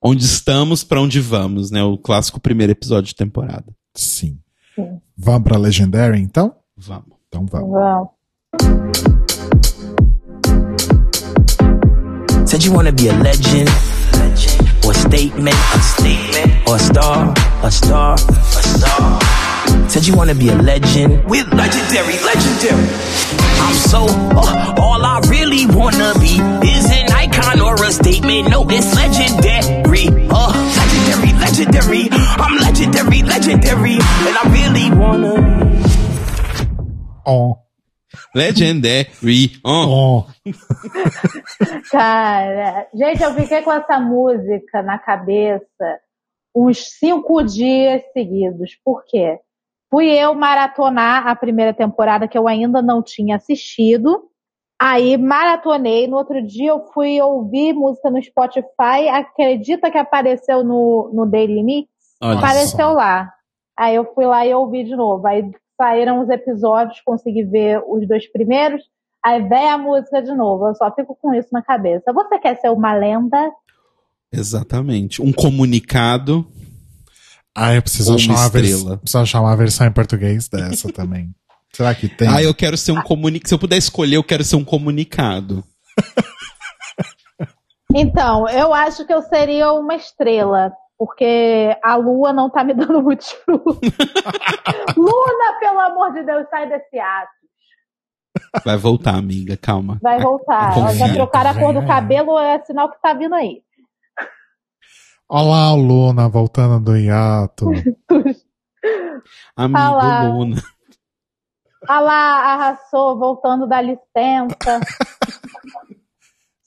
[0.00, 1.82] Onde estamos, pra onde vamos, né?
[1.82, 3.64] O clássico primeiro episódio de temporada.
[3.94, 4.38] Sim.
[4.74, 5.00] Sim.
[5.16, 6.54] Vamos pra Legendary, então?
[6.76, 7.16] Vamos.
[7.28, 7.70] Então vamos.
[7.70, 8.08] Vamos.
[12.46, 13.68] Said you wanna be a legend,
[14.84, 19.45] or a statement, a statement, or a star, a star, a star.
[19.88, 21.24] Said you wanna be a legend.
[21.28, 22.88] We're legendary, legendary.
[23.60, 28.50] I'm so, uh, all I really wanna be is an icon or a statement.
[28.50, 32.08] No, it's legendary, uh, legendary, legendary.
[32.10, 35.66] I'm legendary, legendary, and I really wanna be.
[37.26, 37.66] Oh,
[38.34, 39.52] Legendary.
[39.64, 40.26] Oh.
[40.26, 40.26] oh.
[41.90, 46.00] Cara, gente, eu fiquei com essa música na cabeça
[46.54, 48.76] uns cinco dias seguidos.
[48.84, 49.38] Por quê?
[49.90, 54.28] Fui eu maratonar a primeira temporada que eu ainda não tinha assistido.
[54.80, 56.06] Aí maratonei.
[56.06, 59.08] No outro dia eu fui ouvir música no Spotify.
[59.10, 61.88] Acredita que apareceu no, no Daily Mix?
[62.20, 62.92] Olha apareceu só.
[62.92, 63.32] lá.
[63.78, 65.26] Aí eu fui lá e ouvi de novo.
[65.26, 68.82] Aí saíram os episódios, consegui ver os dois primeiros.
[69.24, 70.68] Aí vem a música de novo.
[70.68, 72.12] Eu só fico com isso na cabeça.
[72.12, 73.50] Você quer ser uma lenda?
[74.32, 75.22] Exatamente.
[75.22, 76.46] Um comunicado.
[77.56, 78.96] Ah, eu preciso Uma achar, uma estrela.
[78.98, 81.34] preciso achar uma versão em português dessa também.
[81.72, 82.28] Será que tem?
[82.28, 83.48] Ah, eu quero ser um comunicado.
[83.48, 85.64] Se eu puder escolher, eu quero ser um comunicado.
[87.94, 90.70] Então, eu acho que eu seria uma estrela.
[90.98, 93.78] Porque a lua não tá me dando muitos frutos.
[94.96, 97.30] Luna, pelo amor de Deus, sai desse ato.
[98.64, 99.56] Vai voltar, amiga.
[99.58, 99.98] Calma.
[100.02, 100.76] Vai voltar.
[100.76, 103.62] Ela já Confia, trocaram a cor do cabelo, é sinal que tá vindo aí.
[105.28, 107.66] Olá, Luna, voltando do hiato.
[109.56, 110.28] Amigo Fala.
[110.28, 110.56] Luna.
[111.88, 114.56] Ah lá, arrasou, voltando da licença.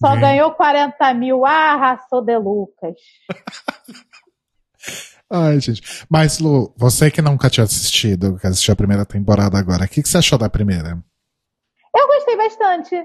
[0.02, 0.22] Só Né?
[0.22, 1.46] ganhou 40 mil.
[1.46, 2.96] Ah, arrasou de Lucas.
[5.32, 5.82] Ai, gente.
[6.10, 10.02] Mas, Lu, você que nunca tinha assistido, que assistiu a primeira temporada agora, o que,
[10.02, 11.02] que você achou da primeira?
[11.96, 12.96] Eu gostei bastante.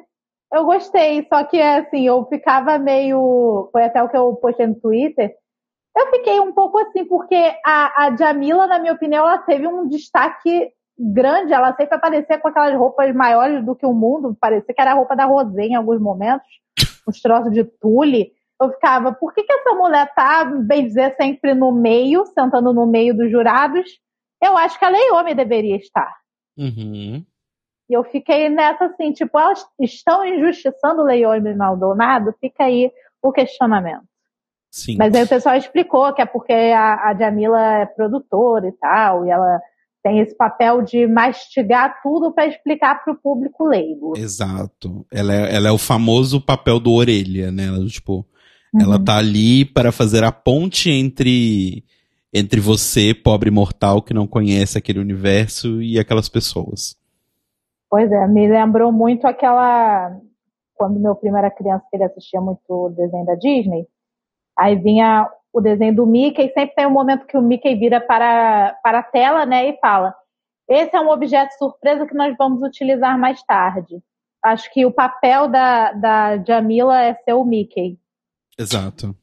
[0.53, 3.69] Eu gostei, só que assim, eu ficava meio.
[3.73, 5.35] Foi até o que eu postei no Twitter.
[5.97, 9.89] Eu fiquei um pouco assim, porque a, a Jamila, na minha opinião, ela teve um
[9.89, 11.53] destaque grande.
[11.53, 14.37] Ela sempre aparecia com aquelas roupas maiores do que o mundo.
[14.41, 16.49] Parecia que era a roupa da Rosé em alguns momentos.
[17.09, 18.33] Uns troços de tule.
[18.61, 22.87] Eu ficava, por que, que essa mulher tá, bem dizer, sempre no meio, sentando no
[22.87, 24.01] meio dos jurados?
[24.43, 26.13] Eu acho que a Leome deveria estar.
[26.57, 27.25] Uhum.
[27.89, 32.35] E eu fiquei nessa assim, tipo, elas estão injustiçando o Leone Maldonado?
[32.41, 32.91] Fica aí
[33.23, 34.05] o questionamento.
[34.75, 34.97] Sim.
[34.99, 39.27] Mas aí o pessoal explicou que é porque a, a Jamila é produtora e tal,
[39.27, 39.61] e ela
[40.03, 44.15] tem esse papel de mastigar tudo para explicar para o público leigo.
[44.17, 45.07] Exato.
[45.13, 47.67] Ela é, ela é o famoso papel do orelha, né?
[47.67, 48.27] Ela, tipo,
[48.75, 48.81] Uhum.
[48.83, 51.85] ela tá ali para fazer a ponte entre
[52.37, 56.97] entre você, pobre mortal que não conhece aquele universo e aquelas pessoas.
[57.89, 60.19] Pois é, me lembrou muito aquela.
[60.75, 63.87] Quando meu primo era criança, que ele assistia muito o desenho da Disney.
[64.59, 68.01] Aí vinha o desenho do Mickey, e sempre tem um momento que o Mickey vira
[68.01, 70.15] para, para a tela, né, e fala:
[70.69, 74.03] Esse é um objeto surpresa que nós vamos utilizar mais tarde.
[74.43, 77.99] Acho que o papel da, da Jamila é ser o Mickey.
[78.59, 79.17] Exato.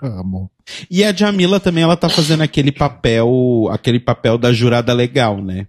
[0.00, 0.50] Amo.
[0.90, 5.66] E a Jamila também, ela tá fazendo aquele papel, aquele papel da jurada legal, né?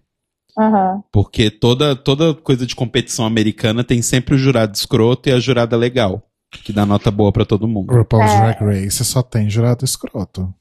[0.58, 1.04] Aham.
[1.12, 5.76] Porque toda, toda coisa de competição americana tem sempre o jurado escroto e a jurada
[5.76, 6.22] legal,
[6.60, 7.94] que dá nota boa pra todo mundo.
[7.94, 8.38] RuPaul's É.
[8.54, 10.54] Drag Race só tem jurado escroto.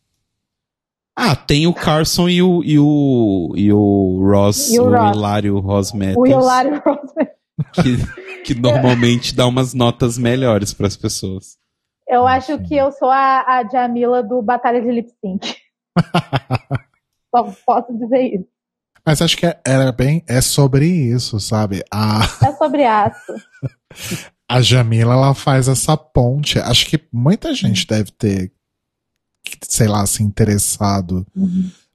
[1.16, 5.16] Ah, tem o Carson e o, e o, e o Ross, E o o, Ross.
[5.16, 7.28] Hilário Ross O Hilário Roseman.
[7.74, 11.58] que, que normalmente dá umas notas melhores pras pessoas.
[12.08, 15.54] Eu acho que eu sou a, a Jamila do Batalha de Lip Sync.
[17.34, 18.48] Só posso dizer isso.
[19.04, 20.22] Mas acho que é- era bem.
[20.28, 21.82] É sobre isso, sabe?
[21.92, 23.32] A, É sobre aço.
[24.52, 26.58] a Jamila, ela faz essa ponte.
[26.58, 28.52] Acho que muita gente deve ter,
[29.62, 31.26] sei lá, se interessado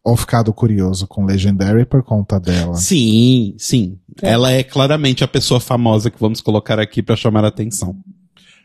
[0.03, 2.75] ou ficado curioso com Legendary por conta dela.
[2.75, 3.99] Sim, sim.
[4.21, 4.31] É.
[4.31, 7.95] Ela é claramente a pessoa famosa que vamos colocar aqui pra chamar a atenção.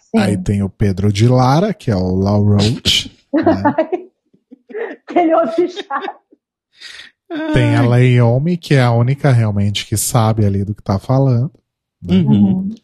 [0.01, 0.19] Sim.
[0.19, 3.11] Aí tem o Pedro de Lara, que é o Lau Roach.
[3.35, 3.63] né?
[5.09, 6.23] Aquele outro chato.
[7.53, 11.51] Tem a Leiomi, que é a única realmente que sabe ali do que tá falando.
[12.09, 12.75] Uhum,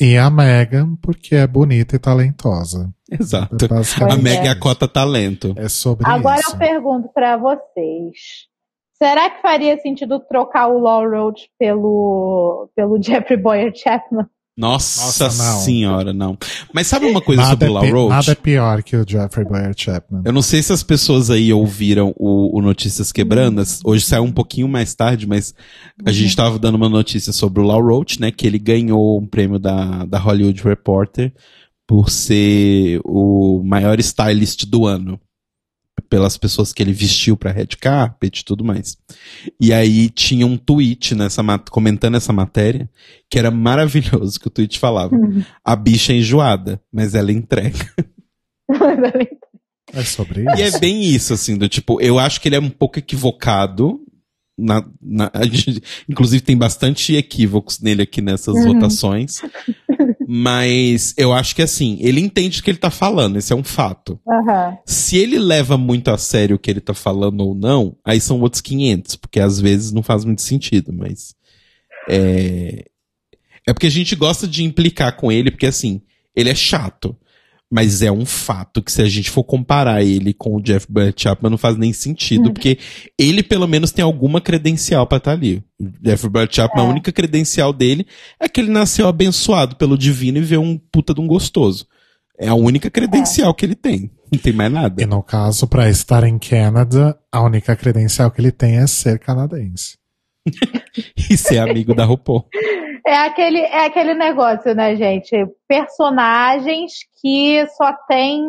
[0.00, 2.92] E a Megan, porque é bonita e talentosa.
[3.10, 3.56] Exato.
[3.68, 4.46] Basicamente, A Pois Meg é.
[4.46, 5.54] é a cota talento.
[5.56, 6.52] é sobre Agora isso.
[6.52, 8.46] eu pergunto pra vocês.
[8.94, 14.26] Será que faria sentido trocar o Law Roach pelo, pelo Jeffrey Boyer Chapman?
[14.58, 15.60] Nossa, Nossa, não.
[15.60, 16.36] senhora, não.
[16.74, 18.10] Mas sabe uma coisa Nada, sobre é o pi- Lau Roach?
[18.26, 20.22] nada é pior que o Jeffrey Boyer Chapman.
[20.24, 23.80] Eu não sei se as pessoas aí ouviram o, o Notícias Quebrandas.
[23.84, 25.54] Hoje saiu um pouquinho mais tarde, mas
[26.04, 28.32] a gente estava dando uma notícia sobre o Lau Roach, né?
[28.32, 31.32] Que ele ganhou um prêmio da, da Hollywood Reporter
[31.86, 35.20] por ser o maior stylist do ano.
[36.08, 38.96] Pelas pessoas que ele vestiu pra red carpet e tudo mais.
[39.60, 42.88] E aí tinha um tweet nessa comentando essa matéria
[43.30, 45.16] que era maravilhoso, que o tweet falava.
[45.64, 47.78] A bicha é enjoada, mas ela entrega.
[49.92, 50.76] É sobre E isso.
[50.76, 54.00] é bem isso, assim, do tipo, eu acho que ele é um pouco equivocado.
[54.58, 58.72] Na, na- a gente, inclusive tem bastante equívocos nele aqui nessas Uhum.
[58.74, 59.40] votações.
[60.26, 63.64] Mas eu acho que assim, ele entende o que ele tá falando, esse é um
[63.64, 64.20] fato.
[64.28, 64.76] Aham.
[64.84, 68.40] Se ele leva muito a sério o que ele tá falando ou não, aí são
[68.40, 71.34] outros 500, porque às vezes não faz muito sentido, mas.
[72.10, 72.84] É,
[73.66, 76.00] é porque a gente gosta de implicar com ele, porque assim,
[76.34, 77.16] ele é chato.
[77.70, 81.22] Mas é um fato que se a gente for comparar ele com o Jeff Brett
[81.22, 82.78] Chapman não faz nem sentido, porque
[83.18, 85.62] ele pelo menos tem alguma credencial pra estar ali.
[85.78, 86.90] O Jeff Brett Chapman, a É.
[86.90, 88.06] única credencial dele
[88.40, 91.86] é que ele nasceu abençoado pelo divino e vê um puta de um gostoso.
[92.40, 94.10] É a única credencial que ele tem.
[94.32, 95.02] Não tem mais nada.
[95.02, 99.18] E no caso, pra estar em Canadá, a única credencial que ele tem é ser
[99.18, 99.98] canadense.
[101.30, 102.46] E ser amigo da RuPaul.
[103.06, 105.34] É aquele, é aquele negócio, né, gente?
[105.68, 108.42] Personagens que só tem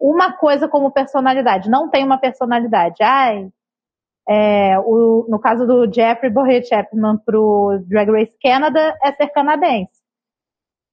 [0.00, 2.96] uma coisa como personalidade, não tem uma personalidade.
[3.02, 3.48] Ai,
[4.28, 10.02] é, o, no caso do Jeffrey Boyer Chapman pro Drag Race Canada é ser canadense.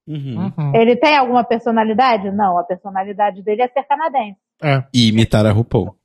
[0.06, 0.74] Uhum.
[0.74, 2.30] Ele tem alguma personalidade?
[2.32, 4.38] Não, a personalidade dele é ser canadense.
[4.62, 5.96] É, E imitar a RuPaul.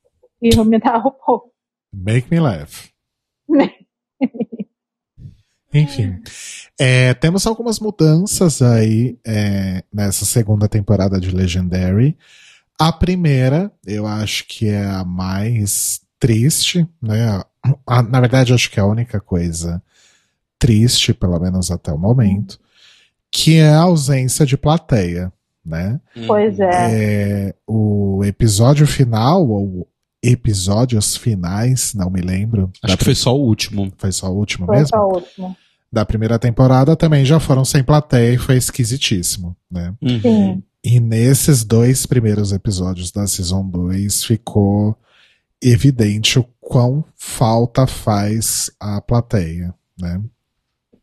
[0.42, 1.52] E dá um pouco.
[1.94, 2.92] make me laugh.
[5.74, 6.22] Enfim.
[6.80, 12.18] É, temos algumas mudanças aí é, nessa segunda temporada de Legendary.
[12.80, 17.42] A primeira, eu acho que é a mais triste, né?
[17.86, 19.82] A- na verdade, acho que é a única coisa
[20.58, 22.58] triste, pelo menos até o momento,
[23.30, 25.32] que é a ausência de plateia,
[25.66, 26.00] né?
[26.26, 26.70] Pois é.
[27.50, 29.88] É, o episódio final, ou
[30.28, 32.72] episódios finais, não me lembro.
[32.84, 33.92] Acho da que foi só o último.
[33.98, 34.90] foi só o último Foi mesmo?
[34.90, 35.56] só o último.
[35.92, 39.94] Da primeira temporada também já foram sem plateia e foi esquisitíssimo, né?
[40.02, 40.20] Uhum.
[40.22, 40.64] Sim.
[40.84, 44.98] E nesses dois primeiros episódios da Season 2 ficou
[45.64, 50.22] evidente o quão falta faz a plateia, né?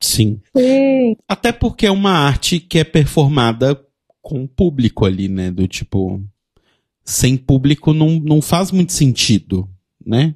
[0.00, 0.40] Sim.
[0.56, 1.16] Sim.
[1.28, 3.80] Até porque é uma arte que é performada
[4.20, 5.50] com o público ali, né?
[5.50, 6.22] Do tipo.
[7.04, 9.68] Sem público não, não faz muito sentido,
[10.04, 10.34] né?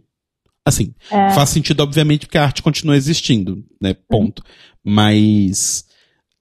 [0.64, 1.30] Assim, É.
[1.30, 3.94] faz sentido, obviamente, porque a arte continua existindo, né?
[4.08, 4.42] Ponto.
[4.84, 5.84] Mas.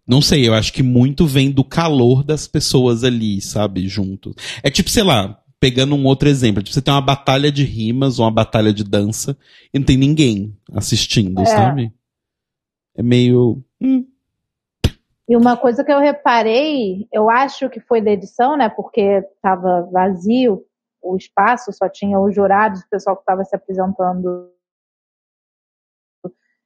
[0.07, 3.87] Não sei, eu acho que muito vem do calor das pessoas ali, sabe?
[3.87, 4.35] Juntos.
[4.61, 6.61] É tipo, sei lá, pegando um outro exemplo.
[6.61, 9.35] Tipo, você tem uma batalha de rimas ou uma batalha de dança
[9.73, 11.45] e não tem ninguém assistindo, É.
[11.45, 11.91] sabe?
[12.95, 13.63] É meio.
[13.81, 14.05] hum,
[15.27, 18.69] E uma coisa que eu reparei, eu acho que foi da edição, né?
[18.69, 19.01] Porque
[19.35, 20.63] estava vazio
[21.01, 24.51] o espaço, só tinha os jurados, o pessoal que estava se apresentando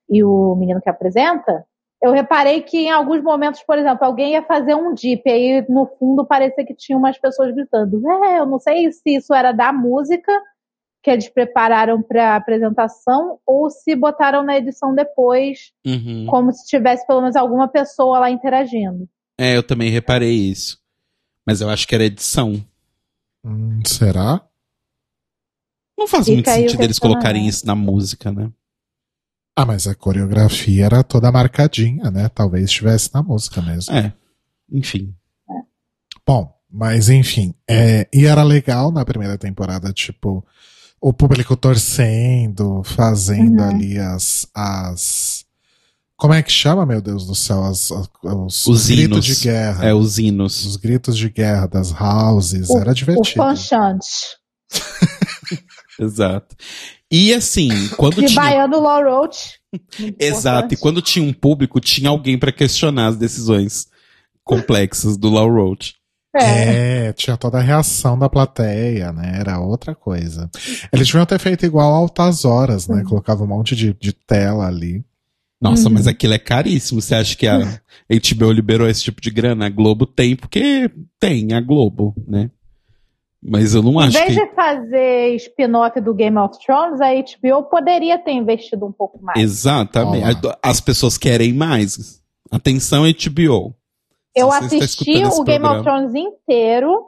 [0.09, 1.65] e o menino que apresenta.
[2.01, 5.85] Eu reparei que em alguns momentos, por exemplo, alguém ia fazer um dip, aí no
[5.85, 8.01] fundo parecia que tinha umas pessoas gritando.
[8.25, 10.31] É, eu não sei se isso era da música
[11.01, 16.25] que eles prepararam para a apresentação ou se botaram na edição depois uhum.
[16.29, 19.07] como se tivesse pelo menos alguma pessoa lá interagindo.
[19.37, 20.77] É, eu também reparei isso.
[21.45, 22.63] Mas eu acho que era edição.
[23.43, 24.41] Hum, será?
[25.97, 28.51] Não faz Fica muito sentido eles colocarem isso na música, né?
[29.55, 32.29] Ah, mas a coreografia era toda marcadinha, né?
[32.29, 33.93] Talvez estivesse na música mesmo.
[33.93, 34.13] É.
[34.71, 35.13] Enfim.
[36.25, 37.53] Bom, mas enfim.
[37.67, 40.45] é, e era legal na primeira temporada, tipo,
[41.01, 43.69] o público torcendo, fazendo Uhum.
[43.69, 45.45] ali as, as.
[46.17, 47.63] Como é que chama, meu Deus do céu?
[47.63, 49.25] As, as- os, Os gritos hinos.
[49.25, 49.85] de guerra.
[49.85, 50.65] É, os hinos.
[50.65, 52.69] Os gritos de guerra das houses.
[52.69, 53.37] O- era O divertido.
[53.37, 54.07] fanchante.
[55.99, 56.55] Exato.
[57.11, 58.41] E assim, quando De tinha.
[58.41, 59.53] Baiano Law Roach.
[60.19, 60.73] Exato.
[60.73, 63.87] E quando tinha um público, tinha alguém pra questionar as decisões
[64.43, 65.95] complexas do Law Roach.
[66.35, 67.07] É.
[67.07, 69.37] É, tinha toda a reação da plateia, né?
[69.39, 70.49] Era outra coisa.
[70.93, 73.03] Eles deviam ter feito igual Altas Horas, né?
[73.07, 75.03] Colocava um monte de, de tela ali.
[75.61, 75.95] Nossa, Uhum.
[75.95, 77.01] mas aquilo é caríssimo.
[77.01, 77.57] Você acha que a
[78.09, 79.65] HBO liberou esse tipo de grana?
[79.65, 80.89] A Globo tem, porque
[81.19, 82.49] tem a Globo, né?
[83.41, 84.45] Mas eu não Em acho vez que.
[84.45, 89.39] de fazer spin-off do Game of Thrones, a HBO poderia ter investido um pouco mais.
[89.41, 90.45] Exatamente.
[90.45, 90.57] Olá.
[90.61, 92.21] As pessoas querem mais.
[92.51, 93.73] Atenção, HBO.
[94.39, 97.05] Eu assisti o Game of programa- Thrones inteiro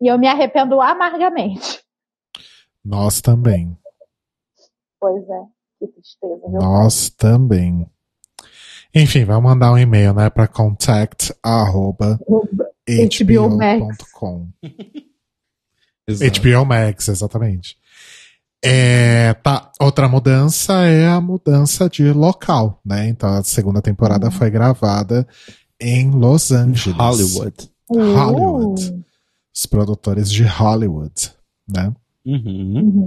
[0.00, 1.80] e eu me arrependo amargamente.
[2.84, 3.76] Nós também.
[5.00, 5.42] Pois é,
[5.80, 6.40] que tristeza.
[6.48, 6.60] viu?
[6.60, 7.86] Nós também.
[8.94, 10.28] Enfim, vai mandar um e-mail, né?
[10.28, 13.96] Pra contact arroba HBO Max.
[16.38, 16.64] HBO
[17.08, 17.78] exatamente.
[18.64, 23.08] É, tá, outra mudança é a mudança de local, né?
[23.08, 25.26] Então a segunda temporada foi gravada
[25.82, 26.96] em Los Angeles.
[26.96, 27.70] Hollywood.
[27.90, 28.90] Hollywood.
[28.90, 29.04] Uh,
[29.54, 31.32] Os produtores de Hollywood,
[31.68, 31.92] né?
[32.24, 32.76] Uhum.
[32.76, 33.06] uhum.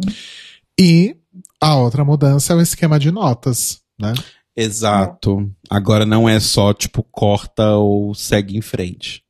[0.79, 1.15] E
[1.59, 4.13] a outra mudança é o esquema de notas, né?
[4.55, 5.49] Exato.
[5.69, 9.23] Agora não é só, tipo, corta ou segue em frente.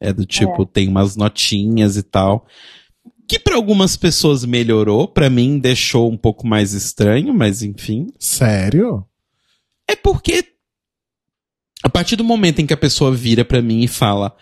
[0.00, 2.46] É do tipo, tem umas notinhas e tal.
[3.28, 8.08] Que pra algumas pessoas melhorou, pra mim deixou um pouco mais estranho, mas enfim.
[8.18, 9.06] Sério?
[9.88, 10.53] É porque
[11.84, 14.34] a partir do momento em que a pessoa vira pra mim e fala: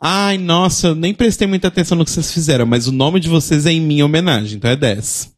[0.00, 3.28] "Ai, nossa, eu nem prestei muita atenção no que vocês fizeram, mas o nome de
[3.28, 5.32] vocês é em minha homenagem, então é 10".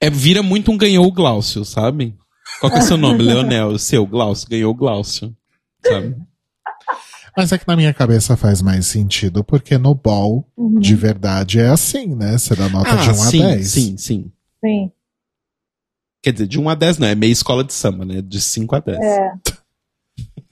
[0.00, 2.14] É vira muito um ganhou o Glaucio, sabe?
[2.60, 3.22] Qual que é o seu nome?
[3.24, 5.34] Leonel, o seu Glaucio, ganhou o Glaucio,
[5.84, 6.16] sabe?
[7.36, 10.78] Mas é que na minha cabeça faz mais sentido, porque no ball, Uhum.
[10.78, 12.38] de verdade, é assim, né?
[12.38, 13.70] Você dá nota de 1 sim, a 10.
[13.70, 14.32] sim, sim.
[14.64, 14.90] Sim.
[16.22, 18.22] Quer dizer, de 1 a 10 não, é meia escola de samba, né?
[18.22, 18.98] De 5 a 10.
[18.98, 19.32] É.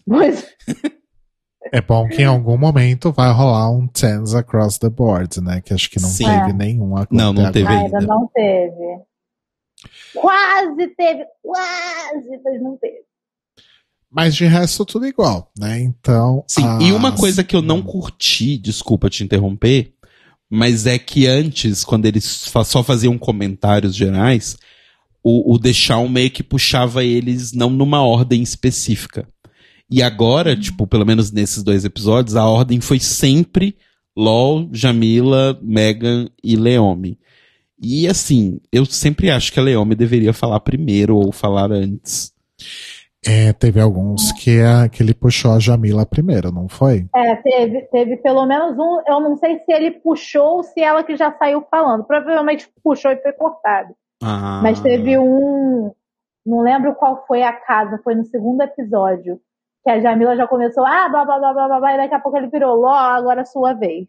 [0.07, 0.47] Pois
[1.73, 5.61] É bom que em algum momento vai rolar um tens across the board, né?
[5.61, 6.25] Que acho que não Sim.
[6.25, 6.53] teve É.
[6.53, 8.01] nenhum até Não, não teve ainda ainda.
[8.01, 9.01] não teve.
[10.15, 12.99] Quase teve, quase, mas não teve.
[14.11, 15.81] Mas de resto, tudo igual, né?
[15.81, 16.45] Então.
[16.47, 19.95] Sim, as- e uma coisa que eu não curti, desculpa te interromper,
[20.51, 24.59] mas é que antes, quando eles só faziam comentários gerais,
[25.25, 29.27] o, o The Shawn meio que puxava eles não numa ordem específica.
[29.93, 33.77] E agora, tipo, pelo menos nesses dois episódios, a ordem foi sempre
[34.17, 37.19] LOL, Jamila, Megan e Leome.
[37.79, 42.33] E assim, eu sempre acho que a Leome deveria falar primeiro ou falar antes.
[43.23, 47.07] É, teve alguns que, a, que ele puxou a Jamila primeiro, não foi?
[47.15, 49.03] É, teve, teve pelo menos um.
[49.07, 52.05] Eu não sei se ele puxou ou se ela que já saiu falando.
[52.05, 53.95] Provavelmente puxou e foi cortado.
[54.23, 55.93] Ah, Mas teve um.
[56.47, 59.39] Não lembro qual foi a casa, foi no segundo episódio.
[59.85, 62.21] Que a Jamila já começou, ah, blá blá blá blá blá, blá e daqui a
[62.21, 64.07] pouco ele virou, Ló, agora é sua vez.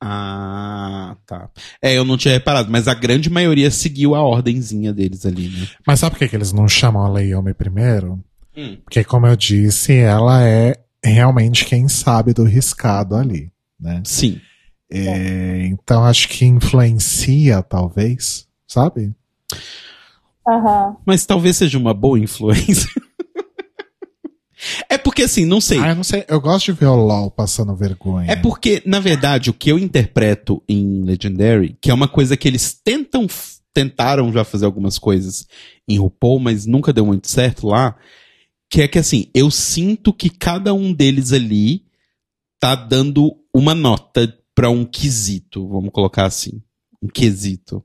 [0.00, 1.48] Ah, tá.
[1.80, 5.66] É, eu não tinha reparado, mas a grande maioria seguiu a ordenzinha deles ali, né?
[5.86, 8.22] Mas sabe por que, que eles não chamam a Leiomi primeiro?
[8.54, 8.76] Hum.
[8.84, 14.02] Porque, como eu disse, ela é realmente quem sabe do riscado ali, né?
[14.04, 14.40] Sim.
[14.90, 19.14] É, então acho que influencia, talvez, sabe?
[20.46, 20.96] Aham.
[21.04, 22.90] Mas talvez seja uma boa influência.
[24.88, 25.78] É porque assim, não sei.
[25.78, 26.24] Ah, eu não sei.
[26.28, 28.30] Eu gosto de ver o LOL passando vergonha.
[28.30, 32.46] É porque, na verdade, o que eu interpreto em Legendary, que é uma coisa que
[32.46, 33.26] eles tentam,
[33.72, 35.46] tentaram já fazer algumas coisas
[35.88, 37.96] em RuPaul, mas nunca deu muito certo lá,
[38.70, 41.84] que é que assim, eu sinto que cada um deles ali
[42.58, 46.62] tá dando uma nota pra um quesito, vamos colocar assim,
[47.02, 47.84] um quesito.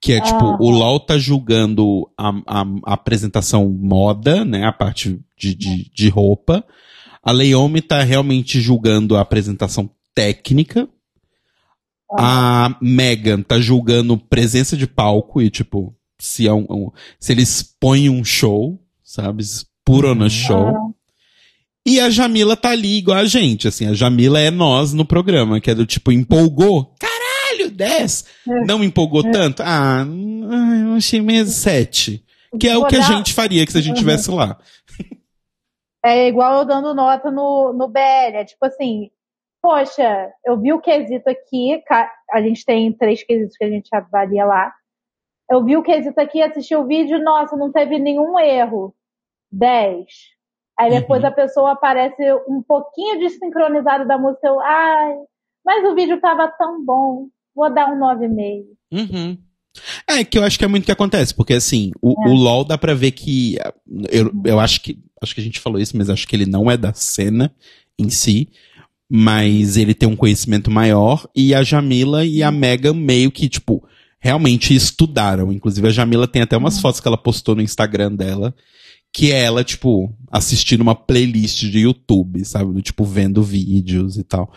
[0.00, 0.56] Que é tipo, Ah.
[0.60, 4.64] o LOL tá julgando a, a- a apresentação moda, né?
[4.64, 6.64] A parte de, de, de roupa.
[7.22, 10.88] A Leomi tá realmente julgando a apresentação técnica.
[12.18, 16.90] A Megan tá julgando presença de palco e, tipo, se, é um, um-
[17.20, 19.44] se eles põem um show, sabe?
[19.84, 20.72] Put on a show.
[21.86, 23.86] E a Jamila tá ali igual a gente, assim.
[23.86, 26.94] A Jamila é nós no programa, que é do tipo, empolgou?
[27.60, 28.24] Caralho, 10!
[28.66, 29.62] Não empolgou tanto?
[29.62, 30.04] Ah,
[30.86, 32.24] eu achei meio 7.
[32.58, 34.58] Que é o que a gente faria que se a gente tivesse lá.
[36.04, 38.34] É igual eu dando nota no, no BL.
[38.34, 39.10] É tipo assim,
[39.62, 41.80] poxa, eu vi o quesito aqui,
[42.32, 44.72] a gente tem três quesitos que a gente avalia lá.
[45.50, 48.94] Eu vi o quesito aqui, assisti o vídeo, nossa, não teve nenhum erro.
[49.52, 50.06] 10.
[50.78, 51.28] Aí depois Uhum.
[51.28, 55.14] a pessoa aparece um pouquinho desincronizado da música, eu, ai,
[55.64, 58.64] mas o vídeo tava tão bom, vou dar um 9,5.
[58.92, 59.38] Uhum.
[60.06, 62.28] É, que eu acho que é muito o que acontece, porque assim, o, É.
[62.28, 63.56] o LoL dá pra ver que.
[64.10, 64.98] Eu, eu acho que.
[65.22, 67.54] Acho que a gente falou isso, mas acho que ele não é da cena
[67.98, 68.48] em si.
[69.12, 71.28] Mas ele tem um conhecimento maior.
[71.34, 73.84] E a Jamila e a Megan meio que, tipo,
[74.20, 75.52] realmente estudaram.
[75.52, 78.54] Inclusive, a Jamila tem até umas fotos que ela postou no Instagram dela.
[79.12, 82.72] Que é ela, tipo, assistindo uma playlist de YouTube, sabe?
[82.72, 84.52] Do, Tipo, vendo vídeos e tal.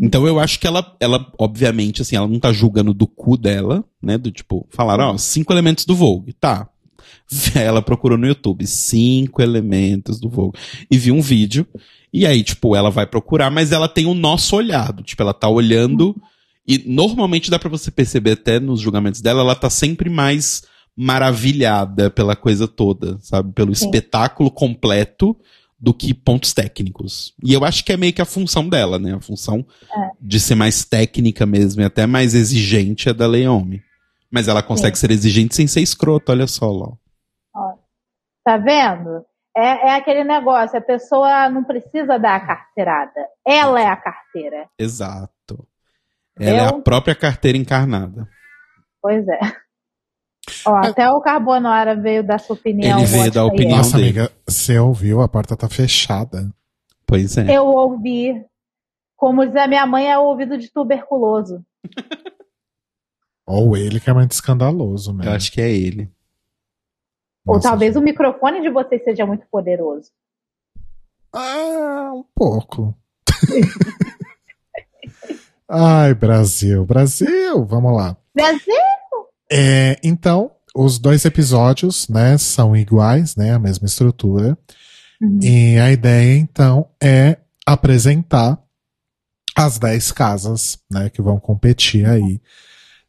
[0.00, 3.84] Então eu acho que ela, ela, obviamente, assim, ela não tá julgando do cu dela,
[4.02, 4.16] né?
[4.16, 6.32] Do tipo, falaram, ó, cinco elementos do Vogue.
[6.32, 6.68] Tá.
[7.54, 10.58] Ela procurou no YouTube, cinco elementos do Vogue.
[10.90, 11.66] E viu um vídeo.
[12.12, 15.02] E aí, tipo, ela vai procurar, mas ela tem o nosso olhado.
[15.02, 16.14] Tipo, ela tá olhando.
[16.66, 20.62] E normalmente dá pra você perceber até nos julgamentos dela, ela tá sempre mais
[20.96, 23.52] maravilhada pela coisa toda, sabe?
[23.52, 23.86] Pelo Sim.
[23.86, 25.36] espetáculo completo
[25.78, 27.34] do que pontos técnicos.
[27.42, 29.14] E eu acho que é meio que a função dela, né?
[29.14, 29.66] A função
[30.20, 33.82] de ser mais técnica mesmo e até mais exigente é da Leomi.
[34.30, 36.92] Mas ela consegue ser exigente sem ser escroto, olha só, Ló.
[38.44, 39.24] Tá vendo?
[39.56, 43.20] É, é aquele negócio, a pessoa não precisa dar a carteirada.
[43.46, 44.68] Ela é a carteira.
[44.78, 45.66] Exato.
[46.38, 48.26] Ela é a Eu- própria carteira encarnada.
[49.02, 49.40] Pois é.
[50.66, 52.98] Ó, até o Carbonara veio dar sua opinião.
[52.98, 53.48] Ele veio dar aí.
[53.48, 53.78] opinião.
[53.78, 54.18] Nossa, dele.
[54.20, 55.20] amiga, você ouviu?
[55.20, 56.50] A porta tá fechada.
[57.06, 57.56] Pois é.
[57.56, 58.44] Eu ouvi.
[59.16, 61.64] Como diz a minha mãe, é o ouvido de tuberculoso.
[63.46, 65.32] Ou ele que é muito escandaloso Eu mesmo.
[65.32, 66.10] acho que é ele.
[67.46, 68.02] Ou Nossa, talvez gente.
[68.02, 70.10] o microfone de vocês seja muito poderoso.
[71.32, 72.96] Ah, um pouco.
[75.68, 78.16] Ai, Brasil, Brasil, vamos lá.
[78.34, 78.74] Brasil!
[79.52, 84.56] É, então, os dois episódios, né, são iguais, né, a mesma estrutura.
[85.20, 85.38] Uhum.
[85.42, 88.58] E a ideia, então, é apresentar
[89.54, 92.40] as 10 casas, né, que vão competir aí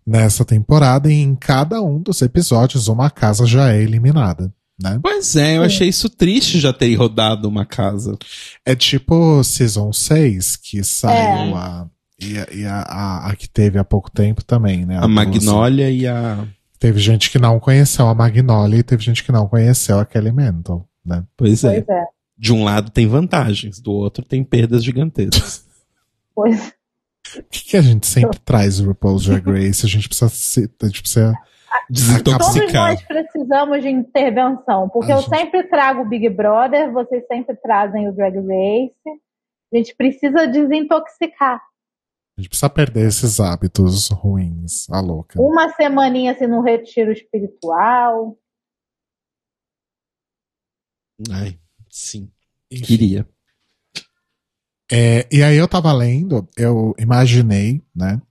[0.05, 1.09] nessa temporada.
[1.11, 4.99] E em cada um dos episódios, uma casa já é eliminada, né?
[5.01, 8.17] Pois é, eu achei isso triste já ter rodado uma casa.
[8.65, 11.53] É tipo Season 6, que saiu É.
[11.53, 11.87] a.
[12.31, 14.97] E, a, e a, a- a que teve há pouco tempo também, né?
[14.97, 15.13] A doze.
[15.13, 16.45] Magnólia e a.
[16.79, 20.31] Teve gente que não conheceu a Magnolia e teve gente que não conheceu a Kelly
[20.31, 21.23] Mental, né?
[21.37, 21.81] Pois é.
[21.81, 22.05] Pois é.
[22.37, 25.65] De um lado tem vantagens, do outro tem perdas gigantescas.
[26.35, 26.73] Pois
[27.35, 29.85] Por que, que a gente sempre traz o RuPaul's Drag Race?
[29.85, 31.31] A gente precisa, se, a gente precisa
[31.87, 32.89] Todos Desintoxicar.
[32.89, 37.55] nós precisamos de intervenção, porque A eu gente- sempre trago o Big Brother, vocês sempre
[37.57, 38.93] trazem o Drag Race.
[39.73, 41.61] A gente precisa desintoxicar.
[42.37, 45.39] A gente precisa perder esses hábitos ruins, a louca.
[45.39, 48.37] Uma semaninha assim no retiro espiritual.
[51.29, 52.31] Ai, sim.
[52.71, 52.83] Enfim.
[52.83, 53.29] Queria.
[54.91, 58.21] É, e aí eu tava lendo, eu imaginei, né,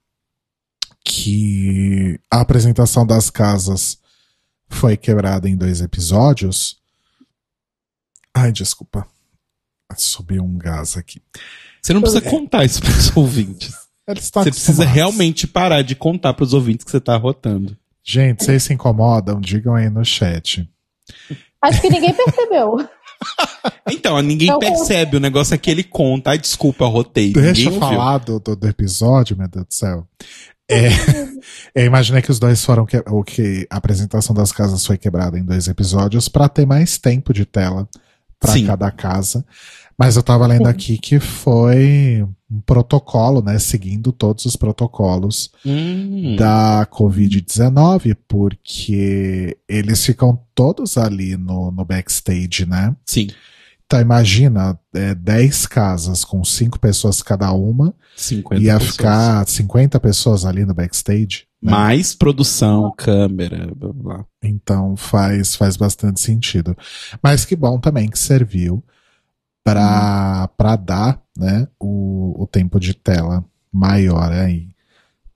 [1.04, 4.00] que a apresentação das casas
[4.68, 6.80] foi quebrada em dois episódios.
[8.34, 9.06] Ai, desculpa.
[9.96, 11.22] Subiu um gás aqui.
[11.82, 13.81] Você não precisa contar isso pros ouvintes.
[14.08, 17.76] Você precisa realmente parar de contar pros ouvintes que você tá rotando.
[18.04, 19.40] Gente, vocês se incomodam?
[19.40, 20.68] Digam aí no chat.
[21.62, 22.76] Acho que ninguém percebeu.
[23.88, 25.16] Então, ninguém Eu- percebe.
[25.16, 26.30] O negócio é que ele conta.
[26.30, 27.32] Ai, desculpa, eu rotei.
[27.32, 30.06] Deixa Ninguém eu falar do, do, do episódio, meu Deus do céu.
[30.68, 30.88] É,
[31.74, 35.38] eu imaginei que os dois foram que, o que a apresentação das casas foi quebrada
[35.38, 37.88] em dois episódios para ter mais tempo de tela
[38.40, 39.44] para cada casa.
[39.96, 40.70] Mas eu tava lendo Sim.
[40.70, 43.58] aqui que foi um protocolo, né?
[43.58, 46.36] Seguindo todos os protocolos Hum.
[46.36, 52.94] da Covid-19, porque eles ficam todos ali no, no backstage, né?
[53.06, 53.28] Sim,
[53.86, 58.92] Então imagina, é, 10 casas com 5 pessoas cada uma, 50 ia pessoas.
[58.96, 61.44] ficar 50 pessoas ali no backstage.
[61.62, 61.70] né?
[61.70, 64.24] Mais produção, câmera, blá, blá.
[64.42, 66.76] Então faz, faz bastante sentido.
[67.22, 68.82] Mas que bom também que serviu
[69.64, 74.68] para para dar né, o, o tempo de tela maior aí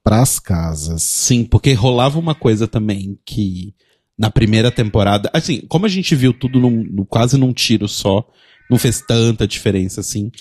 [0.03, 1.03] para as casas.
[1.03, 3.75] Sim, porque rolava uma coisa também que
[4.17, 8.27] na primeira temporada, assim, como a gente viu tudo num, quase num tiro só,
[8.69, 10.31] não fez tanta diferença assim,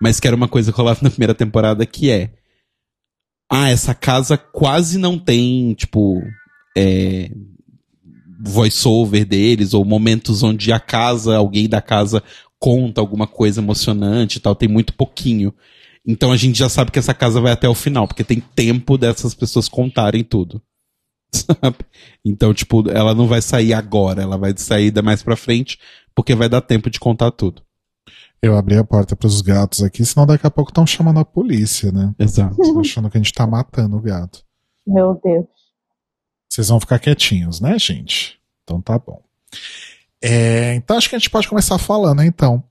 [0.00, 2.32] mas que era uma coisa que rolava na primeira temporada que é
[3.50, 6.22] ah, essa casa quase não tem, tipo,
[6.76, 7.30] é,
[8.40, 12.22] voice-over deles, ou momentos onde a casa, alguém da casa
[12.64, 15.52] conta alguma coisa emocionante e tal, tem muito pouquinho.
[16.06, 18.96] Então a gente já sabe que essa casa vai até o final, porque tem tempo
[18.96, 20.62] dessas pessoas contarem tudo.
[21.30, 21.76] Sabe?
[22.24, 25.78] Então, tipo, ela não vai sair agora, ela vai sair da mais pra frente,
[26.14, 27.60] porque vai dar tempo de contar tudo.
[28.40, 31.24] Eu abri a porta para os gatos aqui, senão daqui a pouco estão chamando a
[31.24, 32.14] polícia, né?
[32.18, 32.56] Exato.
[32.80, 34.42] Achando que a gente tá matando o gato.
[34.86, 35.46] Meu Deus.
[36.48, 38.40] Vocês vão ficar quietinhos, né, gente?
[38.62, 39.22] Então tá bom.
[40.22, 42.62] É, então acho que a gente pode começar falando, então,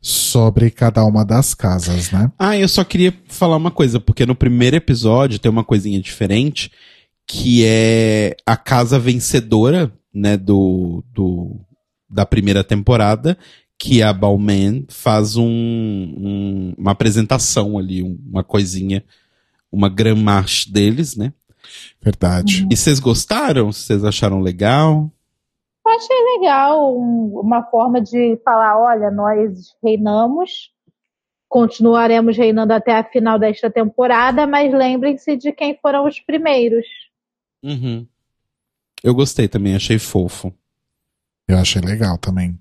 [0.00, 2.30] sobre cada uma das casas, né?
[2.38, 6.70] Ah, eu só queria falar uma coisa, porque no primeiro episódio tem uma coisinha diferente,
[7.26, 11.56] que é a casa vencedora, né, do, do
[12.08, 13.38] da primeira temporada,
[13.78, 19.02] que a Balmain faz um, um- uma apresentação ali, um- uma coisinha,
[19.72, 21.32] uma grand marche deles, né?
[22.02, 22.66] Verdade.
[22.70, 23.72] E vocês gostaram?
[23.72, 25.10] Vocês acharam legal?
[25.84, 30.70] Eu achei legal um- uma forma de falar, olha, nós reinamos,
[31.48, 36.86] continuaremos reinando até a final desta temporada, mas lembrem-se de quem foram os primeiros.
[37.62, 38.06] Uhum.
[39.02, 40.54] Eu gostei também, achei fofo.
[41.48, 42.58] Eu achei legal também.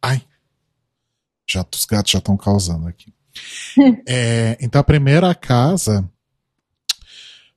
[0.00, 0.22] Ai.
[1.50, 3.12] Já, os gatos já estão causando aqui.
[4.08, 6.08] É, então a primeira casa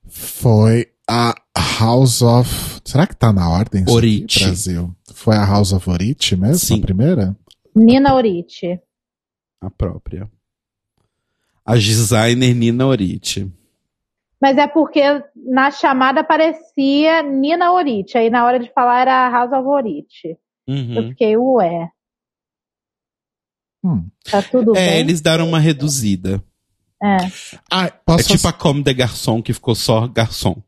[0.07, 1.34] foi a
[1.81, 2.81] House of.
[2.85, 3.83] Será que tá na ordem?
[3.89, 4.43] Orite.
[4.43, 4.95] Brasil?
[5.13, 6.57] Foi a House of Orite mesmo?
[6.59, 6.79] Sim.
[6.79, 7.37] A primeira?
[7.75, 8.79] Nina Oriti.
[9.59, 10.29] A própria.
[11.65, 13.51] A designer Nina Oriti.
[14.41, 15.01] Mas é porque
[15.35, 20.37] na chamada aparecia Nina Oriti, aí na hora de falar era House of Oriti.
[20.67, 21.09] Eu Uhum.
[21.09, 21.89] fiquei, ué,
[23.83, 24.07] Hum.
[24.29, 24.99] tá tudo É, bem?
[24.99, 26.43] eles deram uma reduzida.
[27.01, 27.17] É,
[27.71, 30.61] Ah, É posso tipo a Comme de Garçon, que ficou só garçom.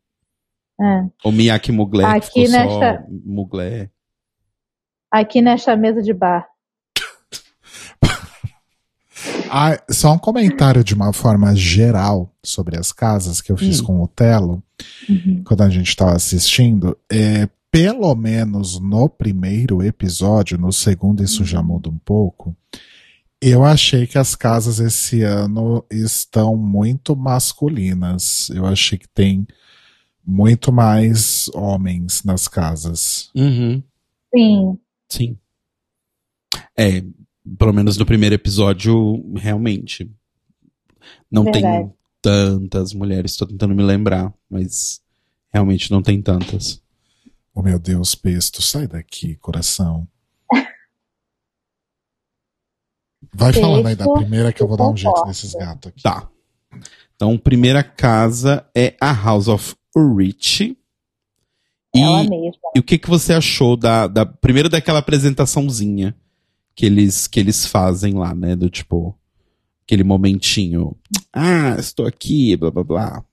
[0.82, 1.06] É.
[1.24, 3.92] O Miyake Mugler, Aqui ficou nesta- só Mugler.
[5.12, 6.48] Aqui nesta mesa de bar.
[9.50, 13.84] Ah, só um comentário de uma forma geral sobre as casas que eu fiz Hum.
[13.86, 14.64] com o Telo,
[15.08, 15.44] Uhum.
[15.46, 16.98] quando a gente estava assistindo.
[17.12, 22.56] É, pelo menos no primeiro episódio, no segundo isso já muda um pouco.
[23.40, 28.50] Eu achei que as casas esse ano estão muito masculinas.
[28.50, 29.46] Eu achei que tem
[30.26, 33.30] muito mais homens nas casas.
[33.36, 33.84] Uhum.
[34.34, 34.80] Sim,
[35.10, 35.38] Sim.
[36.78, 37.04] É,
[37.58, 40.10] pelo menos no primeiro episódio, realmente.
[41.30, 41.92] Não tem Verdade.
[42.22, 45.02] tantas mulheres, tô tentando me lembrar, mas
[45.52, 46.82] realmente não tem tantas.
[47.54, 50.08] Oh meu Deus, Pesto, sai daqui, coração.
[53.36, 56.04] Vai falando aí da primeira que eu vou dar um jeito nesses gatos aqui.
[56.04, 56.30] Tá.
[57.16, 60.78] Então, primeira casa é a House of Rich.
[61.96, 62.70] E, ela mesma.
[62.76, 64.26] e o que, que você achou da, da.
[64.26, 66.16] Primeiro daquela apresentaçãozinha
[66.76, 68.56] que eles, que eles fazem lá, né?
[68.56, 69.16] Do tipo.
[69.84, 70.96] Aquele momentinho.
[71.32, 73.26] Ah, estou aqui, blá blá blá.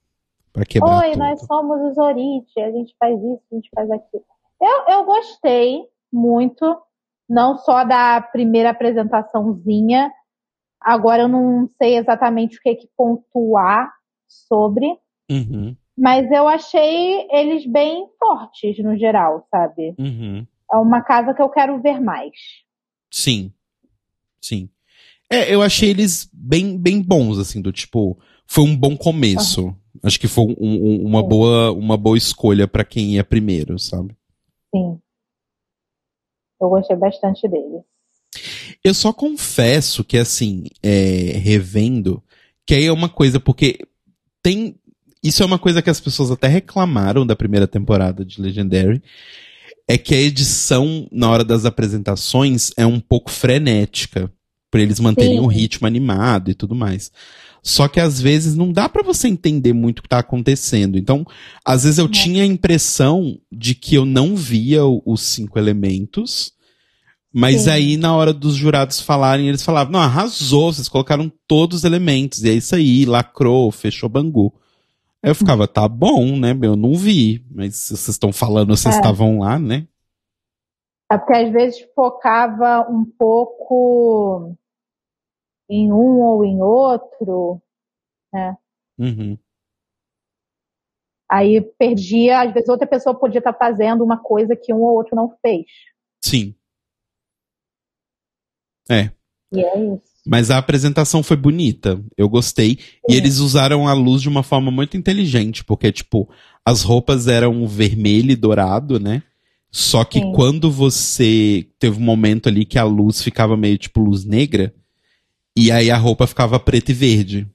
[0.53, 1.19] Pra quebrar Oi, tudo.
[1.19, 4.24] nós somos os Orite, a gente faz isso, a gente faz aquilo.
[4.61, 6.77] Eu, eu gostei muito,
[7.28, 10.11] não só da primeira apresentaçãozinha,
[10.81, 13.93] agora eu não sei exatamente o que, que pontuar
[14.27, 14.87] sobre,
[15.31, 19.94] Uhum, mas eu achei eles bem fortes no geral, sabe?
[19.98, 20.47] uhum.
[20.72, 22.31] É uma casa que eu quero ver mais.
[23.12, 23.52] Sim.
[24.40, 24.68] Sim.
[25.28, 28.16] É, eu achei eles bem, bem bons, assim, do tipo.
[28.47, 29.74] Foi um bom começo.
[30.02, 31.28] Acho que foi um- um- uma, Sim.
[31.28, 34.16] boa, uma boa escolha pra quem ia primeiro, sabe?
[34.74, 34.98] Sim.
[36.60, 37.82] Eu gostei bastante deles.
[38.85, 42.22] Eu só confesso que, assim, é, revendo,
[42.66, 43.78] que aí é uma coisa, porque
[44.43, 44.77] tem.
[45.23, 49.03] Isso é uma coisa que as pessoas até reclamaram da primeira temporada de Legendary,
[49.87, 54.33] é que a edição na hora das apresentações é um pouco frenética,
[54.71, 55.41] para eles manterem Sim.
[55.41, 57.11] um ritmo animado e tudo mais.
[57.63, 60.97] Só que às vezes não dá pra você entender muito o que tá acontecendo.
[60.97, 61.27] Então,
[61.65, 66.53] às vezes eu tinha a impressão de que eu não via os cinco elementos,
[67.33, 67.71] mas Sim.
[67.71, 72.43] aí na hora dos jurados falarem, eles falavam: "Não, arrasou, vocês colocaram todos os elementos".
[72.45, 74.55] E é isso aí, lacrou, fechou Bangu.
[75.23, 76.53] Eu ficava, tá bom, né?
[76.63, 78.99] Eu não vi, mas vocês estão falando, vocês É.
[78.99, 79.87] estavam lá, né?
[81.13, 84.57] É porque às vezes focava um pouco
[85.69, 87.61] em um ou em outro,
[88.99, 89.37] Uhum.
[91.29, 95.17] aí perdia, às vezes outra pessoa podia estar fazendo uma coisa que um ou outro
[95.17, 95.67] não fez.
[96.25, 96.55] Sim.
[99.52, 100.02] E é isso.
[100.27, 102.01] Mas a apresentação foi bonita.
[102.16, 102.78] Eu gostei.
[103.09, 106.28] E eles usaram a luz de uma forma muito inteligente, porque, tipo,
[106.64, 109.22] as roupas eram vermelho e dourado, né?
[109.70, 110.32] Só que Sim.
[110.32, 111.66] quando você.
[111.78, 114.74] Teve um momento ali que a luz ficava meio tipo luz negra,
[115.56, 117.48] e aí a roupa ficava preta e verde.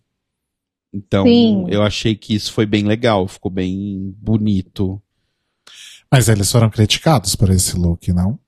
[0.94, 1.66] Então, Sim.
[1.70, 5.02] eu achei que isso foi bem legal, ficou bem bonito.
[6.10, 8.40] Mas eles foram criticados por esse look, não?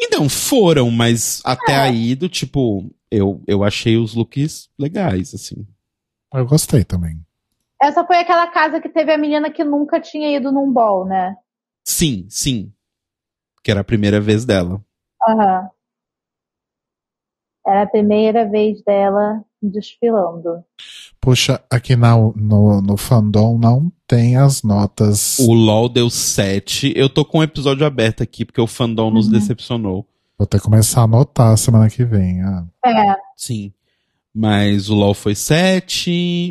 [0.00, 1.80] Então, foram, mas até É.
[1.80, 5.66] aí, do tipo, eu, eu achei os looks legais, assim.
[6.32, 7.20] Eu gostei também.
[7.80, 11.36] Essa foi aquela casa que teve a menina que nunca tinha ido num ball, né?
[11.84, 12.72] Sim, sim.
[13.62, 14.82] Que era a primeira vez dela.
[15.28, 15.68] Aham.
[17.66, 20.64] Era a primeira vez dela desfilando.
[21.20, 25.38] Puxa, aqui na, no, no fandom não tem as notas.
[25.38, 26.92] O LOL deu 7.
[26.94, 29.32] Eu tô com o episódio aberto aqui, porque o fandom nos Uhum.
[29.32, 30.06] decepcionou.
[30.38, 32.42] Vou ter que começar a anotar semana que vem.
[32.42, 33.72] Ah, É, Sim.
[34.34, 36.10] Mas o LOL foi 7.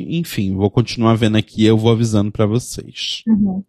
[0.09, 3.21] Enfim, vou continuar vendo aqui eu vou avisando pra vocês.
[3.27, 3.63] uhum.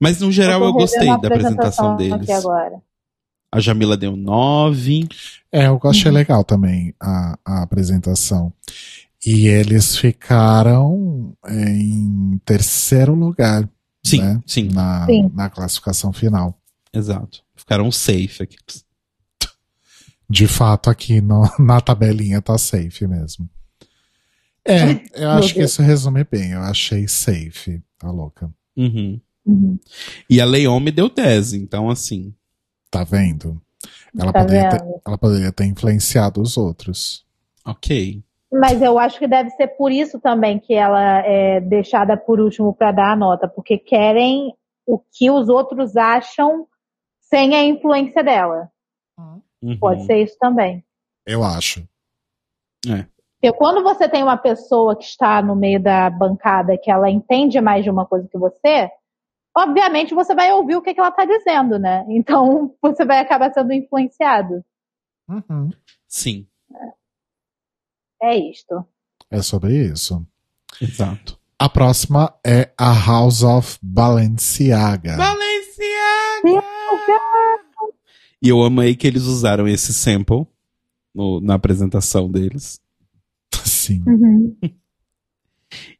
[0.00, 2.30] Mas no geral tô eu gostei da apresentação aqui deles.
[2.30, 2.80] agora.
[3.50, 5.08] A Jamila deu 9.
[5.50, 6.16] É, eu achei Uhum.
[6.16, 8.52] legal também a, a apresentação.
[9.26, 13.68] E eles ficaram é, em terceiro lugar
[14.04, 14.40] Sim, né?
[14.46, 15.30] sim, na, Sim.
[15.34, 16.56] na classificação final.
[16.92, 17.42] exato.
[17.56, 18.56] Ficaram safe aqui.
[20.28, 23.48] De fato, aqui no- na tabelinha tá safe mesmo.
[24.64, 26.50] É, eu acho que isso resume bem.
[26.52, 28.52] Eu achei safe, tá louca.
[28.76, 29.20] Uhum.
[29.44, 29.78] Uhum.
[30.28, 32.34] E a Leome deu 10, então assim.
[32.90, 33.60] Tá vendo?
[34.18, 35.00] Ela, Tá poderia ter, vendo?
[35.06, 37.24] ela poderia ter influenciado os outros.
[37.64, 38.22] Ok.
[38.52, 42.72] Mas eu acho que deve ser por isso também que ela é deixada por último
[42.72, 44.54] para dar a nota, porque querem
[44.86, 46.66] o que os outros acham
[47.20, 48.70] sem a influência dela.
[49.18, 49.78] Uhum.
[49.78, 50.84] Pode ser isso também.
[51.26, 51.86] Eu acho.
[53.40, 57.60] Porque quando você tem uma pessoa que está no meio da bancada que ela entende
[57.60, 58.90] mais de uma coisa que você,
[59.56, 62.06] obviamente você vai ouvir o que, que ela está dizendo, né?
[62.08, 64.64] Então você vai acabar sendo influenciado.
[65.28, 65.70] Uhum.
[66.06, 66.46] Sim,
[68.22, 68.84] É isto.
[69.30, 70.26] É sobre isso.
[70.80, 71.38] exato.
[71.58, 75.16] A próxima é a House of Balenciaga.
[75.16, 76.62] Balenciaga!
[78.42, 80.46] E eu amei que eles usaram esse sample
[81.14, 82.78] no- na apresentação deles.
[83.64, 84.02] Sim.
[84.06, 84.56] Uhum.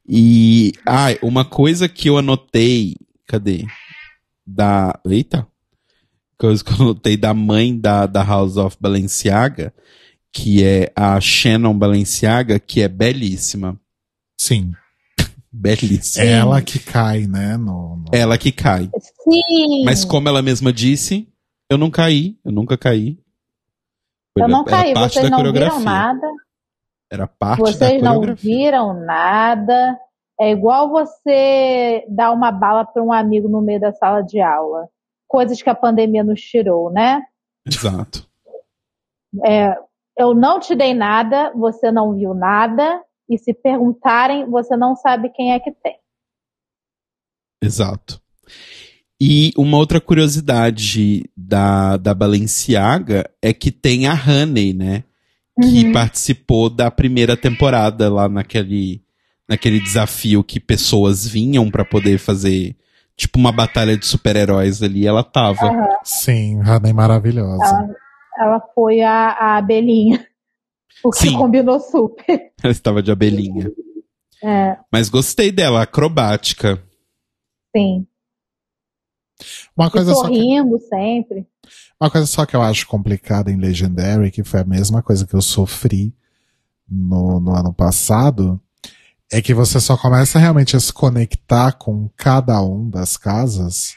[0.09, 2.95] E, ai, uma coisa que eu anotei,
[3.27, 3.65] cadê?
[4.47, 5.47] Da, eita.
[6.39, 9.75] Coisa que eu anotei da mãe da, da House of Balenciaga,
[10.37, 13.81] que é a Shannon Balenciaga, que é belíssima.
[14.39, 14.73] Sim.
[15.51, 16.25] Belíssima.
[16.27, 17.57] É ela que cai, né?
[17.57, 18.91] No, no- Ela que cai.
[19.01, 19.83] Sim.
[19.87, 21.27] Mas como ela mesma disse,
[21.71, 23.19] eu não caí, eu nunca caí.
[24.37, 26.27] eu não Era caí, parte vocês da não viram nada.
[27.11, 29.99] Era parte da Vocês não viram nada.
[30.39, 34.87] É igual você dar uma bala para um amigo no meio da sala de aula.
[35.27, 37.23] Coisas que a pandemia nos tirou, né?
[37.67, 38.29] Exato.
[40.17, 45.29] Eu não te dei nada, você não viu nada, e se perguntarem, você não sabe
[45.31, 45.97] quem é que tem.
[47.63, 48.21] Exato.
[49.21, 55.05] E uma outra curiosidade da, da Balenciaga é que tem a Honey, né?
[55.61, 55.93] Que Uhum.
[55.93, 59.03] participou da primeira temporada lá naquele,
[59.49, 62.77] naquele desafio que pessoas vinham pra poder fazer
[63.17, 65.07] tipo uma batalha de super-heróis ali.
[65.07, 65.73] Ela tava.
[66.05, 67.97] Sim, Honey maravilhosa.
[68.39, 70.27] Ela foi a, a abelhinha.
[71.05, 71.37] O que Sim.
[71.37, 72.53] combinou super.
[72.63, 73.71] Ela estava de abelhinha.
[74.43, 76.83] É, Mas gostei dela, acrobática.
[77.77, 78.07] sim.
[79.77, 81.47] Uma E coisa, só que, sorrindo sempre.
[82.01, 85.35] uma coisa só que eu acho complicada em Legendary, que foi a mesma coisa que
[85.35, 86.15] eu sofri
[86.89, 88.59] no, no ano passado,
[89.31, 93.95] é que você só começa realmente a se conectar com cada um das casas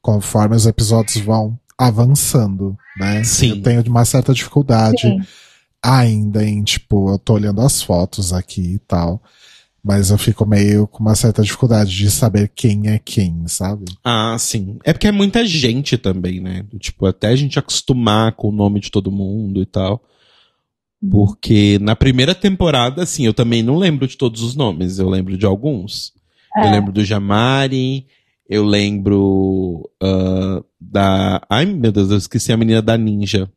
[0.00, 3.24] conforme os episódios vão avançando, né?
[3.24, 3.50] Sim.
[3.50, 5.18] Eu tenho uma certa dificuldade Sim.
[5.82, 9.22] ainda em, tipo, eu tô olhando as fotos aqui e tal,
[9.82, 13.86] mas eu fico meio com uma certa dificuldade de saber quem é quem, sabe?
[14.04, 14.78] Ah, sim.
[14.84, 16.66] É porque é muita gente também, né?
[16.78, 20.02] Tipo, até a gente acostumar com o nome de todo mundo e tal.
[21.10, 25.38] Porque na primeira temporada, assim, eu também não lembro de todos os nomes, eu lembro
[25.38, 26.12] de alguns.
[26.56, 26.70] Eu É.
[26.72, 28.06] lembro do Jamari,
[28.46, 31.40] eu lembro ah, da.
[31.48, 33.50] Ai, meu Deus, eu esqueci a menina da Ninja.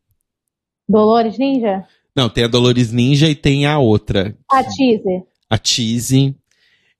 [0.87, 1.85] Dolores Ninja?
[2.15, 4.35] Não, tem a Dolores Ninja e tem a outra.
[4.51, 5.23] A Teaser.
[5.49, 6.35] A Cheese.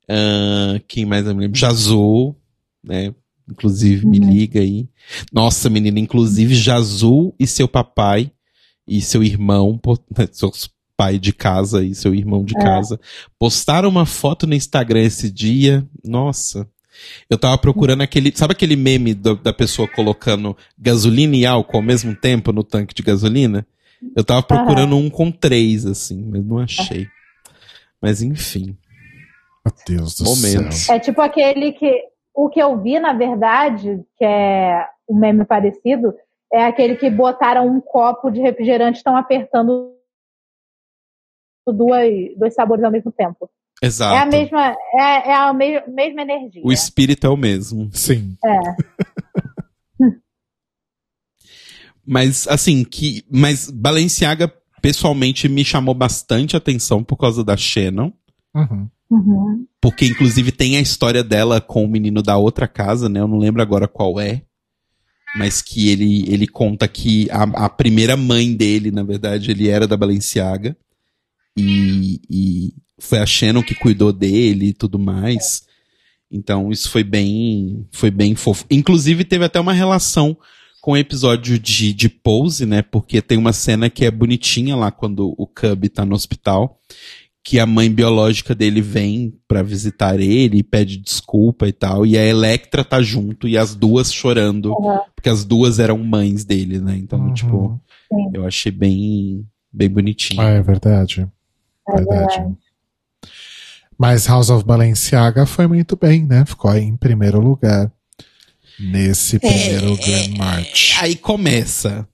[0.10, 1.58] ah, quem mais eu me lembro?
[1.58, 2.36] Jazu,
[2.84, 3.14] né?
[3.50, 4.32] Inclusive, me Uhum.
[4.32, 4.88] liga aí.
[5.32, 8.32] Nossa, menina, inclusive Jazu e seu papai
[8.88, 9.98] e seu irmão, po-
[10.32, 10.52] seu
[10.95, 12.62] pai de casa e seu irmão de É.
[12.62, 13.00] casa,
[13.38, 15.86] postaram uma foto no Instagram esse dia.
[16.04, 16.68] Nossa.
[17.30, 18.32] Eu tava procurando aquele.
[18.36, 22.94] Sabe aquele meme do- da pessoa colocando gasolina e álcool ao mesmo tempo no tanque
[22.94, 23.65] de gasolina?
[24.15, 27.07] Eu tava procurando um com três, assim, mas não achei.
[28.02, 28.78] Mas enfim.
[29.65, 30.78] Meu Deus do Momentos.
[30.78, 30.95] céu.
[30.95, 32.03] É tipo aquele que.
[32.36, 36.14] O que eu vi, na verdade, que é um meme parecido,
[36.52, 39.94] é aquele que botaram um copo de refrigerante e estão apertando
[41.68, 43.49] duas, dois sabores ao mesmo tempo.
[43.82, 44.16] Exato.
[44.16, 46.62] É a mesma, é, é a me- mesma energia.
[46.64, 47.90] O espírito é o mesmo.
[47.91, 48.38] Sim.
[52.06, 53.24] Mas, assim, que.
[53.32, 54.52] Mas Balenciaga,
[54.82, 58.12] pessoalmente, me chamou bastante atenção por causa da Shannon.
[58.54, 58.90] Uhum.
[59.10, 59.66] Uhum.
[59.82, 63.20] Porque, inclusive, tem a história dela com o menino da outra casa, né?
[63.20, 64.41] Eu não lembro agora qual é.
[65.38, 69.88] Mas que ele, ele conta que a, a primeira mãe dele, na verdade, ele era
[69.88, 70.76] da Balenciaga.
[71.57, 75.63] E, e foi a Shannon que cuidou dele e tudo mais.
[76.31, 78.65] Então, isso foi bem, foi bem fofo.
[78.71, 80.35] Inclusive, teve até uma relação
[80.81, 82.81] com o episódio de, de Pose, né?
[82.81, 86.80] Porque tem uma cena que é bonitinha lá quando o Cub tá no hospital
[87.45, 92.17] que a mãe biológica dele vem pra visitar ele e pede desculpa e tal, e
[92.17, 94.99] a Electra tá junto e as duas chorando, Uhum.
[95.13, 96.95] porque as duas eram mães dele, né?
[96.95, 97.34] Então, Uhum.
[97.34, 98.31] tipo, Sim.
[98.34, 100.39] eu achei bem bem bonitinho.
[100.39, 101.27] Ah, é verdade.
[101.89, 102.35] É verdade.
[102.38, 102.57] verdade.
[103.97, 106.45] Mas House of Balenciaga foi muito bem, né?
[106.45, 107.91] Ficou aí em primeiro lugar
[108.80, 110.95] nesse primeiro Grand March.
[110.99, 112.07] Aí começa,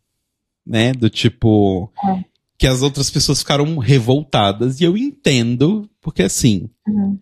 [0.66, 2.24] né, do tipo É.
[2.58, 7.18] que as outras pessoas ficaram revoltadas e eu entendo, porque assim, Uhum.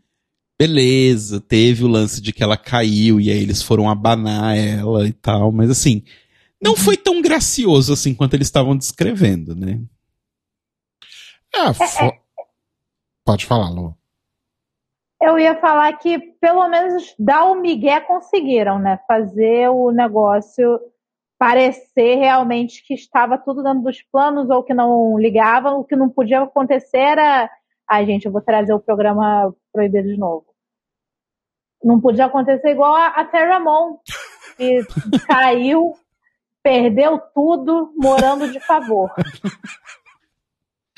[0.60, 5.14] beleza, teve o lance de que ela caiu e aí eles foram abanar ela e
[5.14, 6.02] tal, mas assim,
[6.62, 9.80] não foi tão gracioso assim quanto eles estavam descrevendo, né?
[11.56, 12.12] Ah, fo-
[13.28, 13.94] Pode falar, Lu.
[15.22, 18.98] Eu ia falar que pelo menos dar o migué conseguiram, né?
[19.06, 20.80] Fazer o negócio
[21.38, 25.72] parecer realmente que estava tudo dentro dos planos ou que não ligava.
[25.72, 27.50] O que não podia acontecer era.
[27.86, 30.46] Ai, gente, eu vou trazer o programa proibido de novo.
[31.84, 33.98] Não podia acontecer igual a, a Terra Mon,
[34.56, 34.86] que
[35.28, 35.96] caiu,
[36.64, 39.12] perdeu tudo, morando de favor.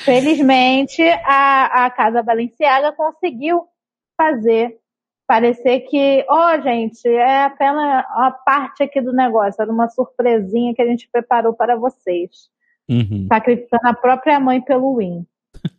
[0.10, 3.66] Felizmente, a, a Casa Balenciaga conseguiu
[4.18, 4.80] fazer
[5.28, 10.82] parecer que, ó, gente, é apenas uma parte aqui do negócio, era uma surpresinha que
[10.82, 12.50] a gente preparou para vocês.
[12.90, 13.28] Uhum.
[13.32, 15.28] Sacrificando a própria mãe pelo win.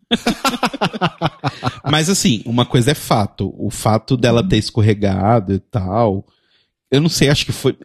[1.91, 3.53] Mas assim, uma coisa é fato.
[3.59, 6.25] O fato dela ter escorregado e tal.
[6.91, 7.79] Eu não sei, acho que foi.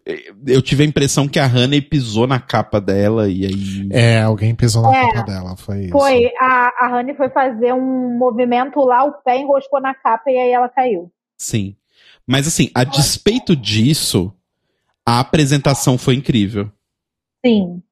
[0.47, 3.87] Eu tive a impressão que a Honey pisou na capa dela e aí.
[3.91, 5.11] É, alguém pisou na É.
[5.11, 5.91] capa dela, foi isso.
[5.91, 10.37] Foi, a, a Honey foi fazer um movimento lá, o pé enroscou na capa e
[10.37, 11.11] aí ela caiu.
[11.37, 11.75] Sim.
[12.25, 14.33] Mas assim, a despeito disso,
[15.05, 16.71] a apresentação foi incrível.
[17.45, 17.83] Sim.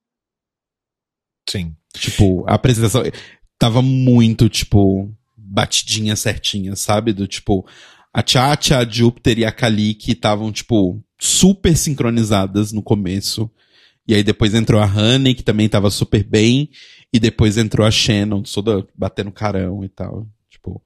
[1.47, 1.75] Sim.
[1.93, 3.03] Tipo, a apresentação
[3.59, 7.13] tava muito, tipo, batidinha certinha, sabe?
[7.13, 7.63] Do tipo,
[8.13, 13.49] a Tchatcha, a Júpiter e a Kali que estavam, tipo, super sincronizadas no começo.
[14.07, 16.69] E aí depois entrou a Honey, que também tava super bem.
[17.11, 20.27] E depois entrou a Shannon, toda batendo carão e tal.
[20.49, 20.81] Tipo,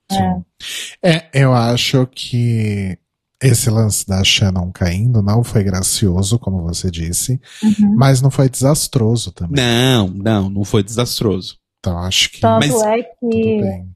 [1.03, 2.97] É, eu acho que
[3.41, 7.95] esse lance da Shannon caindo não foi gracioso, como você disse, Uhum.
[7.95, 9.63] mas não foi desastroso também.
[9.63, 11.57] não, não, não foi desastroso.
[11.79, 13.95] Então acho que Tanto Mas- é tudo que bem.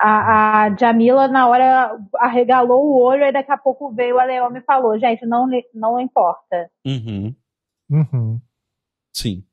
[0.00, 4.58] A, a Jamila, na hora, arregalou o olho e daqui a pouco veio a Leoma
[4.58, 6.70] e falou: gente, não, não importa.
[6.86, 7.34] Uhum.
[7.90, 8.40] Uhum.
[9.12, 9.44] Sim.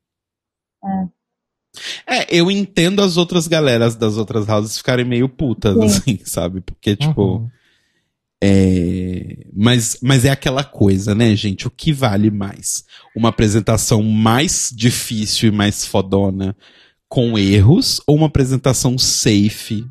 [2.08, 5.86] É, eu entendo as outras galeras das outras houses ficarem meio putas, Sim.
[5.86, 6.62] assim, sabe?
[6.62, 7.38] Porque, tipo.
[7.38, 7.50] Uhum.
[8.42, 9.48] É...
[9.52, 11.68] Mas, mas é aquela coisa, né, gente?
[11.68, 12.86] O que vale mais?
[13.16, 16.56] Uma apresentação mais difícil e mais fodona
[17.10, 19.88] com erros ou uma apresentação safe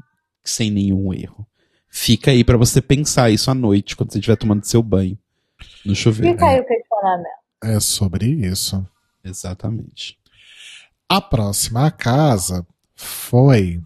[0.50, 1.46] sem nenhum erro?
[1.88, 5.18] Fica aí pra você pensar isso à noite, quando você estiver tomando seu banho
[5.84, 6.34] no chuveiro.
[6.34, 7.28] Fica aí o questionamento.
[7.62, 8.86] É sobre isso.
[9.24, 10.18] Exatamente.
[11.08, 13.80] A próxima casa foi.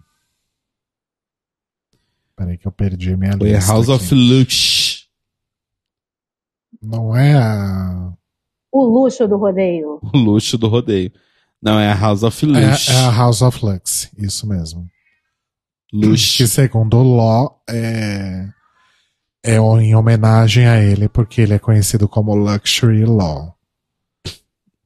[2.35, 3.71] Peraí que eu perdi minha Foi a lista.
[3.71, 4.03] House aqui.
[4.03, 5.07] of Lush.
[6.81, 8.13] Não é a.
[8.71, 9.99] O luxo do rodeio.
[10.01, 11.11] O luxo do rodeio.
[11.61, 12.89] Não, é a House of Lush.
[12.89, 14.89] É, é a House of Lux, isso mesmo.
[15.91, 16.37] Lush.
[16.37, 18.47] Que segundo o Law é.
[19.43, 23.57] É em homenagem a ele, porque ele é conhecido como Luxury Law.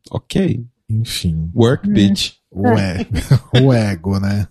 [0.09, 0.65] Ok.
[0.89, 2.35] Enfim, Work, bitch.
[2.51, 2.63] o,
[3.61, 4.47] o ego, né?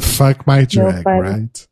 [0.00, 1.68] Fuck my drag, right?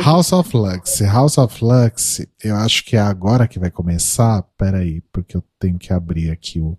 [0.00, 1.00] House of Lux.
[1.00, 4.42] House of Lux, eu acho que é agora que vai começar.
[4.56, 6.78] Peraí, porque eu tenho que abrir aqui o.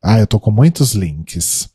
[0.00, 1.71] Ah, eu tô com muitos links.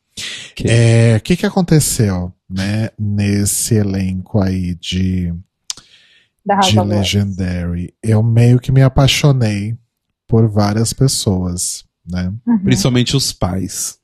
[0.66, 5.34] É, O que que aconteceu, né, nesse elenco aí de,
[6.46, 6.80] de.
[6.80, 7.94] Legendary?
[8.02, 9.78] Eu meio que me apaixonei
[10.28, 12.34] por várias pessoas, né?
[12.46, 12.60] Uhum.
[12.60, 14.00] Principalmente os pais.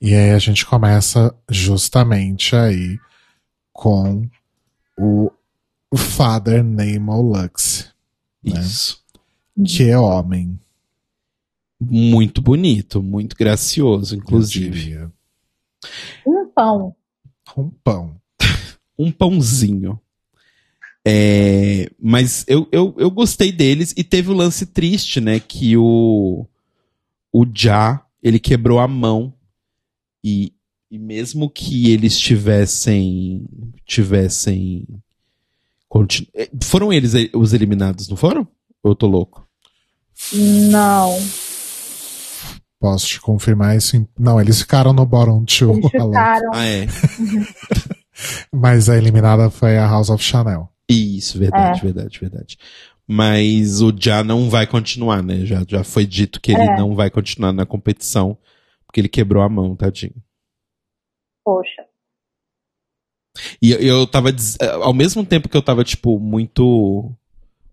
[0.00, 2.98] E aí a gente começa justamente aí
[3.72, 4.28] com
[4.96, 5.30] o,
[5.90, 7.92] o Father Nemo Lux,
[8.44, 8.60] Né?
[8.60, 9.02] Isso.
[9.66, 10.58] que é homem,
[11.80, 15.08] Muito bonito, muito gracioso, eu inclusive.
[16.26, 16.94] Um pão.
[17.56, 18.16] Um pão.
[18.98, 20.00] Um pãozinho.
[21.06, 25.38] É, mas eu, eu, eu gostei deles e teve o lance triste, né?
[25.38, 26.44] Que o,
[27.32, 29.32] o Já, ele quebrou a mão
[30.22, 30.52] e,
[30.90, 33.46] e mesmo que eles tivessem,
[33.86, 34.84] tivessem,
[35.88, 38.46] continu- eh, foram eles eh, os eliminados, não foram?
[38.82, 39.48] Ou eu tô louco?
[40.32, 41.16] Não.
[42.80, 43.96] Posso te confirmar isso?
[43.96, 46.50] em- Não, eles ficaram no bottom two, Eles ficaram.
[46.54, 46.86] Ah, é.
[48.52, 50.68] mas a eliminada foi a House of Chanel.
[50.88, 52.58] Isso, verdade, verdade, verdade.
[53.06, 55.44] Mas o Já não vai continuar, né?
[55.44, 56.76] Já, já foi dito que ele É.
[56.76, 58.36] não vai continuar na competição,
[58.86, 60.14] porque ele quebrou a mão, tadinho.
[61.44, 61.84] Poxa.
[63.62, 64.32] E eu- tava.
[64.32, 67.12] des- Ao mesmo tempo que eu tava, tipo, muito.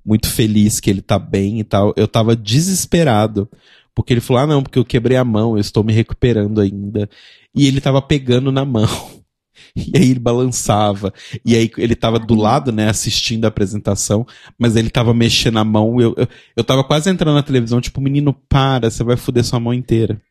[0.06, 3.50] Muito feliz que ele tá bem e tal, eu tava desesperado.
[3.96, 7.10] Porque ele falou: ah, não, porque eu quebrei a mão, eu estou me recuperando ainda.
[7.56, 8.86] E ele tava pegando na mão.
[9.74, 11.14] E aí ele balançava.
[11.46, 14.26] E aí ele tava do lado, né, assistindo a apresentação,
[14.60, 16.00] mas ele tava mexendo a mão.
[16.00, 16.28] Eu, eu,
[16.58, 20.22] eu tava quase entrando na televisão, tipo, menino, para, você vai foder sua mão inteira.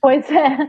[0.00, 0.68] Pois é.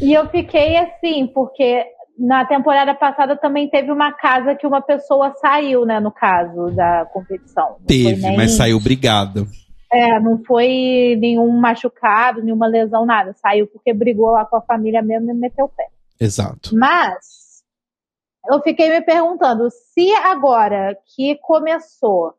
[0.00, 1.84] E eu fiquei assim, porque
[2.18, 7.06] na temporada passada também teve uma casa que uma pessoa saiu, né, no caso da
[7.12, 7.76] competição.
[7.86, 9.46] Teve, mas saiu obrigado.
[9.92, 13.34] É, não foi nenhum machucado, nenhuma lesão, nada.
[13.34, 15.88] Saiu porque brigou lá com a família mesmo e meteu o pé.
[16.18, 16.74] Exato.
[16.74, 17.62] Mas
[18.50, 22.34] eu fiquei me perguntando se agora que começou,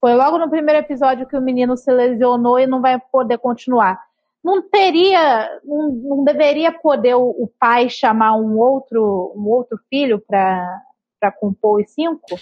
[0.00, 4.00] foi logo no primeiro episódio que o menino se lesionou e não vai poder continuar.
[4.42, 10.22] Não teria, não, não deveria poder o, o pai chamar um outro, um outro filho
[10.26, 10.82] para
[11.20, 12.38] para compor os cinco?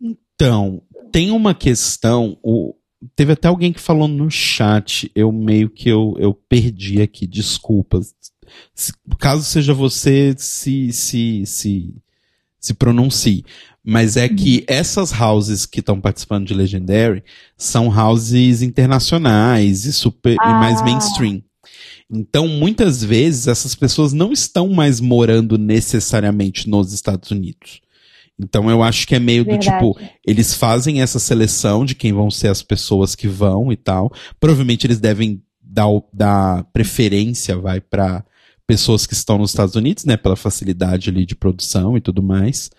[0.00, 2.74] Então, tem uma questão, o,
[3.14, 8.14] teve até alguém que falou no chat, eu meio que eu, eu perdi aqui, desculpas.
[8.74, 11.94] Se- caso seja você, se, se, se,
[12.60, 13.44] se pronuncie.
[13.86, 17.22] Mas é que essas houses que estão participando de Legendary
[17.56, 20.84] são houses internacionais e super e mais Ah.
[20.84, 21.42] mainstream.
[22.10, 27.80] Então, muitas vezes, essas pessoas não estão mais morando necessariamente nos Estados Unidos.
[28.38, 29.70] Então, eu acho que é meio do Verdade.
[29.70, 34.12] tipo, eles fazem essa seleção de quem vão ser as pessoas que vão e tal.
[34.40, 38.24] Provavelmente eles devem dar, dar preferência, vai, para
[38.66, 42.70] pessoas que estão nos Estados Unidos, né, pela facilidade ali de produção e tudo mais.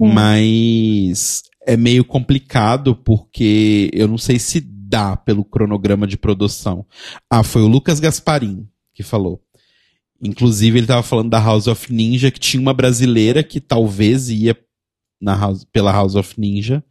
[0.00, 0.12] Sim.
[0.12, 6.84] Mas é meio complicado porque eu não sei se dá pelo cronograma de produção.
[7.30, 9.40] Ah, foi o Lucas Gasparim que falou.
[10.20, 14.58] Inclusive, ele tava falando da House of Ninja, que tinha uma brasileira que talvez ia
[15.20, 16.82] na House- pela House of Ninja,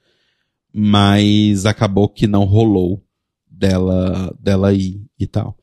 [0.73, 3.03] mas acabou que não rolou
[3.49, 5.57] dela, dela ir e tal.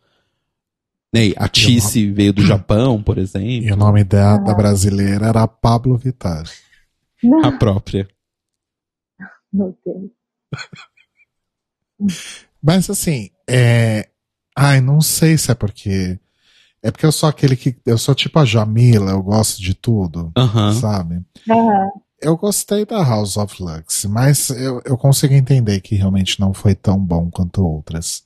[1.14, 5.46] Né, A Tice veio do Japão, por E exemplo, o nome da, da brasileira era
[5.46, 6.42] Pablo Vittar.
[7.44, 8.08] a própria.
[9.52, 10.10] Meu Deus.
[12.62, 14.08] Mas assim, é,
[14.56, 16.18] Ai, não sei se é porque.
[16.82, 17.76] É porque eu sou aquele que.
[17.86, 20.32] Eu sou tipo a Jamila, eu gosto de tudo.
[20.80, 21.22] Sabe?
[21.48, 21.88] Aham.
[22.24, 26.74] Eu gostei da House of Lux, mas eu, eu consigo entender que realmente não foi
[26.74, 28.24] tão bom quanto outras.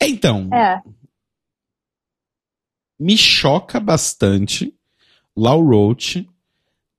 [0.00, 0.82] Então, É.
[3.00, 4.74] me choca bastante
[5.36, 6.28] Lau Roach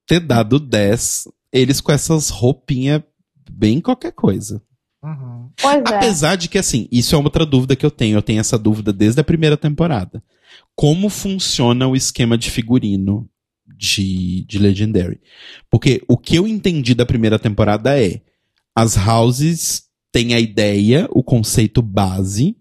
[0.08, 3.04] ter dado 10, eles com essas roupinhas
[3.52, 4.62] bem qualquer coisa.
[5.62, 5.96] Pois é.
[5.96, 8.18] Apesar de que, assim, isso é outra dúvida que eu tenho.
[8.18, 10.24] Eu tenho essa dúvida desde a primeira temporada.
[10.76, 13.30] Como funciona o esquema de figurino
[13.80, 15.22] de, de Legendary?
[15.69, 18.22] Porque o que eu entendi da primeira temporada é:
[18.76, 22.56] as houses têm a ideia, o conceito base,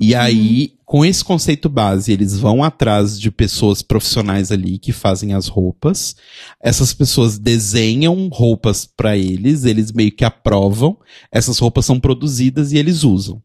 [0.00, 5.34] e aí, com esse conceito base, eles vão atrás de pessoas profissionais ali que fazem
[5.34, 6.14] as roupas.
[6.62, 10.96] Essas pessoas desenham roupas pra eles, eles meio que aprovam.
[11.32, 13.42] Essas roupas são produzidas e eles usam.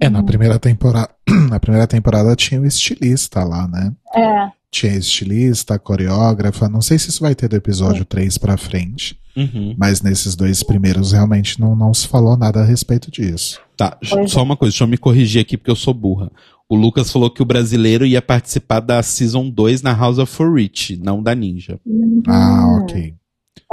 [0.00, 1.12] É, na primeira temporada.
[1.50, 3.92] Na primeira temporada tinha o estilista lá, né?
[4.14, 4.57] É.
[4.70, 6.68] Tinha estilista, coreógrafa.
[6.68, 9.18] Não sei se isso vai ter do episódio 3 pra frente.
[9.36, 9.74] Uhum.
[9.78, 13.60] Mas nesses dois primeiros realmente não, não se falou nada a respeito disso.
[13.76, 16.30] Tá, Pois só uma coisa, deixa eu me corrigir aqui porque eu sou burra.
[16.68, 20.96] O Lucas falou que o brasileiro ia participar da Season 2 na House of Rich,
[20.98, 21.80] não da Ninja.
[22.26, 22.82] Ah, Hum.
[22.82, 23.14] ok.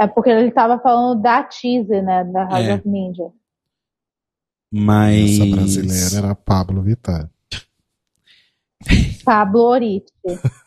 [0.00, 2.24] É porque ele tava falando da teaser, né?
[2.24, 2.74] Da House É.
[2.74, 3.24] of Ninja.
[4.72, 5.32] Mas.
[5.40, 7.28] Essa brasileira era Pablo Vittar.
[9.24, 10.12] Pablo Orite.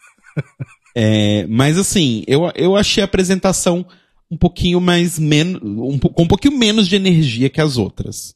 [0.95, 3.85] É, mas assim, eu, eu achei a apresentação
[4.29, 5.61] um pouquinho mais menos.
[5.63, 8.35] Um, com um pouquinho menos de energia que as outras.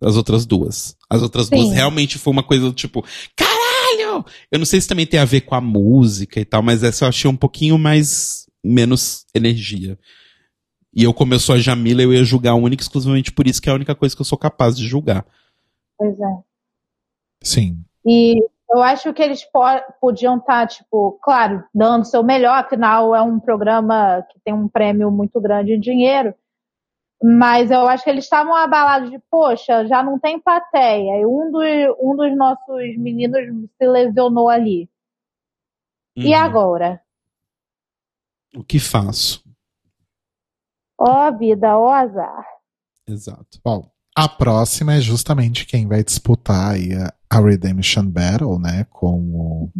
[0.00, 0.96] As outras duas.
[1.08, 1.56] As outras Sim.
[1.56, 3.04] duas realmente foi uma coisa do tipo,
[3.36, 4.24] caralho!
[4.50, 7.04] Eu não sei se também tem a ver com a música e tal, mas essa
[7.04, 8.46] eu achei um pouquinho mais.
[8.64, 9.98] menos energia.
[10.94, 13.62] E eu, como eu sou a Jamila, eu ia julgar única e exclusivamente por isso,
[13.62, 15.24] que é a única coisa que eu sou capaz de julgar.
[15.96, 16.42] Pois é.
[17.42, 17.82] Sim.
[18.06, 18.36] E
[18.72, 19.60] eu acho que eles po-
[20.00, 24.68] podiam estar, tipo, claro, dando o seu melhor, afinal é um programa que tem um
[24.68, 26.34] prêmio muito grande em dinheiro.
[27.22, 31.20] Mas eu acho que eles estavam abalados de, poxa, já não tem plateia.
[31.20, 33.40] E um, do- um dos nossos meninos
[33.78, 34.88] se lesionou ali.
[36.16, 36.40] E Uhum.
[36.40, 37.00] agora?
[38.56, 39.42] O que faço?
[40.98, 42.44] Ó vida, ó azar.
[43.06, 43.60] Exato.
[43.64, 48.86] Bom, a próxima é justamente quem vai disputar aí a, a Redemption Battle, né?
[48.90, 49.72] Com, o,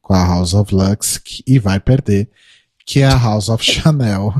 [0.00, 2.30] com a House of Lux e vai perder,
[2.86, 4.34] que é a House of Chanel,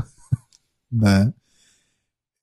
[0.91, 1.31] né?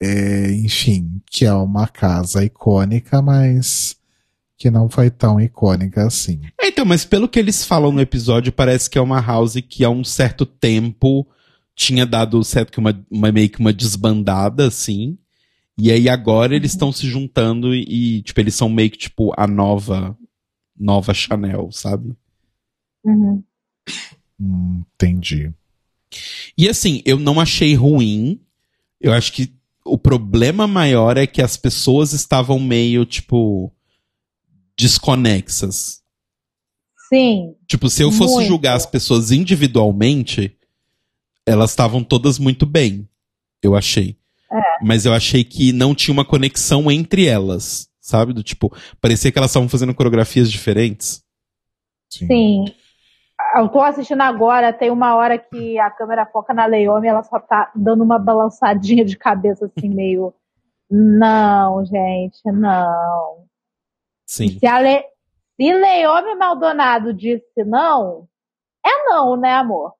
[0.01, 3.97] É, enfim, que é uma casa icônica, mas
[4.57, 6.41] que não foi tão icônica assim.
[6.59, 9.83] É, então, mas pelo que eles falam no episódio, parece que é uma house que
[9.83, 11.27] há um certo tempo
[11.75, 15.17] tinha dado certo que uma, uma meio que uma desbandada, assim.
[15.79, 19.31] E aí agora eles estão se juntando e, e, tipo, eles são meio que, tipo,
[19.37, 20.17] a nova,
[20.77, 22.13] nova Chanel, sabe?
[23.03, 23.41] Uhum.
[24.37, 25.53] Hum, entendi.
[26.57, 28.41] E assim, eu não achei ruim.
[28.99, 29.53] Eu acho que
[29.85, 33.71] o problema maior é que as pessoas estavam meio, tipo,
[34.77, 36.01] desconexas.
[37.07, 37.55] Sim.
[37.65, 38.47] Tipo, se eu fosse Muito.
[38.47, 40.55] julgar as pessoas individualmente,
[41.45, 43.07] elas estavam todas muito bem,
[43.63, 44.18] eu achei.
[44.81, 48.33] Mas eu achei que não tinha uma conexão entre elas, sabe?
[48.33, 51.23] Do tipo, parecia que elas estavam fazendo coreografias diferentes.
[52.09, 52.27] Sim.
[52.27, 52.65] Sim.
[53.55, 57.39] Eu tô assistindo agora, tem uma hora que a câmera foca na Leome ela só
[57.39, 60.33] tá dando uma balançadinha de cabeça assim, meio.
[60.89, 63.45] Não, gente, não.
[64.25, 64.59] Sim.
[64.59, 65.03] Se, a Le...
[65.59, 68.27] Se Leome Maldonado disse não,
[68.85, 69.93] é não, né, amor?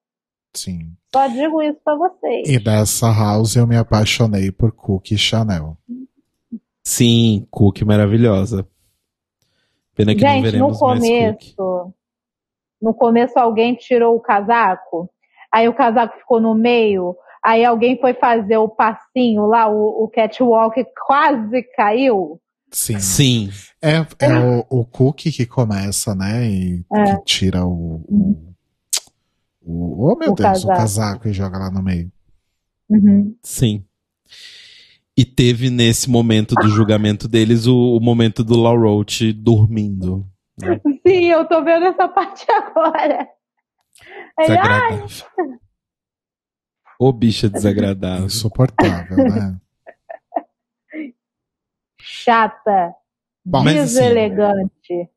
[0.55, 0.95] Sim.
[1.13, 2.47] Só digo isso pra vocês.
[2.47, 5.75] E dessa house eu me apaixonei por Cookie Chanel.
[6.83, 8.67] Sim, Cookie maravilhosa.
[9.95, 11.55] Pena que não Gente, no veremos mais Cookie.
[11.55, 11.93] começo,
[12.81, 15.09] no começo alguém tirou o casaco,
[15.51, 20.07] aí o casaco ficou no meio, aí alguém foi fazer o passinho lá, o, o
[20.07, 22.39] catwalk quase caiu.
[22.71, 22.99] Sim.
[22.99, 23.49] Sim.
[23.81, 23.95] É,
[24.25, 26.45] é o, o Cookie que começa, né?
[26.45, 27.15] E É.
[27.17, 28.03] que tira o.
[28.07, 28.48] o,
[29.71, 30.67] o- oh, meu O Deus, o casaco.
[30.79, 32.11] casaco e joga lá no meio.
[32.89, 33.35] Uhum.
[33.43, 33.85] Sim.
[35.17, 40.25] E teve nesse momento do julgamento deles o, o momento do Law Roach dormindo.
[40.59, 40.79] né?
[41.05, 43.27] Sim, eu tô vendo essa parte agora.
[44.39, 45.07] Ele, Desagradável.
[46.99, 48.25] Ô bicha desagradável.
[48.25, 49.59] Insuportável, né?
[52.01, 52.93] chata,
[53.45, 55.09] Bom, Mas, assim, deselegante.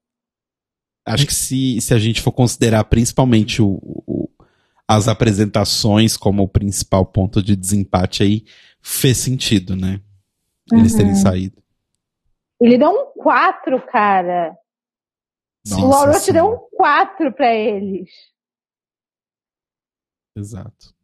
[1.04, 3.80] Acho que se, se a gente for considerar principalmente o-
[4.96, 8.44] as apresentações como o principal ponto de desempate aí,
[8.80, 10.00] fez sentido, né?
[10.72, 11.16] Eles terem Uhum.
[11.18, 11.62] saído.
[12.60, 14.56] Ele deu um 4, cara.
[15.66, 18.10] Nossa o Laurent deu um 4 pra eles.
[20.36, 20.94] Exato.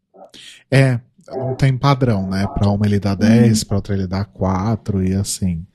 [0.71, 2.47] É, não tem padrão, né?
[2.55, 5.67] Pra uma ele dá 10, pra outra ele dá 4 e assim.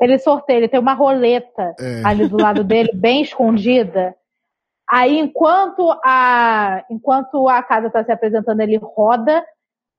[0.00, 2.02] Ele sorteia, ele tem uma roleta É.
[2.04, 4.14] ali do lado dele, bem escondida.
[4.96, 9.44] Aí, enquanto a, enquanto a casa está se apresentando, ele roda.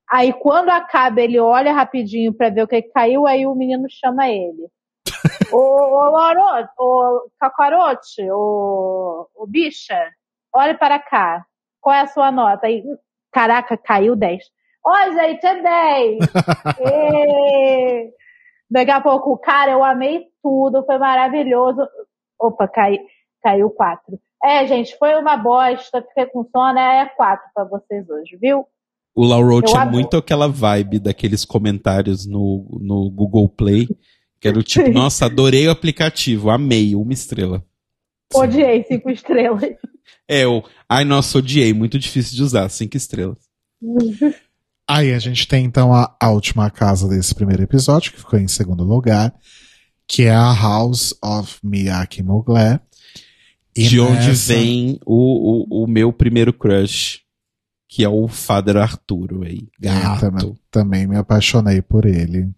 [0.09, 3.27] Aí, quando acaba, ele olha rapidinho para ver o que que caiu.
[3.27, 4.69] Aí, o menino chama ele.
[5.51, 9.99] ô, ô, Larote, ô, Cacarote, ô, ô, bicha,
[10.53, 11.45] olhe para cá.
[11.81, 12.67] Qual é a sua nota?
[12.67, 12.81] Aí,
[13.33, 14.45] caraca, caiu 10.
[14.81, 16.19] Ó, gente, é 10.
[16.79, 18.13] Ê!
[18.71, 21.85] Daqui a pouco, cara, eu amei tudo, foi maravilhoso.
[22.39, 22.97] Opa, cai,
[23.43, 24.17] caiu 4.
[24.45, 28.63] É, gente, foi uma bosta, fiquei com sono, é 4 pra vocês hoje, viu?
[29.15, 29.91] O Laurent Eu é adoro.
[29.91, 33.87] muito aquela vibe daqueles comentários no, no Google Play,
[34.39, 34.91] que era o tipo, Sim.
[34.93, 37.65] nossa, adorei o aplicativo, amei, uma estrela.
[38.33, 39.63] Odiei 5 estrelas.
[40.27, 43.37] É, o, ai, nossa, odiei, muito difícil de usar, cinco estrelas.
[44.87, 48.47] Aí a gente tem então a, a última casa desse primeiro episódio, que ficou em
[48.47, 49.33] segundo lugar,
[50.07, 52.79] que é a House of Miyake Mugler.
[53.75, 57.21] E de onde vem o, o, o meu primeiro crush,
[57.89, 60.19] que é o Father Arturo aí, É, gato.
[60.21, 62.53] também, também me apaixonei por ele.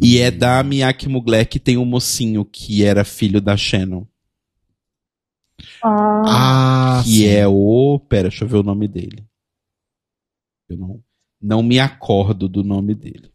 [0.00, 4.06] E é da Miyake Mugler que tem um mocinho que era filho da Shannon.
[5.82, 7.26] Ah, Ah, que sim.
[7.26, 7.98] é o.
[8.08, 9.26] Pera, deixa eu ver o nome dele.
[10.68, 11.04] Eu não,
[11.40, 13.32] não me acordo do nome dele.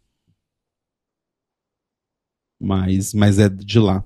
[2.59, 4.05] Mas, mas é de lá.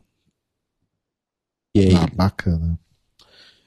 [1.77, 2.79] E é Ah, bacana.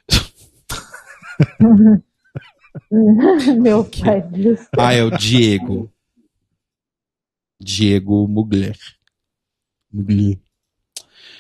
[3.61, 4.67] Meu pai do céu.
[4.79, 5.91] Ah, é o Diego.
[7.61, 8.77] Diego Mugler.
[9.93, 10.39] Mugler.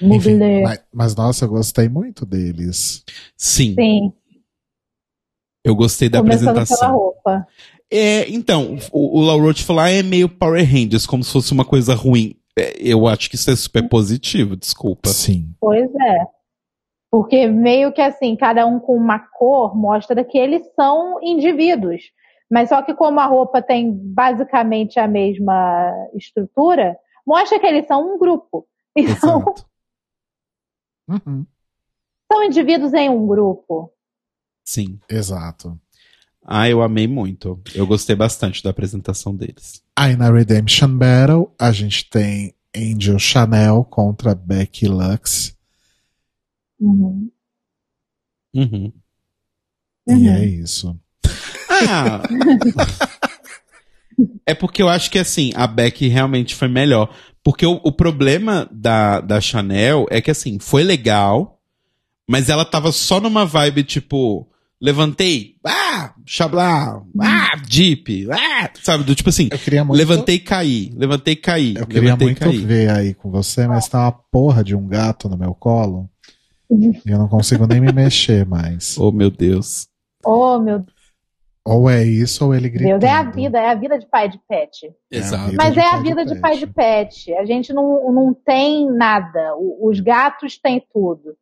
[0.02, 0.62] Enfim, Mugler.
[0.62, 3.05] mas, mas, nossa, eu gostei muito deles.
[3.36, 4.12] Sim, Sim,
[5.64, 6.92] eu gostei da começando pela apresentação.
[6.97, 7.47] roupa.
[7.92, 11.64] É, então, o, o Laurent falou, ah, é meio Power Rangers, como se fosse uma
[11.64, 12.36] coisa ruim.
[12.56, 15.09] É, eu acho que isso é super positivo, desculpa.
[15.10, 15.55] Sim.
[15.60, 16.39] Pois é.
[17.10, 22.02] Porque meio que assim, cada um com uma cor mostra que eles são indivíduos.
[22.50, 26.96] Mas só que como a roupa tem basicamente a mesma estrutura,
[27.26, 28.66] mostra que eles são um grupo.
[28.96, 29.54] Então.
[31.08, 31.46] Uhum.
[32.30, 33.92] são indivíduos em um grupo.
[34.64, 34.98] Sim.
[35.08, 35.78] Exato.
[36.44, 37.60] Ah, eu amei muito.
[37.72, 39.82] Eu gostei bastante da apresentação deles.
[39.96, 45.56] Aí na Redemption Battle, a gente tem Angel Chanel contra Becky Lux.
[46.81, 47.31] Uhum.
[48.55, 48.93] Uhum.
[50.09, 50.28] E Uhum.
[50.32, 50.98] é isso.
[51.89, 52.23] Ah!
[54.47, 57.15] é porque eu acho que assim, a Becky realmente foi melhor.
[57.43, 61.59] Porque o, o problema da, da Chanel é que assim, foi legal,
[62.28, 64.47] mas ela tava só numa vibe tipo,
[64.81, 69.05] levantei, ah, xablá, ah, jeep, ah, sabe?
[69.05, 72.39] Do tipo assim, Eu queria muito, levantei e caí, levantei e caí, eu queria muito
[72.40, 72.59] caí.
[72.59, 76.09] ver aí com você, mas tá uma porra de um gato no meu colo.
[77.06, 78.97] Eu não consigo nem me mexer mais.
[79.01, 79.88] Oh, meu Deus.
[80.24, 80.84] Oh, meu
[81.64, 83.01] Ou é isso, ou ele gritando.
[83.01, 84.86] Deus, é a vida, é a vida de pai de pet.
[85.10, 85.55] É Exato.
[85.56, 87.32] Mas é a de vida de pai de pet.
[87.34, 89.55] A gente não, não tem nada.
[89.80, 91.36] Os gatos têm tudo.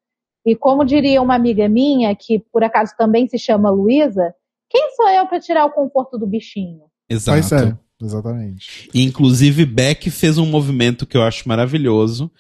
[0.47, 4.35] E como diria uma amiga minha, que por acaso também se chama Luísa,
[4.71, 6.83] quem sou eu para tirar o conforto do bichinho?
[7.09, 7.39] Exato.
[7.39, 8.89] Pois é, exatamente.
[8.95, 12.31] E, inclusive, Beck fez um movimento que eu acho maravilhoso,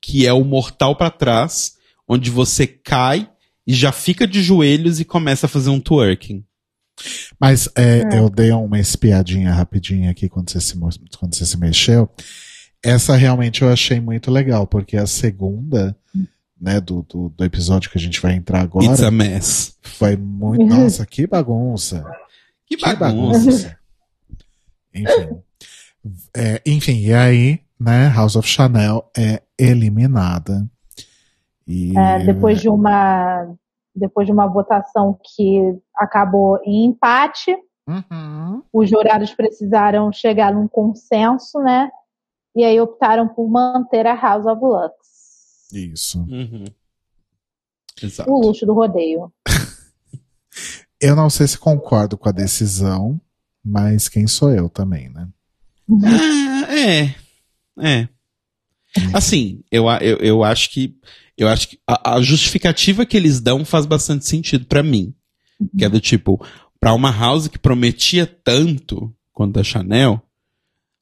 [0.00, 1.77] que é o mortal pra trás,
[2.08, 3.28] onde você cai
[3.66, 6.44] e já fica de joelhos e começa a fazer um twerking.
[7.38, 8.18] Mas é, É.
[8.18, 10.74] eu dei uma espiadinha rapidinha aqui quando você, se,
[11.18, 12.08] quando você se mexeu.
[12.82, 15.96] Essa realmente eu achei muito legal, porque a segunda,
[16.60, 19.76] né, do, do, do episódio que a gente vai entrar agora, It's a mess.
[19.82, 20.64] foi muito.
[20.64, 22.04] Nossa, que bagunça!
[22.66, 23.38] Que Que bagunça.
[23.38, 23.78] bagunça.
[24.94, 25.38] enfim.
[26.36, 30.68] É, enfim, e aí, né, House of Chanel é eliminada.
[31.68, 33.54] E, É, depois de uma
[33.94, 37.56] depois de uma votação que acabou em empate,
[37.88, 38.62] Uhum.
[38.72, 41.90] os jurados precisaram chegar num consenso, né?
[42.54, 44.92] E aí optaram por manter a House of Lux.
[45.72, 46.20] Isso.
[46.30, 46.64] Uhum.
[48.00, 48.30] Exato.
[48.30, 49.32] O luxo do rodeio.
[51.00, 53.20] Eu não sei se concordo com a decisão,
[53.64, 55.28] mas quem sou eu também, né?
[56.04, 57.14] Ah, é.
[57.80, 58.08] É.
[59.14, 60.96] Assim, eu, eu, eu acho que.
[61.38, 65.14] Eu acho que a, a justificativa que eles dão faz bastante sentido pra mim.
[65.78, 66.44] Que é do tipo,
[66.80, 70.20] pra uma house que prometia tanto quanto a Chanel,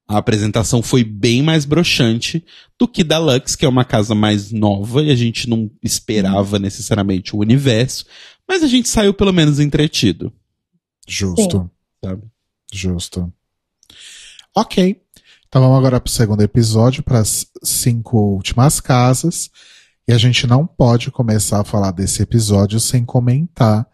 [0.09, 2.45] A apresentação foi bem mais broxante
[2.79, 6.59] do que da Lux, que é uma casa mais nova e a gente não esperava
[6.61, 8.05] necessariamente o universo,
[8.47, 10.33] mas a gente saiu pelo menos entretido,
[11.09, 11.69] Justo.
[12.05, 12.23] sabe?
[12.73, 13.33] Justo.
[14.55, 15.01] Ok.
[15.49, 19.51] Então vamos agora pro segundo episódio, para as cinco últimas casas.
[20.09, 23.87] E a gente não pode começar a falar desse episódio sem comentar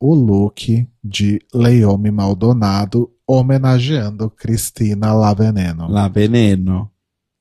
[0.00, 5.88] o look de Leome Maldonado homenageando Cristina Laveneno.
[5.88, 6.90] La Veneno.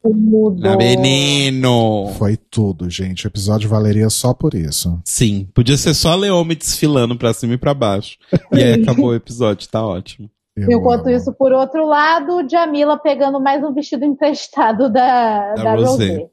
[0.02, 0.60] Tudo.
[0.60, 2.12] La Veneno.
[2.18, 3.26] Foi tudo, gente.
[3.26, 5.00] O episódio valeria só por isso.
[5.06, 8.18] Sim, podia ser só a Leome desfilando pra cima e pra baixo.
[8.52, 10.30] E aí acabou o episódio, tá ótimo.
[10.56, 11.16] Eu Enquanto amo.
[11.16, 15.86] isso, por outro lado, Jamila pegando mais um vestido emprestado da, Da da, Rosé.
[15.86, 16.30] Rosé.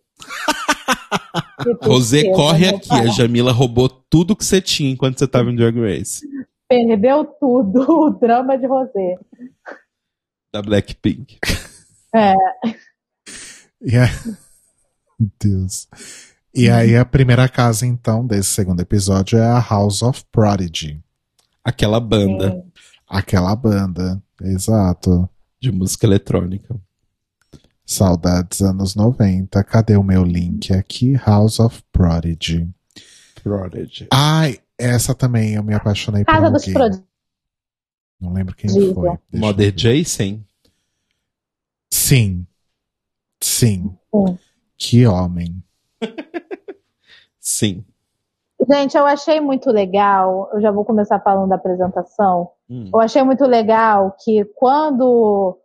[1.83, 2.93] Rosé, corre aqui.
[2.93, 6.27] A Jamila roubou tudo que você tinha enquanto você tava em Drag Race.
[6.69, 9.19] Perdeu tudo, o drama de Rosé.
[10.53, 11.39] Da Blackpink.
[12.15, 12.35] É...
[13.83, 14.09] Meu
[15.43, 15.89] Deus.
[16.55, 21.01] E aí a primeira casa, então, desse segundo episódio é a House of Prodigy.
[21.65, 22.65] Aquela banda
[23.09, 24.21] Aquela banda.
[24.41, 25.29] Exato.
[25.61, 26.75] de música eletrônica.
[27.85, 29.63] Saudades anos 90.
[29.65, 31.15] Cadê o meu link aqui?
[31.15, 32.69] House of Prodigy.
[33.43, 34.09] Prodigy.
[34.11, 36.65] Ai, essa também eu me apaixonei por Casa dos.
[36.65, 37.05] Prodígios.
[38.21, 38.95] Não lembro quem Diga.
[38.95, 39.19] foi.
[39.31, 39.73] Deixa Mother.
[39.73, 40.41] Jason?
[41.93, 42.47] Sim.
[43.43, 43.95] Sim.
[44.11, 44.39] Sim.
[44.79, 45.63] Que homem.
[47.39, 47.85] Sim.
[48.71, 50.49] Gente, eu achei muito legal.
[50.55, 52.51] Eu já vou começar falando da apresentação.
[52.69, 52.89] Hum.
[52.93, 55.59] Eu achei muito legal que quando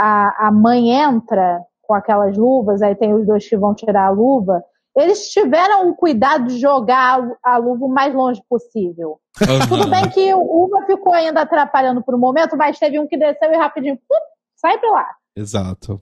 [0.00, 4.10] a, a mãe entra com aquelas luvas, aí tem os dois que vão tirar a
[4.10, 4.64] luva,
[4.96, 9.20] eles tiveram o cuidado de jogar a, luva o mais longe possível.
[9.68, 9.90] Tudo Aham.
[9.90, 13.56] bem que uma ficou ainda atrapalhando por um momento, mas teve um que desceu e
[13.56, 14.16] rapidinho, pum,
[14.56, 15.06] sai pra lá.
[15.36, 16.00] Exato.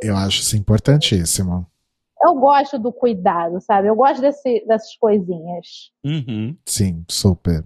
[0.00, 1.66] Eu acho isso importantíssimo.
[2.20, 3.88] Eu gosto do cuidado, sabe?
[3.88, 5.90] Eu gosto desse, dessas coisinhas.
[6.04, 6.56] Uhum.
[6.64, 7.64] Sim, super.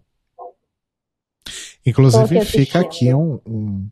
[1.85, 3.89] Inclusive, aqui fica aqui um, um,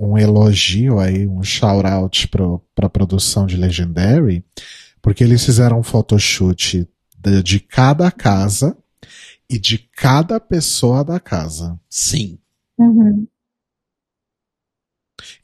[0.00, 4.44] um elogio aí, um shout-out pro- pra produção de Legendary,
[5.02, 8.76] porque eles fizeram um photoshoot de, de cada casa
[9.48, 11.78] e de cada pessoa da casa.
[11.88, 12.38] Sim.
[12.78, 13.26] Uhum.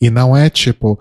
[0.00, 0.98] E não é tipo,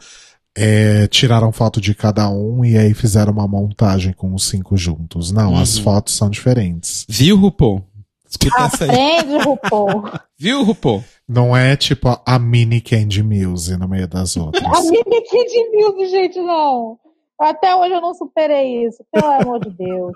[0.56, 5.32] é, tiraram foto de cada um e aí fizeram uma montagem com os cinco juntos.
[5.32, 5.60] Não, Uhum.
[5.62, 7.06] as fotos são diferentes.
[7.08, 7.86] Viu, RuPaul?
[8.30, 8.90] Escuta essa aí.
[8.90, 10.04] Aprende, RuPaul.
[10.38, 11.04] Viu, RuPaul?
[11.28, 14.64] Não é tipo a mini Candy Muse no meio das outras.
[14.64, 17.00] A Mimi Kid Mills, gente, não.
[17.40, 20.14] Até hoje eu não superei isso, pelo amor de Deus.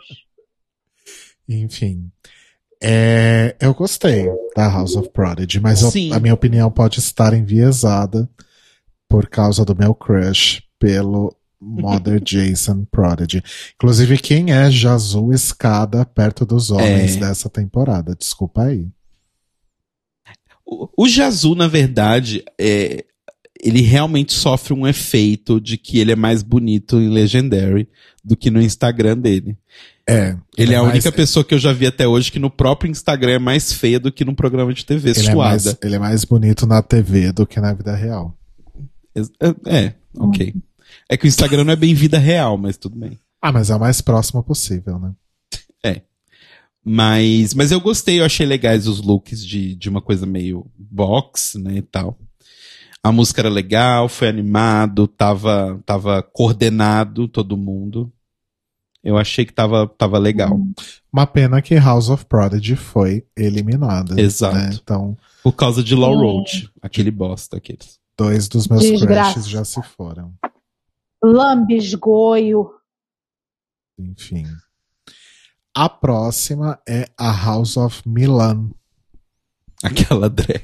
[1.47, 2.11] Enfim.
[2.81, 8.29] É, eu gostei da House of Prodigy, mas eu- a minha opinião pode estar enviesada
[9.09, 13.43] por causa do meu crush pelo Mother Jason Prodigy.
[13.75, 17.19] Inclusive, quem é Jazu Escada perto dos homens É.
[17.19, 18.15] dessa temporada?
[18.15, 18.87] Desculpa aí.
[20.71, 23.03] O, o Jazu, na verdade, é,
[23.59, 27.89] ele realmente sofre um efeito de que ele é mais bonito em Legendary
[28.23, 29.57] do que no Instagram dele.
[30.07, 30.35] É.
[30.57, 32.89] Ele é a mais- única pessoa que eu já vi até hoje que no próprio
[32.89, 35.77] Instagram é mais feia do que num programa de TV ele é, mais, suada.
[35.83, 38.35] ele é mais bonito na TV do que na vida real.
[39.15, 40.53] É, é, ok.
[41.09, 43.19] É que o Instagram não é bem vida real, mas tudo bem.
[43.41, 45.11] Ah, mas é o mais próximo possível, né?
[46.91, 51.55] Mas, mas eu gostei, eu achei legais os looks de, de uma coisa meio box,
[51.59, 52.17] né, e tal.
[53.03, 58.11] A música era legal, foi animado, tava, tava coordenado todo mundo.
[59.03, 60.59] Eu achei que tava, tava legal.
[61.13, 64.19] Uma pena que House of Prodigy foi eliminada.
[64.19, 64.55] Exato.
[64.55, 64.71] né?
[64.73, 66.19] Então, Por causa de Law Sim.
[66.23, 67.99] Road, aquele bosta, aqueles.
[68.17, 69.33] dois dos meus Desgraça.
[69.33, 70.33] crushes já se foram.
[71.23, 72.71] Lambisgoio.
[73.99, 74.45] Enfim.
[75.79, 78.69] A próxima é a House of Milan.
[79.81, 80.61] Aquela drag.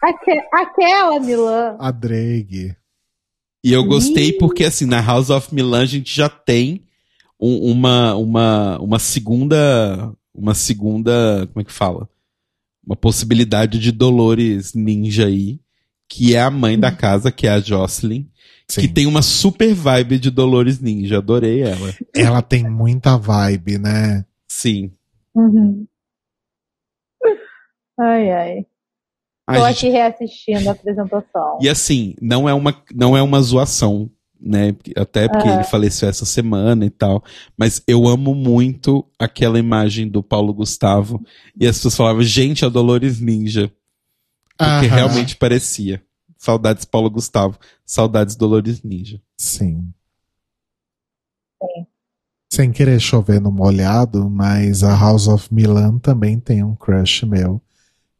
[0.00, 1.76] Aque- aquela Milan.
[1.80, 2.76] A Drake.
[3.64, 4.38] E eu gostei Ih.
[4.38, 6.84] porque, assim, na House of Milan a gente já tem
[7.40, 10.14] um- uma, uma, uma segunda.
[10.32, 11.48] Uma segunda.
[11.48, 12.08] Como é que fala?
[12.86, 15.58] Uma possibilidade de Dolores Ninja aí.
[16.08, 18.28] Que é a mãe da casa, que é a Jocelyn.
[18.68, 18.80] Sim.
[18.82, 21.18] Que tem uma super vibe de Dolores Ninja.
[21.18, 21.94] Adorei ela.
[22.14, 24.24] Ela tem muita vibe, né?
[24.48, 24.92] Sim.
[25.34, 25.86] Uhum.
[27.98, 28.66] Ai, ai.
[29.46, 31.58] A Tô gente- aqui reassistindo a apresentação.
[31.60, 34.10] E assim, não é uma, não é uma zoação,
[34.40, 34.74] né?
[34.96, 37.22] Até porque ele faleceu essa semana e tal.
[37.56, 41.22] Mas eu amo muito aquela imagem do Paulo Gustavo.
[41.60, 43.70] E as pessoas falavam, gente, a Dolores Ninja.
[44.56, 44.94] Porque Aham.
[44.94, 46.04] realmente parecia.
[46.36, 47.58] Saudades Paulo Gustavo.
[47.84, 49.20] Saudades Dolores Ninja.
[49.36, 49.92] Sim.
[51.62, 51.86] Sim.
[52.52, 57.60] Sem querer chover no molhado, mas a House of Milan também tem um crush meu,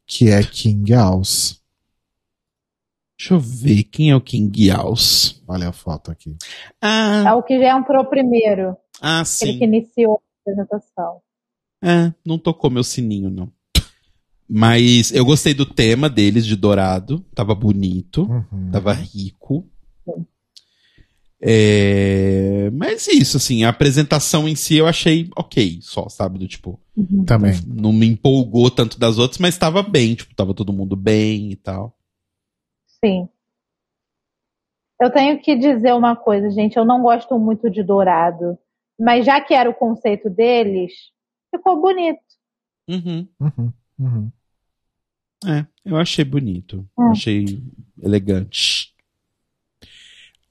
[0.07, 1.63] que é King House.
[3.17, 5.41] Deixa eu ver quem é o King House.
[5.47, 6.37] Olha a foto aqui.
[6.83, 6.87] É
[7.29, 8.77] Ah, o que já entrou primeiro.
[9.01, 9.59] ah Ele sim.
[9.59, 11.21] que iniciou a apresentação.
[11.83, 13.53] É, não tocou meu sininho, não.
[14.57, 17.19] Mas eu gostei do tema deles de dourado.
[17.35, 18.23] Tava bonito.
[18.23, 18.71] Uhum.
[18.71, 19.67] Tava rico.
[21.43, 26.39] É, mas isso, assim, a apresentação em si eu achei ok, só, sabe?
[26.39, 26.81] Do tipo,
[27.27, 27.55] Também.
[27.67, 31.57] não me empolgou tanto das outras, mas tava bem, tipo, tava todo mundo bem e
[31.57, 31.93] tal.
[33.05, 33.29] Sim.
[35.03, 36.77] Eu tenho que dizer uma coisa, gente.
[36.77, 38.57] Eu não gosto muito de dourado.
[39.01, 40.93] Mas já que era o conceito deles,
[41.53, 42.23] ficou bonito.
[42.89, 43.27] Uhum.
[43.41, 43.73] Uhum.
[43.99, 44.33] Uhum.
[45.47, 46.89] É, eu achei bonito.
[46.99, 47.11] Hum.
[47.11, 47.63] Achei
[48.03, 48.93] elegante.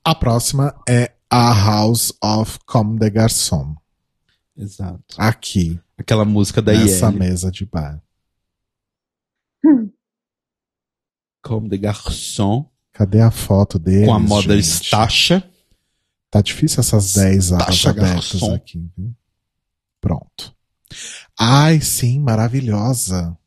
[0.03, 3.75] A próxima é a House of Comme des Garçons.
[4.55, 5.03] Exato.
[5.17, 7.19] Aqui, Aquela música da nessa Yeli.
[7.19, 8.01] mesa de bar.
[11.41, 12.65] Comme des garçons.
[12.91, 14.07] Cadê a foto deles?
[14.07, 14.83] Com a moda gente?
[14.83, 15.49] estacha.
[16.29, 18.53] Tá difícil essas 10 Taxa alfabetos garçom.
[18.53, 19.13] aqui, viu?
[19.99, 20.55] Pronto.
[21.39, 23.37] Ai, sim, maravilhosa.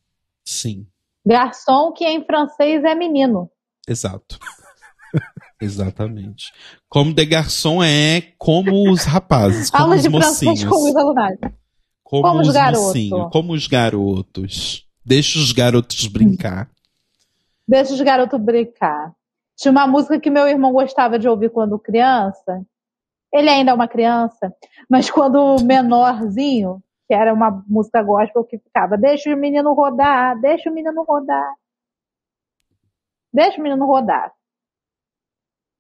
[0.45, 0.87] Sim,
[1.27, 3.51] Garçom, que em francês é menino.
[3.89, 4.39] exato.
[5.61, 6.53] Exatamente.
[6.89, 10.65] Como de garçom é como os rapazes, como Aula os de francês mocinhos.
[10.65, 11.53] com os.
[12.05, 12.87] Como, como os os garotos.
[12.87, 14.87] mocinhos, como os garotos.
[15.05, 16.71] Deixa os garotos brincar.
[17.67, 19.13] Deixa os garotos brincar.
[19.57, 22.63] Tinha uma música que meu irmão gostava de ouvir quando criança.
[23.33, 24.55] Ele ainda é uma criança,
[24.89, 30.71] mas quando menorzinho, que era uma música gospel que ficava, deixa o menino rodar, deixa
[30.71, 31.55] o menino rodar.
[33.33, 34.33] Deixa o menino rodar.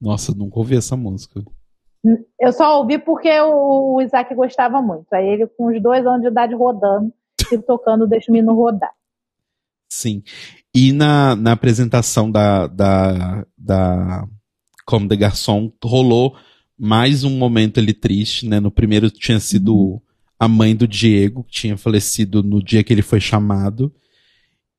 [0.01, 1.43] Nossa, nunca ouvi essa música.
[2.39, 5.13] Eu só ouvi porque o, Isaac gostava muito.
[5.13, 7.13] Aí ele, com os dois anos de idade rodando
[7.51, 8.93] e tocando Deixa o menino rodar.
[9.91, 10.23] Sim.
[10.75, 14.29] E na, na apresentação da, da, da
[14.85, 16.37] Como de Garçom, rolou
[16.79, 18.61] mais um momento ali triste, né?
[18.61, 20.03] No primeiro tinha sido
[20.39, 23.93] a mãe do Diego, que tinha falecido no dia que ele foi chamado.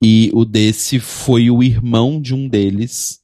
[0.01, 3.19] E o desse foi o irmão de um deles,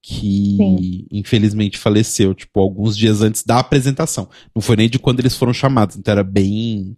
[0.00, 1.06] que Sim.
[1.10, 4.28] infelizmente faleceu, tipo, alguns dias antes da apresentação.
[4.54, 6.96] Não foi nem de quando eles foram chamados, então era bem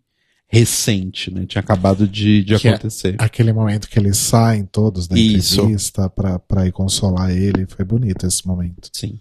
[0.49, 1.47] recente, né?
[1.47, 3.17] Tinha acabado de, de Que é- acontecer.
[3.19, 5.61] Aquele momento que eles saem todos da Isso.
[5.61, 7.67] entrevista pra, pra ir consolar ele.
[7.67, 8.91] Foi bonito esse momento.
[8.93, 9.19] Sim.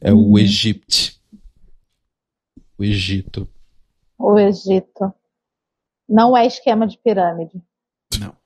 [0.00, 1.12] É o Egito.
[2.78, 3.48] O Egito.
[4.22, 5.12] O Egito.
[6.08, 7.60] Não é esquema de pirâmide.
[8.20, 8.36] Não.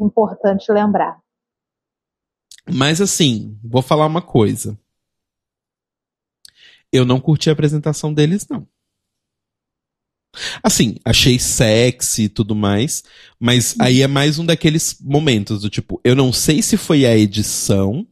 [0.00, 1.20] Importante lembrar.
[2.68, 4.76] Mas assim, vou falar uma coisa.
[6.92, 8.66] Eu não curti a apresentação deles, não.
[10.62, 13.04] Assim, achei sexy e tudo mais,
[13.38, 17.16] mas aí é mais um daqueles momentos do tipo, eu não sei se foi a
[17.16, 18.06] edição,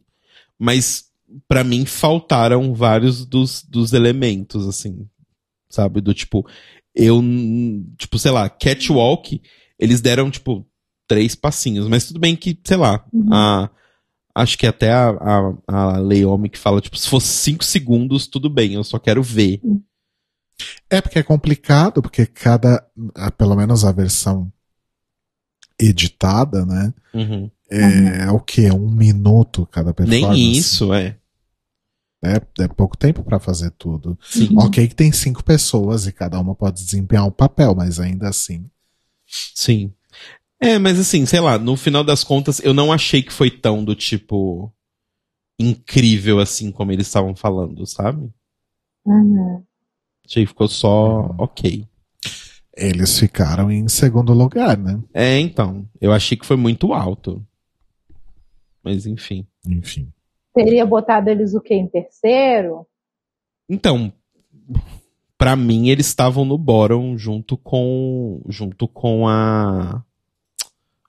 [0.57, 1.11] mas
[1.47, 5.07] pra mim faltaram vários dos, dos elementos, assim,
[5.69, 6.01] sabe?
[6.01, 6.45] Do tipo,
[6.97, 7.21] eu,
[7.97, 9.39] tipo, sei lá, catwalk,
[9.77, 10.65] eles deram, tipo,
[11.07, 13.69] três passinhos, mas tudo bem que, sei lá, a,
[14.35, 18.49] acho que até a, a, a Leomi que fala, tipo, se fosse cinco segundos, tudo
[18.49, 19.61] bem, eu só quero ver.
[20.89, 22.83] É porque é complicado, porque cada,
[23.37, 24.51] pelo menos a versão
[25.79, 26.93] editada, né?
[27.13, 27.51] Uhum.
[27.69, 28.71] É, o que?
[28.71, 30.33] Um minuto cada performance.
[30.33, 31.17] Nem isso, é.
[32.27, 34.17] É, é pouco tempo pra fazer tudo.
[34.21, 34.55] Sim.
[34.57, 38.69] Ok que tem cinco pessoas e cada uma pode desempenhar um papel, mas ainda assim.
[39.25, 39.93] Sim.
[40.59, 43.83] É, mas assim, sei lá, no final das contas, eu não achei que foi tão
[43.83, 44.73] do tipo
[45.59, 48.29] incrível assim como eles estavam falando, sabe?
[49.05, 49.63] Uhum.
[50.25, 51.87] Achei que ficou só ok.
[52.75, 55.01] Eles ficaram em segundo lugar, né?
[55.13, 57.45] É, então, eu achei que foi muito alto.
[58.83, 59.47] Mas enfim.
[59.65, 60.11] Enfim.
[60.63, 61.75] Teria botado eles o quê?
[61.75, 62.85] Em terceiro?
[63.69, 64.11] Então,
[65.37, 70.03] pra mim eles estavam no bottom junto com junto com a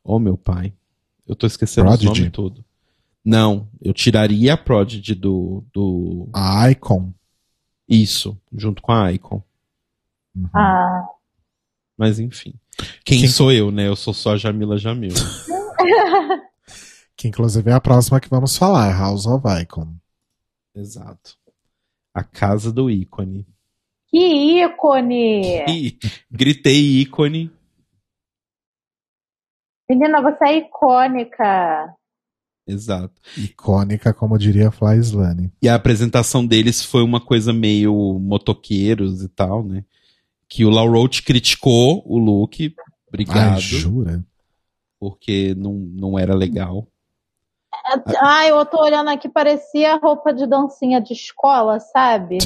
[0.04, 0.72] Oh, meu pai.
[1.26, 2.08] Eu tô esquecendo Prodigy.
[2.10, 2.64] o nome todo.
[3.24, 7.12] Não, eu tiraria a Prodigy do do A Icon.
[7.88, 9.42] isso, junto com a Icon.
[10.36, 10.48] Uhum.
[10.54, 11.06] Ah,
[11.96, 12.54] Mas enfim.
[13.04, 13.86] Quem, Quem- sou eu, né?
[13.88, 15.10] Eu sou só a Jamila Jamil.
[17.18, 19.92] Que inclusive é a próxima que vamos falar, House of Icon.
[20.72, 21.36] Exato.
[22.14, 23.44] A casa do ícone.
[24.06, 25.64] que ícone!
[26.30, 27.50] Gritei ícone.
[29.90, 31.92] Menina, você é icônica.
[32.64, 33.20] Exato.
[33.36, 35.52] Icônica, como diria Fly Slane.
[35.60, 39.84] E a apresentação deles foi uma coisa meio motoqueiros e tal, né?
[40.48, 42.72] Que o Lau Roach criticou o look.
[43.08, 43.54] Obrigado.
[43.54, 44.24] Ai, jura?
[45.00, 46.86] Porque não, não era legal.
[48.22, 52.38] Ai, eu tô olhando aqui, parecia roupa de dancinha de escola, sabe?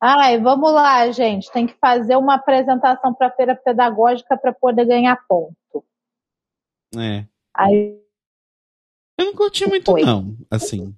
[0.00, 1.50] Ai, vamos lá, gente.
[1.52, 5.84] Tem que fazer uma apresentação para feira pedagógica para poder ganhar ponto.
[6.96, 7.26] É.
[7.54, 8.00] Aí
[9.18, 10.02] Eu não curti muito, Foi.
[10.02, 10.34] não.
[10.50, 10.96] Assim.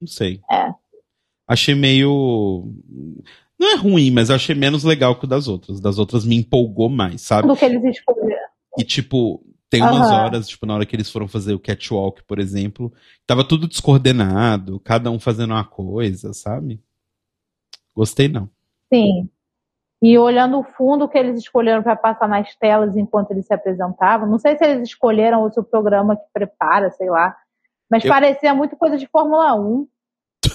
[0.00, 0.42] Não sei.
[0.50, 0.74] É.
[1.48, 2.70] Achei meio.
[3.58, 5.80] Não é ruim, mas achei menos legal que o das outras.
[5.80, 7.48] Das outras me empolgou mais, sabe?
[7.48, 8.48] do que eles escolheram.
[8.78, 10.24] E, tipo, tem umas Aham.
[10.24, 12.92] horas, tipo, na hora que eles foram fazer o catwalk, por exemplo,
[13.26, 16.80] tava tudo descoordenado, cada um fazendo uma coisa, sabe?
[17.94, 18.48] Gostei, não.
[18.92, 19.28] Sim.
[20.02, 24.28] E olhando o fundo que eles escolheram para passar nas telas enquanto eles se apresentavam,
[24.28, 27.34] não sei se eles escolheram ou se o programa que prepara, sei lá.
[27.90, 29.88] Mas Eu- parecia muito coisa de Fórmula 1.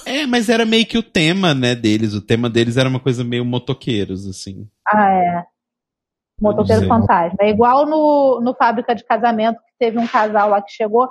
[0.06, 2.14] É, mas era meio que o tema, né, deles.
[2.14, 4.68] O tema deles era uma coisa meio motoqueiros, assim.
[4.86, 5.44] Ah, é.
[6.42, 6.88] Motoqueiro dizer.
[6.88, 7.38] fantasma.
[7.40, 11.08] É igual no, no Fábrica de Casamento, que teve um casal lá que chegou.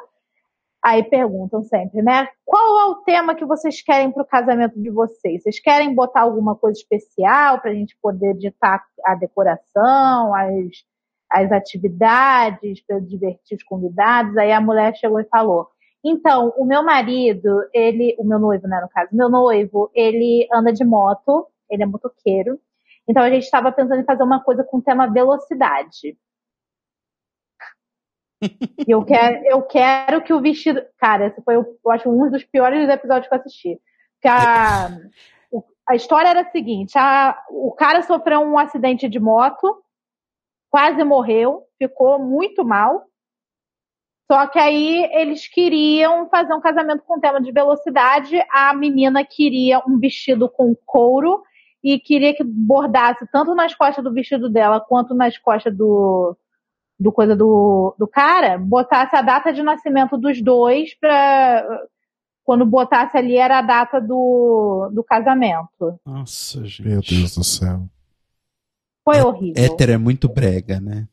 [0.83, 2.27] Aí perguntam sempre, né?
[2.43, 5.43] Qual é o tema que vocês querem para o casamento de vocês?
[5.43, 10.51] Vocês querem botar alguma coisa especial para a gente poder ditar a decoração, as,
[11.31, 14.35] as atividades, para divertir os convidados?
[14.37, 15.67] Aí a mulher chegou e falou:
[16.03, 20.73] Então, o meu marido, ele, o meu noivo, né, no caso, meu noivo, ele anda
[20.73, 22.59] de moto, ele é motoqueiro.
[23.11, 26.17] Então a gente estava pensando em fazer uma coisa com o tema velocidade.
[28.87, 30.81] Eu quero, eu quero que o vestido.
[30.97, 33.81] Cara, esse foi, eu acho, um dos piores episódios que eu assisti.
[34.15, 34.87] Porque a,
[35.87, 39.83] a história era a seguinte: a- o cara sofreu um acidente de moto,
[40.71, 43.05] quase morreu, ficou muito mal.
[44.31, 48.41] Só que aí eles queriam fazer um casamento com tema de velocidade.
[48.49, 51.43] A menina queria um vestido com couro
[51.83, 56.37] e queria que bordasse tanto nas costas do vestido dela quanto nas costas do,
[56.99, 61.65] do coisa do, do cara, botasse a data de nascimento dos dois pra.
[62.43, 65.99] Quando botasse ali era a data do, do casamento.
[66.05, 66.87] Nossa, gente.
[66.87, 67.87] Meu Deus do céu.
[69.03, 69.63] Foi horrível.
[69.63, 71.07] Hétero é muito brega, né?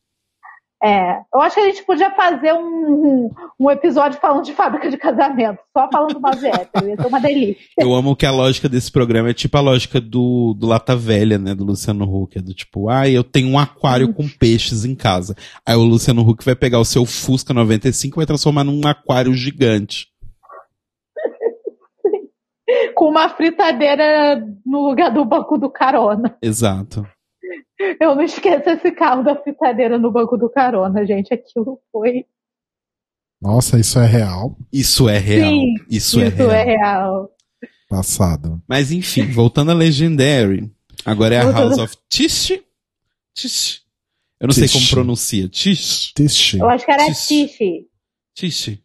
[0.83, 4.97] É, eu acho que a gente podia fazer um, um episódio falando de fábrica de
[4.97, 7.65] casamento, só falando mal de hétero, ia ser uma delícia.
[7.77, 11.37] Eu amo que a lógica desse programa é tipo a lógica do, do Lata Velha,
[11.37, 11.53] né?
[11.53, 12.39] Do Luciano Huck.
[12.39, 15.35] É do tipo, ah, eu tenho um aquário com peixes em casa.
[15.67, 19.35] Aí o Luciano Huck vai pegar o seu Fusca 95 e vai transformar num aquário
[19.35, 20.07] gigante.
[22.95, 26.37] Com uma fritadeira no lugar do banco do carona.
[26.41, 27.05] Exato.
[28.01, 31.33] Eu não esqueço esse carro da fritadeira no banco do carona, gente.
[31.33, 32.25] Aquilo foi.
[33.41, 34.57] Nossa, isso é real.
[34.73, 35.51] Isso é real.
[35.51, 36.51] Sim, isso, é Isso real.
[36.51, 37.31] é real.
[37.89, 38.61] Passado.
[38.69, 40.71] Mas enfim, voltando a Legendary.
[41.05, 42.61] Agora é a Voltando- House of Tish.
[43.35, 43.83] Tish.
[44.41, 44.91] Eu não sei como Tish.
[44.91, 45.49] pronuncia.
[45.49, 46.13] Tish.
[46.15, 46.59] Tishi.
[46.59, 47.29] Eu acho que era Tish.
[47.29, 47.87] Tishi.
[48.35, 48.81] Tish.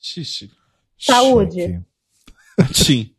[0.00, 0.48] Tish.
[0.98, 1.82] Saúde.
[2.72, 3.10] Sim.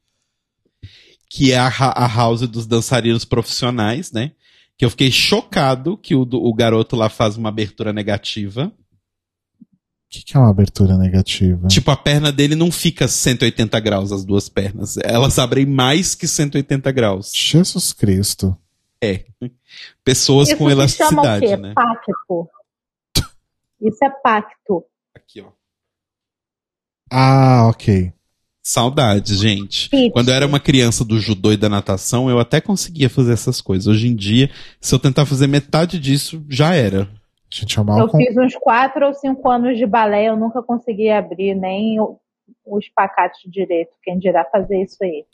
[1.30, 4.32] Que é a, a house dos dançarinos profissionais, né?
[4.78, 8.72] Que eu fiquei chocado que o, do- o garoto lá faz uma abertura negativa.
[9.62, 9.66] O
[10.10, 11.68] que, que é uma abertura negativa?
[11.68, 14.98] Tipo, a perna dele não fica 180 graus, as duas pernas.
[14.98, 17.32] Elas abrem mais que 180 graus.
[17.34, 18.56] Jesus Cristo.
[19.02, 19.26] É.
[20.04, 21.58] Pessoas Isso com se chama o elasticidade, quê?
[21.58, 21.74] né?
[21.74, 22.50] Pacto.
[23.82, 24.86] Isso é pacto.
[25.16, 25.52] Aqui, ó.
[27.12, 28.14] Ah, ok.
[28.66, 29.90] Saudades, gente.
[30.12, 33.60] Quando eu era uma criança do judô e da natação, eu até conseguia fazer essas
[33.60, 33.88] coisas.
[33.88, 37.10] Hoje em dia, se eu tentar fazer metade disso, já era.
[37.52, 40.64] Gente, eu Eu mal, con- fiz uns quatro ou cinco anos de balé, eu nunca
[40.64, 42.18] consegui abrir nem o-
[42.66, 43.92] os pacates direito.
[44.02, 45.26] Quem dirá fazer isso aí?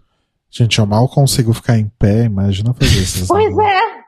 [0.49, 3.99] Gente, eu mal consigo ficar em pé, imagina fazer essas Pois é!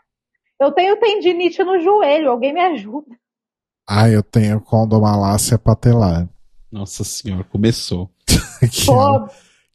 [0.60, 3.16] Eu tenho tendinite no joelho, alguém me ajuda.
[3.88, 6.28] Ah, eu tenho condomalácia patelar.
[6.72, 8.10] Nossa senhora, começou.
[8.26, 9.28] que, é, Pô,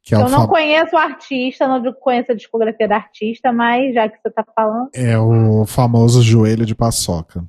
[0.03, 3.93] que é, eu não fa- conheço o artista, não conheço a discografia da artista, mas
[3.95, 4.89] já que você tá falando.
[4.95, 7.45] é o famoso joelho de paçoca.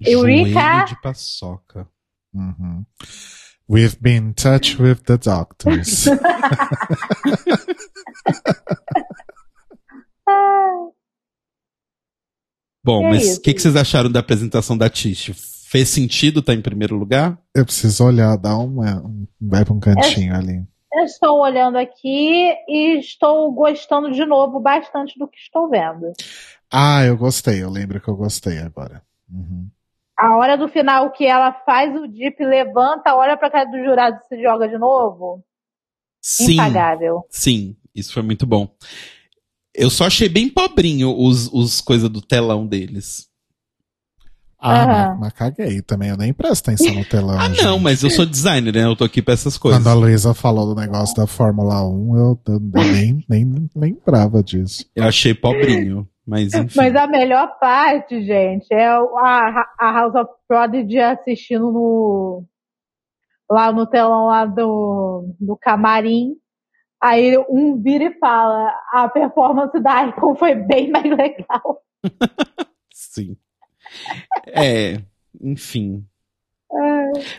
[0.00, 0.60] Eureka!
[0.60, 1.88] Joelho de paçoca.
[2.34, 2.84] Uhum.
[3.70, 6.06] We've been in touch with the doctors.
[12.84, 15.32] Bom, É mas o que, que vocês acharam da apresentação da Tish?
[15.70, 17.38] Fez sentido estar em primeiro lugar?
[17.54, 20.66] eu preciso olhar, dar uma, um, vai pra um cantinho ali.
[20.90, 26.10] Eu estou olhando aqui e estou gostando de novo bastante do que estou vendo.
[26.72, 29.02] Ah, eu gostei, eu lembro que eu gostei agora.
[29.30, 29.68] Uhum.
[30.16, 34.16] A hora do final que ela faz o dip, levanta, olha pra cara do jurado
[34.16, 35.44] e se joga de novo.
[36.18, 37.26] Sim, Impagável.
[37.28, 38.74] sim, isso foi muito bom.
[39.74, 43.27] Eu só achei bem pobrinho os, os coisas do telão deles.
[44.60, 44.86] Ah, Aham.
[44.86, 46.10] mas, mas caguei também.
[46.10, 47.38] Eu nem presto atenção no telão.
[47.38, 47.62] Ah, gente.
[47.62, 48.84] não, mas eu sou designer, né?
[48.84, 49.80] Eu tô aqui pra essas coisas.
[49.80, 52.60] Quando a Luísa falou do negócio da Fórmula 1, eu, eu
[52.92, 54.84] nem, nem lembrava disso.
[54.96, 56.76] Eu achei pobrinho, mas enfim.
[56.76, 62.44] Mas a melhor parte, gente, é a, a House of Prodigy assistindo no,
[63.48, 66.34] lá no telão lá do, do camarim.
[67.00, 71.80] Aí um vira e fala, a performance da Icon foi bem mais legal.
[72.92, 73.36] Sim.
[74.46, 75.00] É,
[75.40, 76.04] enfim.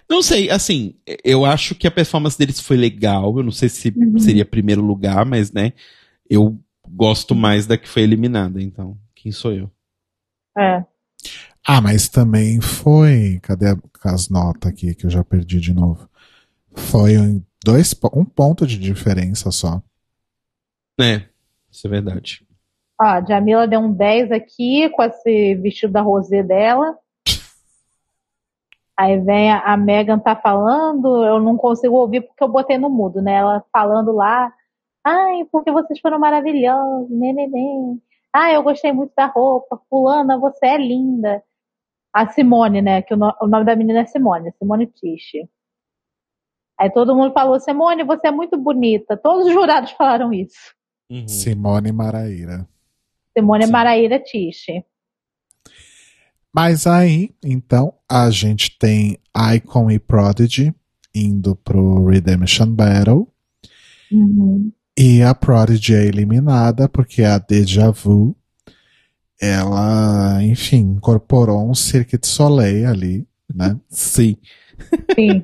[0.09, 3.37] Não sei, assim, eu acho que a performance deles foi legal.
[3.37, 4.17] Eu não sei se Uhum.
[4.19, 5.73] seria primeiro lugar, mas, né,
[6.29, 9.71] eu gosto mais da que foi eliminada, então, quem sou eu?
[10.57, 10.83] É.
[11.65, 13.39] Ah, mas também foi.
[13.43, 13.65] Cadê
[14.03, 16.09] as notas aqui que eu já perdi de novo?
[16.75, 19.81] Foi um, dois, um ponto de diferença só.
[20.99, 21.23] É,
[21.71, 22.45] isso é verdade.
[22.99, 26.97] Ó, a Jamila deu um 10 aqui com esse vestido da Rosé dela.
[28.97, 32.89] Aí vem a, a Megan tá falando, eu não consigo ouvir porque eu botei no
[32.89, 33.35] mudo, né?
[33.35, 34.53] Ela falando lá,
[35.03, 38.01] ai, porque vocês foram maravilhosos, neném.
[38.33, 41.41] Ai, eu gostei muito da roupa, fulana, você é linda.
[42.11, 43.01] A Simone, né?
[43.01, 45.47] Que o, no- o nome da menina é Simone, Simone Tiche.
[46.77, 49.15] Aí todo mundo falou, Simone, você é muito bonita.
[49.15, 50.73] Todos os jurados falaram isso.
[51.09, 51.27] Uhum.
[51.27, 52.67] Simone Maraíra.
[53.37, 53.71] Simone Sim.
[53.71, 54.83] Maraíra Tiche.
[56.53, 59.17] Mas aí, então, a gente tem
[59.55, 60.73] Icon e Prodigy
[61.13, 63.27] indo pro Redemption Battle.
[64.11, 64.71] Uhum.
[64.97, 68.35] E a Prodigy é eliminada porque a Deja Vu,
[69.39, 73.79] ela, enfim, incorporou um Cirque de Soleil ali, né?
[73.87, 74.35] Sim.
[75.15, 75.43] Sim.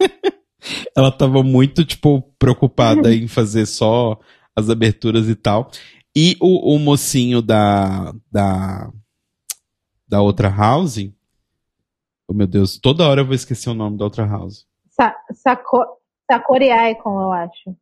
[0.94, 4.18] Ela tava muito, tipo, preocupada em fazer só
[4.54, 5.70] as aberturas e tal.
[6.20, 8.90] E o, o mocinho da, da,
[10.08, 10.98] da outra house.
[12.26, 14.66] Oh, meu Deus, toda hora eu vou esquecer o nome da outra house.
[14.90, 15.78] Sa Sako
[16.28, 17.76] Sakori Icon, eu acho.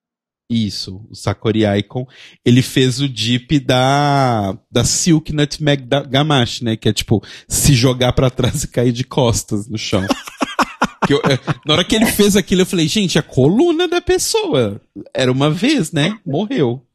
[0.50, 2.06] Isso, o Sakori Icon.
[2.44, 6.76] Ele fez o dip da, da Silk Nutmeg da Gamache, né?
[6.76, 10.02] Que é tipo, se jogar pra trás e cair de costas no chão.
[11.08, 14.78] Eu- eh, na hora que ele fez aquilo, eu falei, gente, a coluna da pessoa.
[15.14, 16.18] Era uma vez, né?
[16.26, 16.85] Morreu.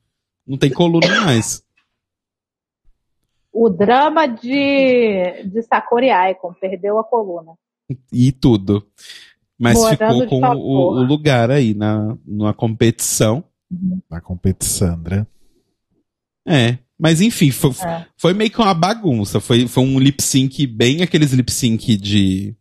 [0.45, 1.63] Não tem coluna mais.
[3.51, 7.53] O drama de, de Sakori Icon, perdeu a coluna.
[8.11, 8.85] E tudo.
[9.59, 13.43] Mas Morando ficou com o, o lugar aí na, na competição.
[14.09, 15.27] Na competição, né?
[16.47, 16.77] É.
[16.97, 18.05] Mas enfim, foi, É.
[18.17, 19.39] foi meio que uma bagunça.
[19.39, 22.55] Foi, foi um lip sync bem aqueles lip sync de.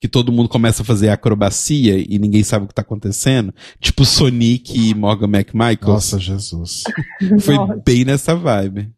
[0.00, 3.52] Que todo mundo começa a fazer acrobacia e ninguém sabe o que tá acontecendo.
[3.80, 5.78] Tipo Sonic e Morgan McMichael.
[5.94, 6.84] Nossa, Jesus.
[7.40, 7.82] Foi Nossa.
[7.84, 8.92] bem nessa vibe.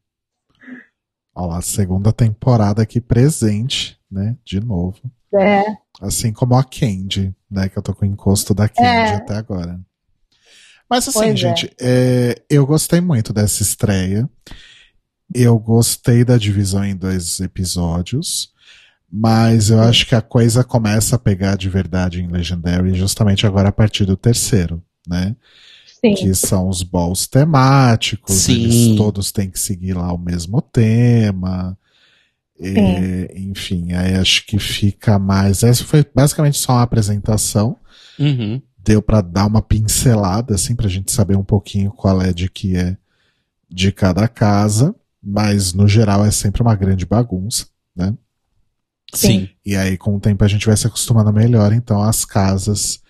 [1.34, 4.36] Olha lá, segunda temporada aqui presente, né?
[4.44, 4.98] De novo.
[5.34, 5.62] É.
[6.02, 7.68] Assim como a Candy, né?
[7.68, 9.14] Que eu tô com o encosto da Candy É.
[9.14, 9.80] até agora.
[10.88, 11.36] Mas assim, Pois é.
[11.36, 14.28] gente, é, eu gostei muito dessa estreia.
[15.32, 18.52] Eu gostei da divisão em dois episódios.
[19.12, 23.70] Mas eu acho que a coisa começa a pegar de verdade em Legendary justamente agora
[23.70, 25.34] a partir do terceiro, né?
[26.00, 26.14] Sim.
[26.14, 28.64] que são os balls temáticos, Sim.
[28.64, 31.76] eles todos têm que seguir lá o mesmo tema.
[32.58, 35.62] E, enfim, aí acho que fica mais.
[35.62, 37.76] Essa foi basicamente só uma apresentação.
[38.18, 38.60] Uhum.
[38.78, 42.76] Deu pra dar uma pincelada, assim, pra gente saber um pouquinho qual é de que
[42.76, 42.97] é
[43.68, 44.94] de cada casa.
[45.22, 48.14] Mas no geral é sempre uma grande bagunça, né?
[49.14, 49.48] Sim.
[49.64, 53.02] E aí, com o tempo, a gente vai se acostumando melhor, então, às casas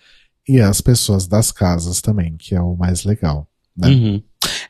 [0.47, 3.47] e às pessoas das casas também, que é o mais legal.
[3.75, 3.87] Né?
[3.87, 4.23] Uhum.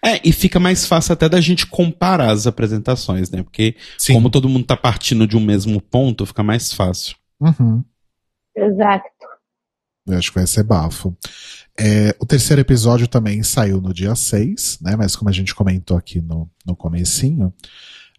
[0.03, 3.43] É, e fica mais fácil até da gente comparar as apresentações, né?
[3.43, 4.13] Porque Sim.
[4.13, 7.15] como todo mundo tá partindo de um mesmo ponto, fica mais fácil.
[7.39, 7.83] Uhum.
[8.55, 9.05] Exato.
[10.07, 11.15] Eu acho que vai ser bafo.
[11.79, 14.95] É, o terceiro episódio também saiu no dia 6, né?
[14.95, 17.53] Mas como a gente comentou aqui no, no comecinho,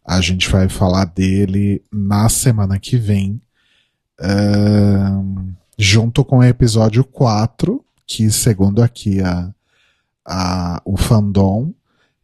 [0.05, 3.41] a gente vai falar dele na semana que vem,
[4.21, 9.51] ahn, junto com o episódio 4, que segundo aqui a,
[10.27, 11.73] a, o fandom,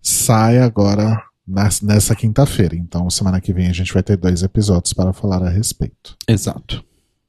[0.03, 2.77] sai agora nessa quinta-feira.
[2.77, 6.17] Então, semana que vem a gente vai ter dois episódios para falar a respeito.
[6.27, 6.85] Exato.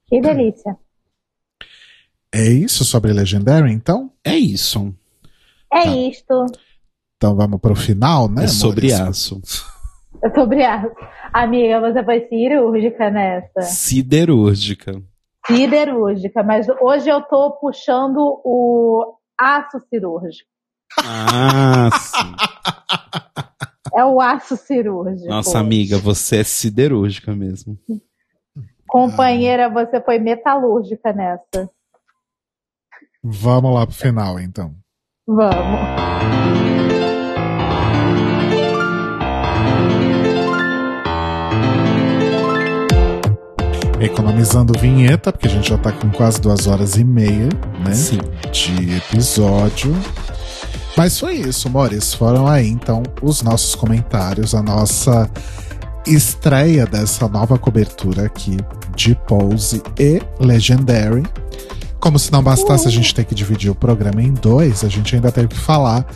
[0.06, 0.76] Que delícia.
[2.32, 4.12] É isso sobre Legendary, então?
[4.24, 4.94] É isso.
[5.72, 5.96] É Tá.
[5.96, 6.46] isto.
[7.16, 8.44] Então vamos pro final, né?
[8.44, 9.08] é sobre amores?
[9.08, 9.42] aço.
[10.34, 10.90] Sobre aço.
[11.32, 13.62] Amiga, você foi cirúrgica nessa.
[13.62, 15.00] Siderúrgica.
[15.46, 20.48] Siderúrgica, mas hoje eu tô puxando o aço cirúrgico.
[20.98, 22.34] Ah, sim.
[23.92, 25.28] É o aço cirúrgico.
[25.28, 27.76] Nossa, amiga, você é siderúrgica mesmo.
[28.86, 31.68] Companheira, você foi metalúrgica nessa.
[33.22, 34.74] Vamos lá pro final, então.
[35.26, 36.79] Vamos.
[44.00, 47.48] Economizando vinheta, porque a gente já tá com quase duas horas e meia,
[47.84, 47.92] né?
[47.92, 48.18] Sim.
[48.50, 49.94] De episódio.
[50.96, 52.18] Mas foi isso, Maurício.
[52.18, 55.30] Foram aí, então, os nossos comentários, a nossa
[56.06, 58.56] estreia dessa nova cobertura aqui
[58.96, 61.22] de Pose e Legendary.
[61.98, 65.14] Como se não bastasse a gente ter que dividir o programa em dois, a gente
[65.14, 66.06] ainda teve que falar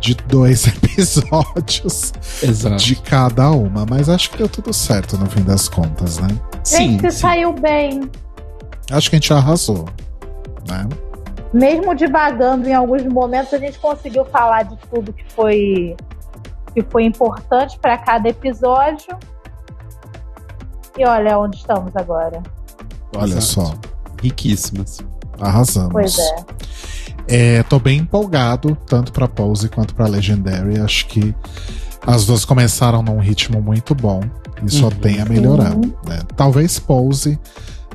[0.00, 2.12] de dois episódios
[2.42, 2.76] Exato.
[2.76, 3.84] de cada uma.
[3.88, 6.28] Mas acho que deu tudo certo no fim das contas, né?
[6.64, 7.18] Sim, Gente, você sim.
[7.18, 8.10] saiu bem.
[8.90, 9.86] Acho que a gente arrasou,
[10.68, 10.88] né?
[11.52, 15.96] Mesmo divagando em alguns momentos, a gente conseguiu falar de tudo que foi
[16.72, 19.18] que foi importante para cada episódio.
[20.96, 22.40] E olha onde estamos agora.
[23.16, 23.42] Olha Exato.
[23.70, 23.74] só,
[24.22, 24.98] Riquíssimas.
[25.40, 25.90] arrasamos.
[25.92, 26.36] Pois é.
[27.30, 30.80] É, tô bem empolgado, tanto pra Pose quanto pra Legendary.
[30.80, 31.34] Acho que
[32.06, 34.20] as duas começaram num ritmo muito bom
[34.64, 34.90] e só Uhum.
[34.90, 35.76] tem a melhorar.
[35.76, 36.20] né?
[36.36, 37.38] Talvez Pose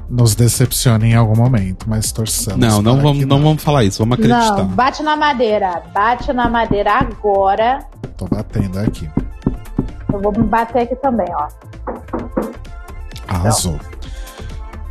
[0.10, 2.60] nos decepcione em algum momento, mas torçamos.
[2.60, 4.58] Não, não para vamos, que não vamos falar isso, vamos acreditar.
[4.58, 5.82] Não, bate na madeira.
[5.94, 7.80] Bate na madeira agora.
[8.16, 9.10] Tô batendo aqui.
[10.14, 11.48] Eu vou me bater aqui também, ó.
[13.28, 13.80] Arrasou.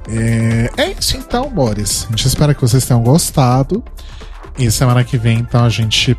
[0.09, 2.05] É, é isso então, Boris.
[2.07, 3.83] A gente espera que vocês tenham gostado.
[4.58, 6.16] E semana que vem, então, a gente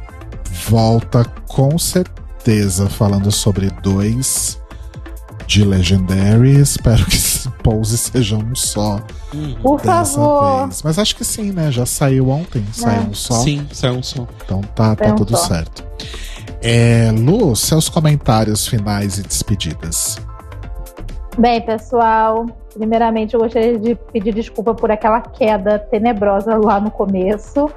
[0.67, 4.61] volta com certeza falando sobre dois
[5.47, 6.59] de Legendary.
[6.59, 8.99] Espero que esse pose seja um só
[9.61, 10.67] Por dessa favor.
[10.67, 10.81] vez.
[10.83, 11.72] Mas acho que sim, né?
[11.72, 13.35] Já saiu ontem, saiu um só.
[13.35, 14.27] Sim, saiu um som.
[14.43, 15.47] Então tá, tá tudo só.
[15.47, 15.83] certo.
[16.61, 20.19] É, Lu, seus comentários finais e despedidas.
[21.38, 27.69] Bem, pessoal, primeiramente eu gostaria de pedir desculpa por aquela queda tenebrosa lá no começo.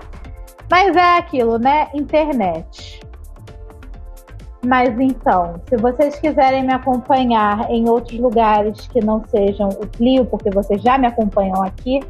[0.70, 1.88] Mas é aquilo, né?
[1.94, 3.00] Internet.
[4.64, 10.24] Mas então, se vocês quiserem me acompanhar em outros lugares que não sejam o Clio,
[10.26, 12.00] porque vocês já me acompanham aqui,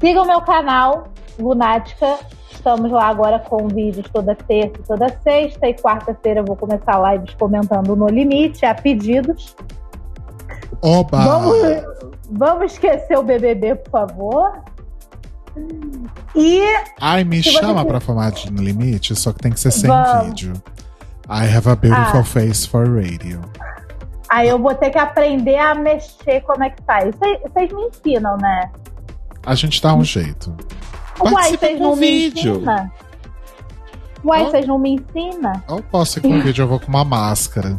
[0.00, 1.08] sigam meu canal,
[1.38, 2.18] Lunática.
[2.50, 5.68] Estamos lá agora com vídeos toda terça e toda sexta.
[5.68, 9.56] E quarta-feira eu vou começar lives comentando no limite, a pedidos.
[10.80, 11.24] Oba!
[11.24, 11.58] Vamos,
[12.30, 14.62] vamos esquecer o BBB, por favor.
[16.34, 16.60] E
[17.00, 19.70] Ai, me você chama quiser- pra falar de No Limite, só que tem que ser
[19.70, 20.26] sem Vamos.
[20.28, 20.52] vídeo.
[21.28, 22.24] I have a beautiful Ah.
[22.24, 23.40] face for radio.
[24.28, 27.14] aí eu vou ter que aprender a mexer como é que faz.
[27.14, 28.70] Vocês- Vocês me ensinam, né?
[29.44, 30.54] A gente dá um jeito.
[31.20, 32.56] Uai, vocês não me vídeo.
[32.56, 32.90] ensinam?
[34.24, 35.52] Uai, vocês não me ensinam?
[35.68, 37.78] Eu posso ir com vídeo, eu vou com uma máscara.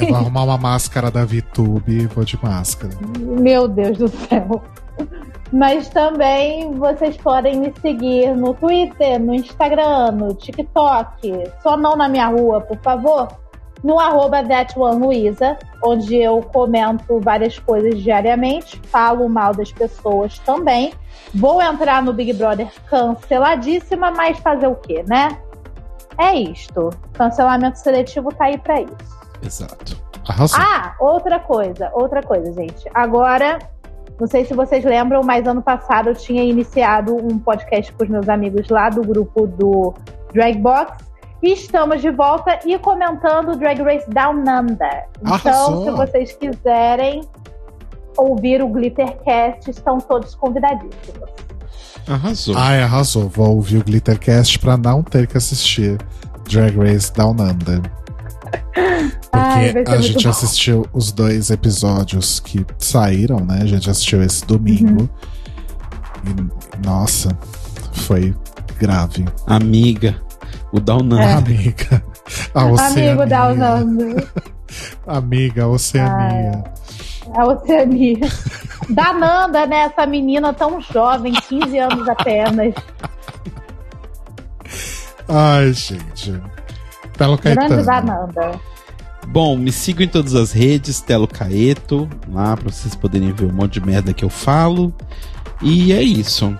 [0.00, 2.92] Eu vou arrumar uma máscara da VTube e vou de máscara.
[3.20, 4.62] Meu Deus do céu.
[5.52, 11.50] Mas também vocês podem me seguir no Twitter, no Instagram, no TikTok.
[11.62, 13.28] Só não na minha rua, por favor.
[13.84, 20.92] No arroba ThatOneLuiza, onde eu comento várias coisas diariamente, falo mal das pessoas também.
[21.34, 25.38] Vou entrar no Big Brother canceladíssima, mas fazer o quê, né?
[26.18, 26.90] É isto.
[27.12, 29.16] Cancelamento seletivo tá aí pra isso.
[29.42, 29.96] Exato.
[30.26, 30.58] Arrasou.
[30.60, 32.90] Ah, outra coisa, outra coisa, gente.
[32.92, 33.58] Agora,
[34.18, 38.10] não sei se vocês lembram, mas ano passado eu tinha iniciado um podcast com os
[38.10, 39.94] meus amigos lá do grupo do
[40.32, 41.04] Dragbox.
[41.42, 45.04] E estamos de volta e comentando Drag Race Down Under.
[45.20, 45.84] Então, Arrasou.
[45.84, 47.20] se vocês quiserem
[48.16, 51.30] ouvir o Glittercast, estão todos convidadíssimos.
[52.08, 52.54] Arrasou.
[52.56, 53.28] Ai, arrasou.
[53.28, 55.98] Vou ouvir o Glittercast pra não ter que assistir
[56.48, 57.82] Drag Race Down Under.
[58.72, 60.30] Porque Ai, a gente bom.
[60.30, 63.60] assistiu os dois episódios que saíram, né?
[63.62, 65.08] A gente assistiu esse domingo.
[66.26, 66.48] Uhum.
[66.82, 67.36] E, nossa,
[67.92, 68.34] foi
[68.78, 69.24] grave.
[69.46, 70.20] Amiga,
[70.72, 71.32] o Down É.
[71.34, 72.02] Amiga.
[72.54, 73.12] A Oceania.
[73.12, 73.56] Amigo Down.
[75.06, 76.64] Amiga, a Oceania.
[77.34, 78.28] A Oceania.
[78.90, 79.90] Da Nanda, né?
[79.92, 82.74] Essa menina tão jovem, 15 anos apenas.
[85.28, 86.40] Ai, gente.
[87.16, 88.60] Telo Grande Caetano.
[89.28, 93.52] Bom, me sigam em todas as redes, Telo Caeto, lá pra vocês poderem ver um
[93.52, 94.94] monte de merda que eu falo.
[95.62, 96.56] E é isso.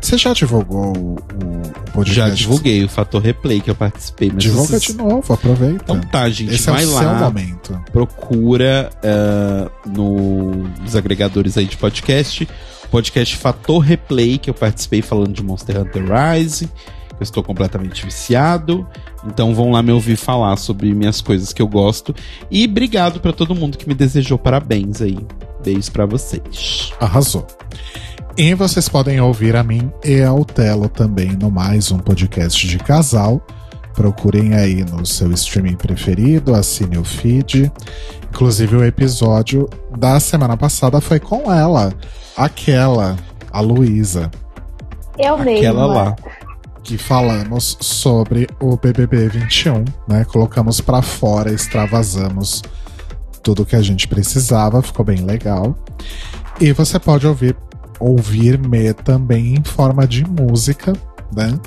[0.00, 2.12] Você já divulgou o, o podcast?
[2.14, 4.30] Já divulguei o Fator Replay que eu participei.
[4.32, 5.82] Mas Divulga vocês- de novo, aproveita.
[5.82, 7.00] Então tá, gente, Esse é vai o lá.
[7.00, 7.80] seu momento.
[7.92, 12.48] procura ah, no- nos agregadores aí de podcast.
[12.90, 16.70] Podcast Fator Replay, que eu participei falando de Monster Hunter Rise.
[17.18, 18.86] Eu estou completamente viciado.
[19.26, 22.14] Então vão lá me ouvir falar sobre minhas coisas que eu gosto.
[22.50, 25.18] E obrigado pra todo mundo que me desejou parabéns aí.
[25.64, 26.92] Beijos pra vocês.
[27.00, 27.46] Arrasou.
[28.36, 32.78] E vocês podem ouvir a mim e ao Telo também no mais um podcast de
[32.78, 33.40] casal.
[33.94, 37.72] Procurem aí no seu streaming preferido, assine o feed.
[38.28, 41.94] Inclusive, o episódio da semana passada foi com ela,
[42.36, 43.16] aquela,
[43.50, 44.30] a Luísa,
[45.18, 45.58] Eu mesma.
[45.58, 46.16] Aquela lá.
[46.86, 50.24] Que falamos sobre o BBB 21, né?
[50.24, 52.62] Colocamos pra fora, extravasamos
[53.42, 55.76] tudo que a gente precisava, ficou bem legal.
[56.60, 57.56] E você pode ouvir
[57.98, 60.92] ouvir-me também em forma de música,
[61.34, 61.58] né?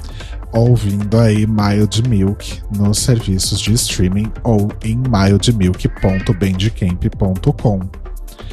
[0.54, 7.80] Ouvindo aí Mild Milk nos serviços de streaming ou em mildmilk.bandcamp.com.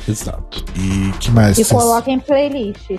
[0.08, 0.64] Exato.
[0.74, 1.56] E que mais?
[1.58, 2.98] E coloquem playlists.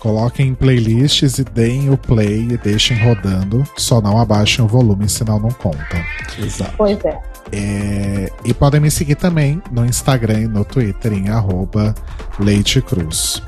[0.00, 3.64] Coloquem em playlists e deem o play e deixem rodando.
[3.76, 6.04] Só não abaixem o volume, senão não conta.
[6.38, 6.74] Exato.
[6.76, 7.20] Pois é.
[7.50, 11.94] É, e podem me seguir também no Instagram e no Twitter em arroba
[12.38, 13.42] Leite Cruz.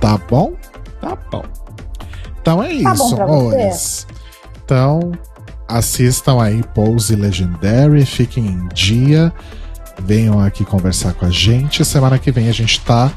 [0.00, 0.54] Tá bom?
[1.00, 1.44] Tá bom.
[2.40, 4.06] Então é Tá isso, amores.
[4.64, 5.12] Então,
[5.66, 9.32] assistam aí Pose Legendary, fiquem em dia,
[10.02, 11.84] venham aqui conversar com a gente.
[11.84, 13.12] Semana que vem a gente tá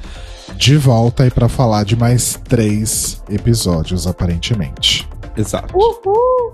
[0.55, 5.07] de volta aí pra falar de mais três episódios, aparentemente.
[5.35, 5.75] Exato.
[5.75, 6.53] Uhul!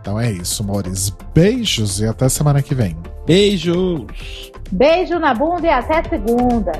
[0.00, 1.10] Então é isso, amores.
[1.34, 2.96] Beijos e até semana que vem.
[3.26, 4.06] Beijos.
[4.70, 6.72] Beijo na bunda e até segunda.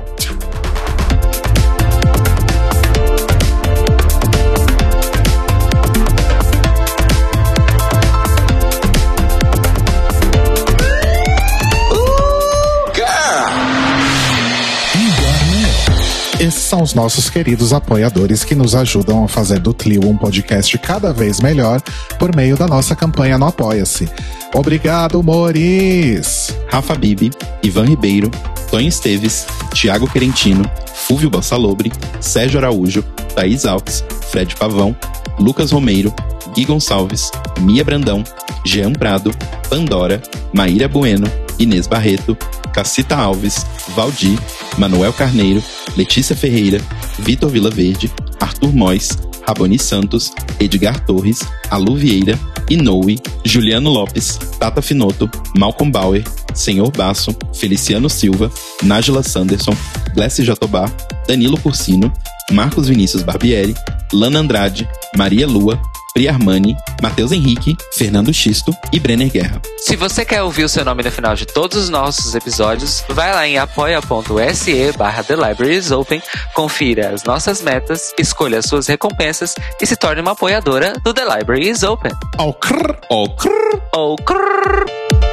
[16.39, 20.77] Esses são os nossos queridos apoiadores que nos ajudam a fazer do Tlio um podcast
[20.77, 21.81] cada vez melhor
[22.17, 24.09] por meio da nossa campanha no Apoia-se.
[24.53, 26.55] Obrigado, Moris!
[26.69, 27.29] Rafa Bibi,
[27.61, 28.31] Ivan Ribeiro,
[28.71, 30.63] Tonho Esteves, Thiago Querentino,
[31.09, 33.01] Fúvio Bassalobre, Sérgio Araújo,
[33.33, 34.95] Thaís Alves, Fred Pavão,
[35.39, 36.13] Lucas Romeiro,
[36.53, 37.31] Gui Gonçalves,
[37.61, 38.23] Mia Brandão,
[38.63, 39.31] Jean Prado,
[39.67, 40.21] Pandora,
[40.53, 41.25] Maíra Bueno,
[41.57, 42.37] Inês Barreto,
[42.71, 43.65] Cacita Alves,
[43.95, 44.37] Valdir,
[44.77, 45.63] Manuel Carneiro,
[45.97, 46.79] Letícia Ferreira,
[47.17, 49.09] Vitor Vilaverde, Arthur Mois,
[49.49, 51.39] Raboni Santos, Edgar Torres,
[51.71, 52.37] Alu Vieira,
[52.69, 58.51] Inoue, Juliano Lopes, Tata Finoto, Malcolm Bauer, Senhor Basso, Feliciano Silva,
[58.83, 59.75] Nájila Sanderson,
[60.13, 60.85] Glessi Jatobá,
[61.27, 62.13] Danilo Cursino,
[62.51, 63.73] Marcos Vinícius Barbieri,
[64.13, 64.87] Lana Andrade,
[65.17, 65.81] Maria Lua,
[66.13, 69.61] Pri Armani, Matheus Henrique, Fernando Xisto e Brenner Guerra.
[69.77, 73.33] Se você quer ouvir o seu nome no final de todos os nossos episódios, vai
[73.33, 76.21] lá em apoia.se barra The Libraries Open,
[76.53, 81.23] confira as nossas metas, escolha as suas recompensas e se torne uma apoiadora do The
[81.23, 82.11] Library is Open.
[82.37, 82.97] Ao crrr.
[83.09, 83.81] Ó, crrr.
[83.93, 85.28] Ou crrr.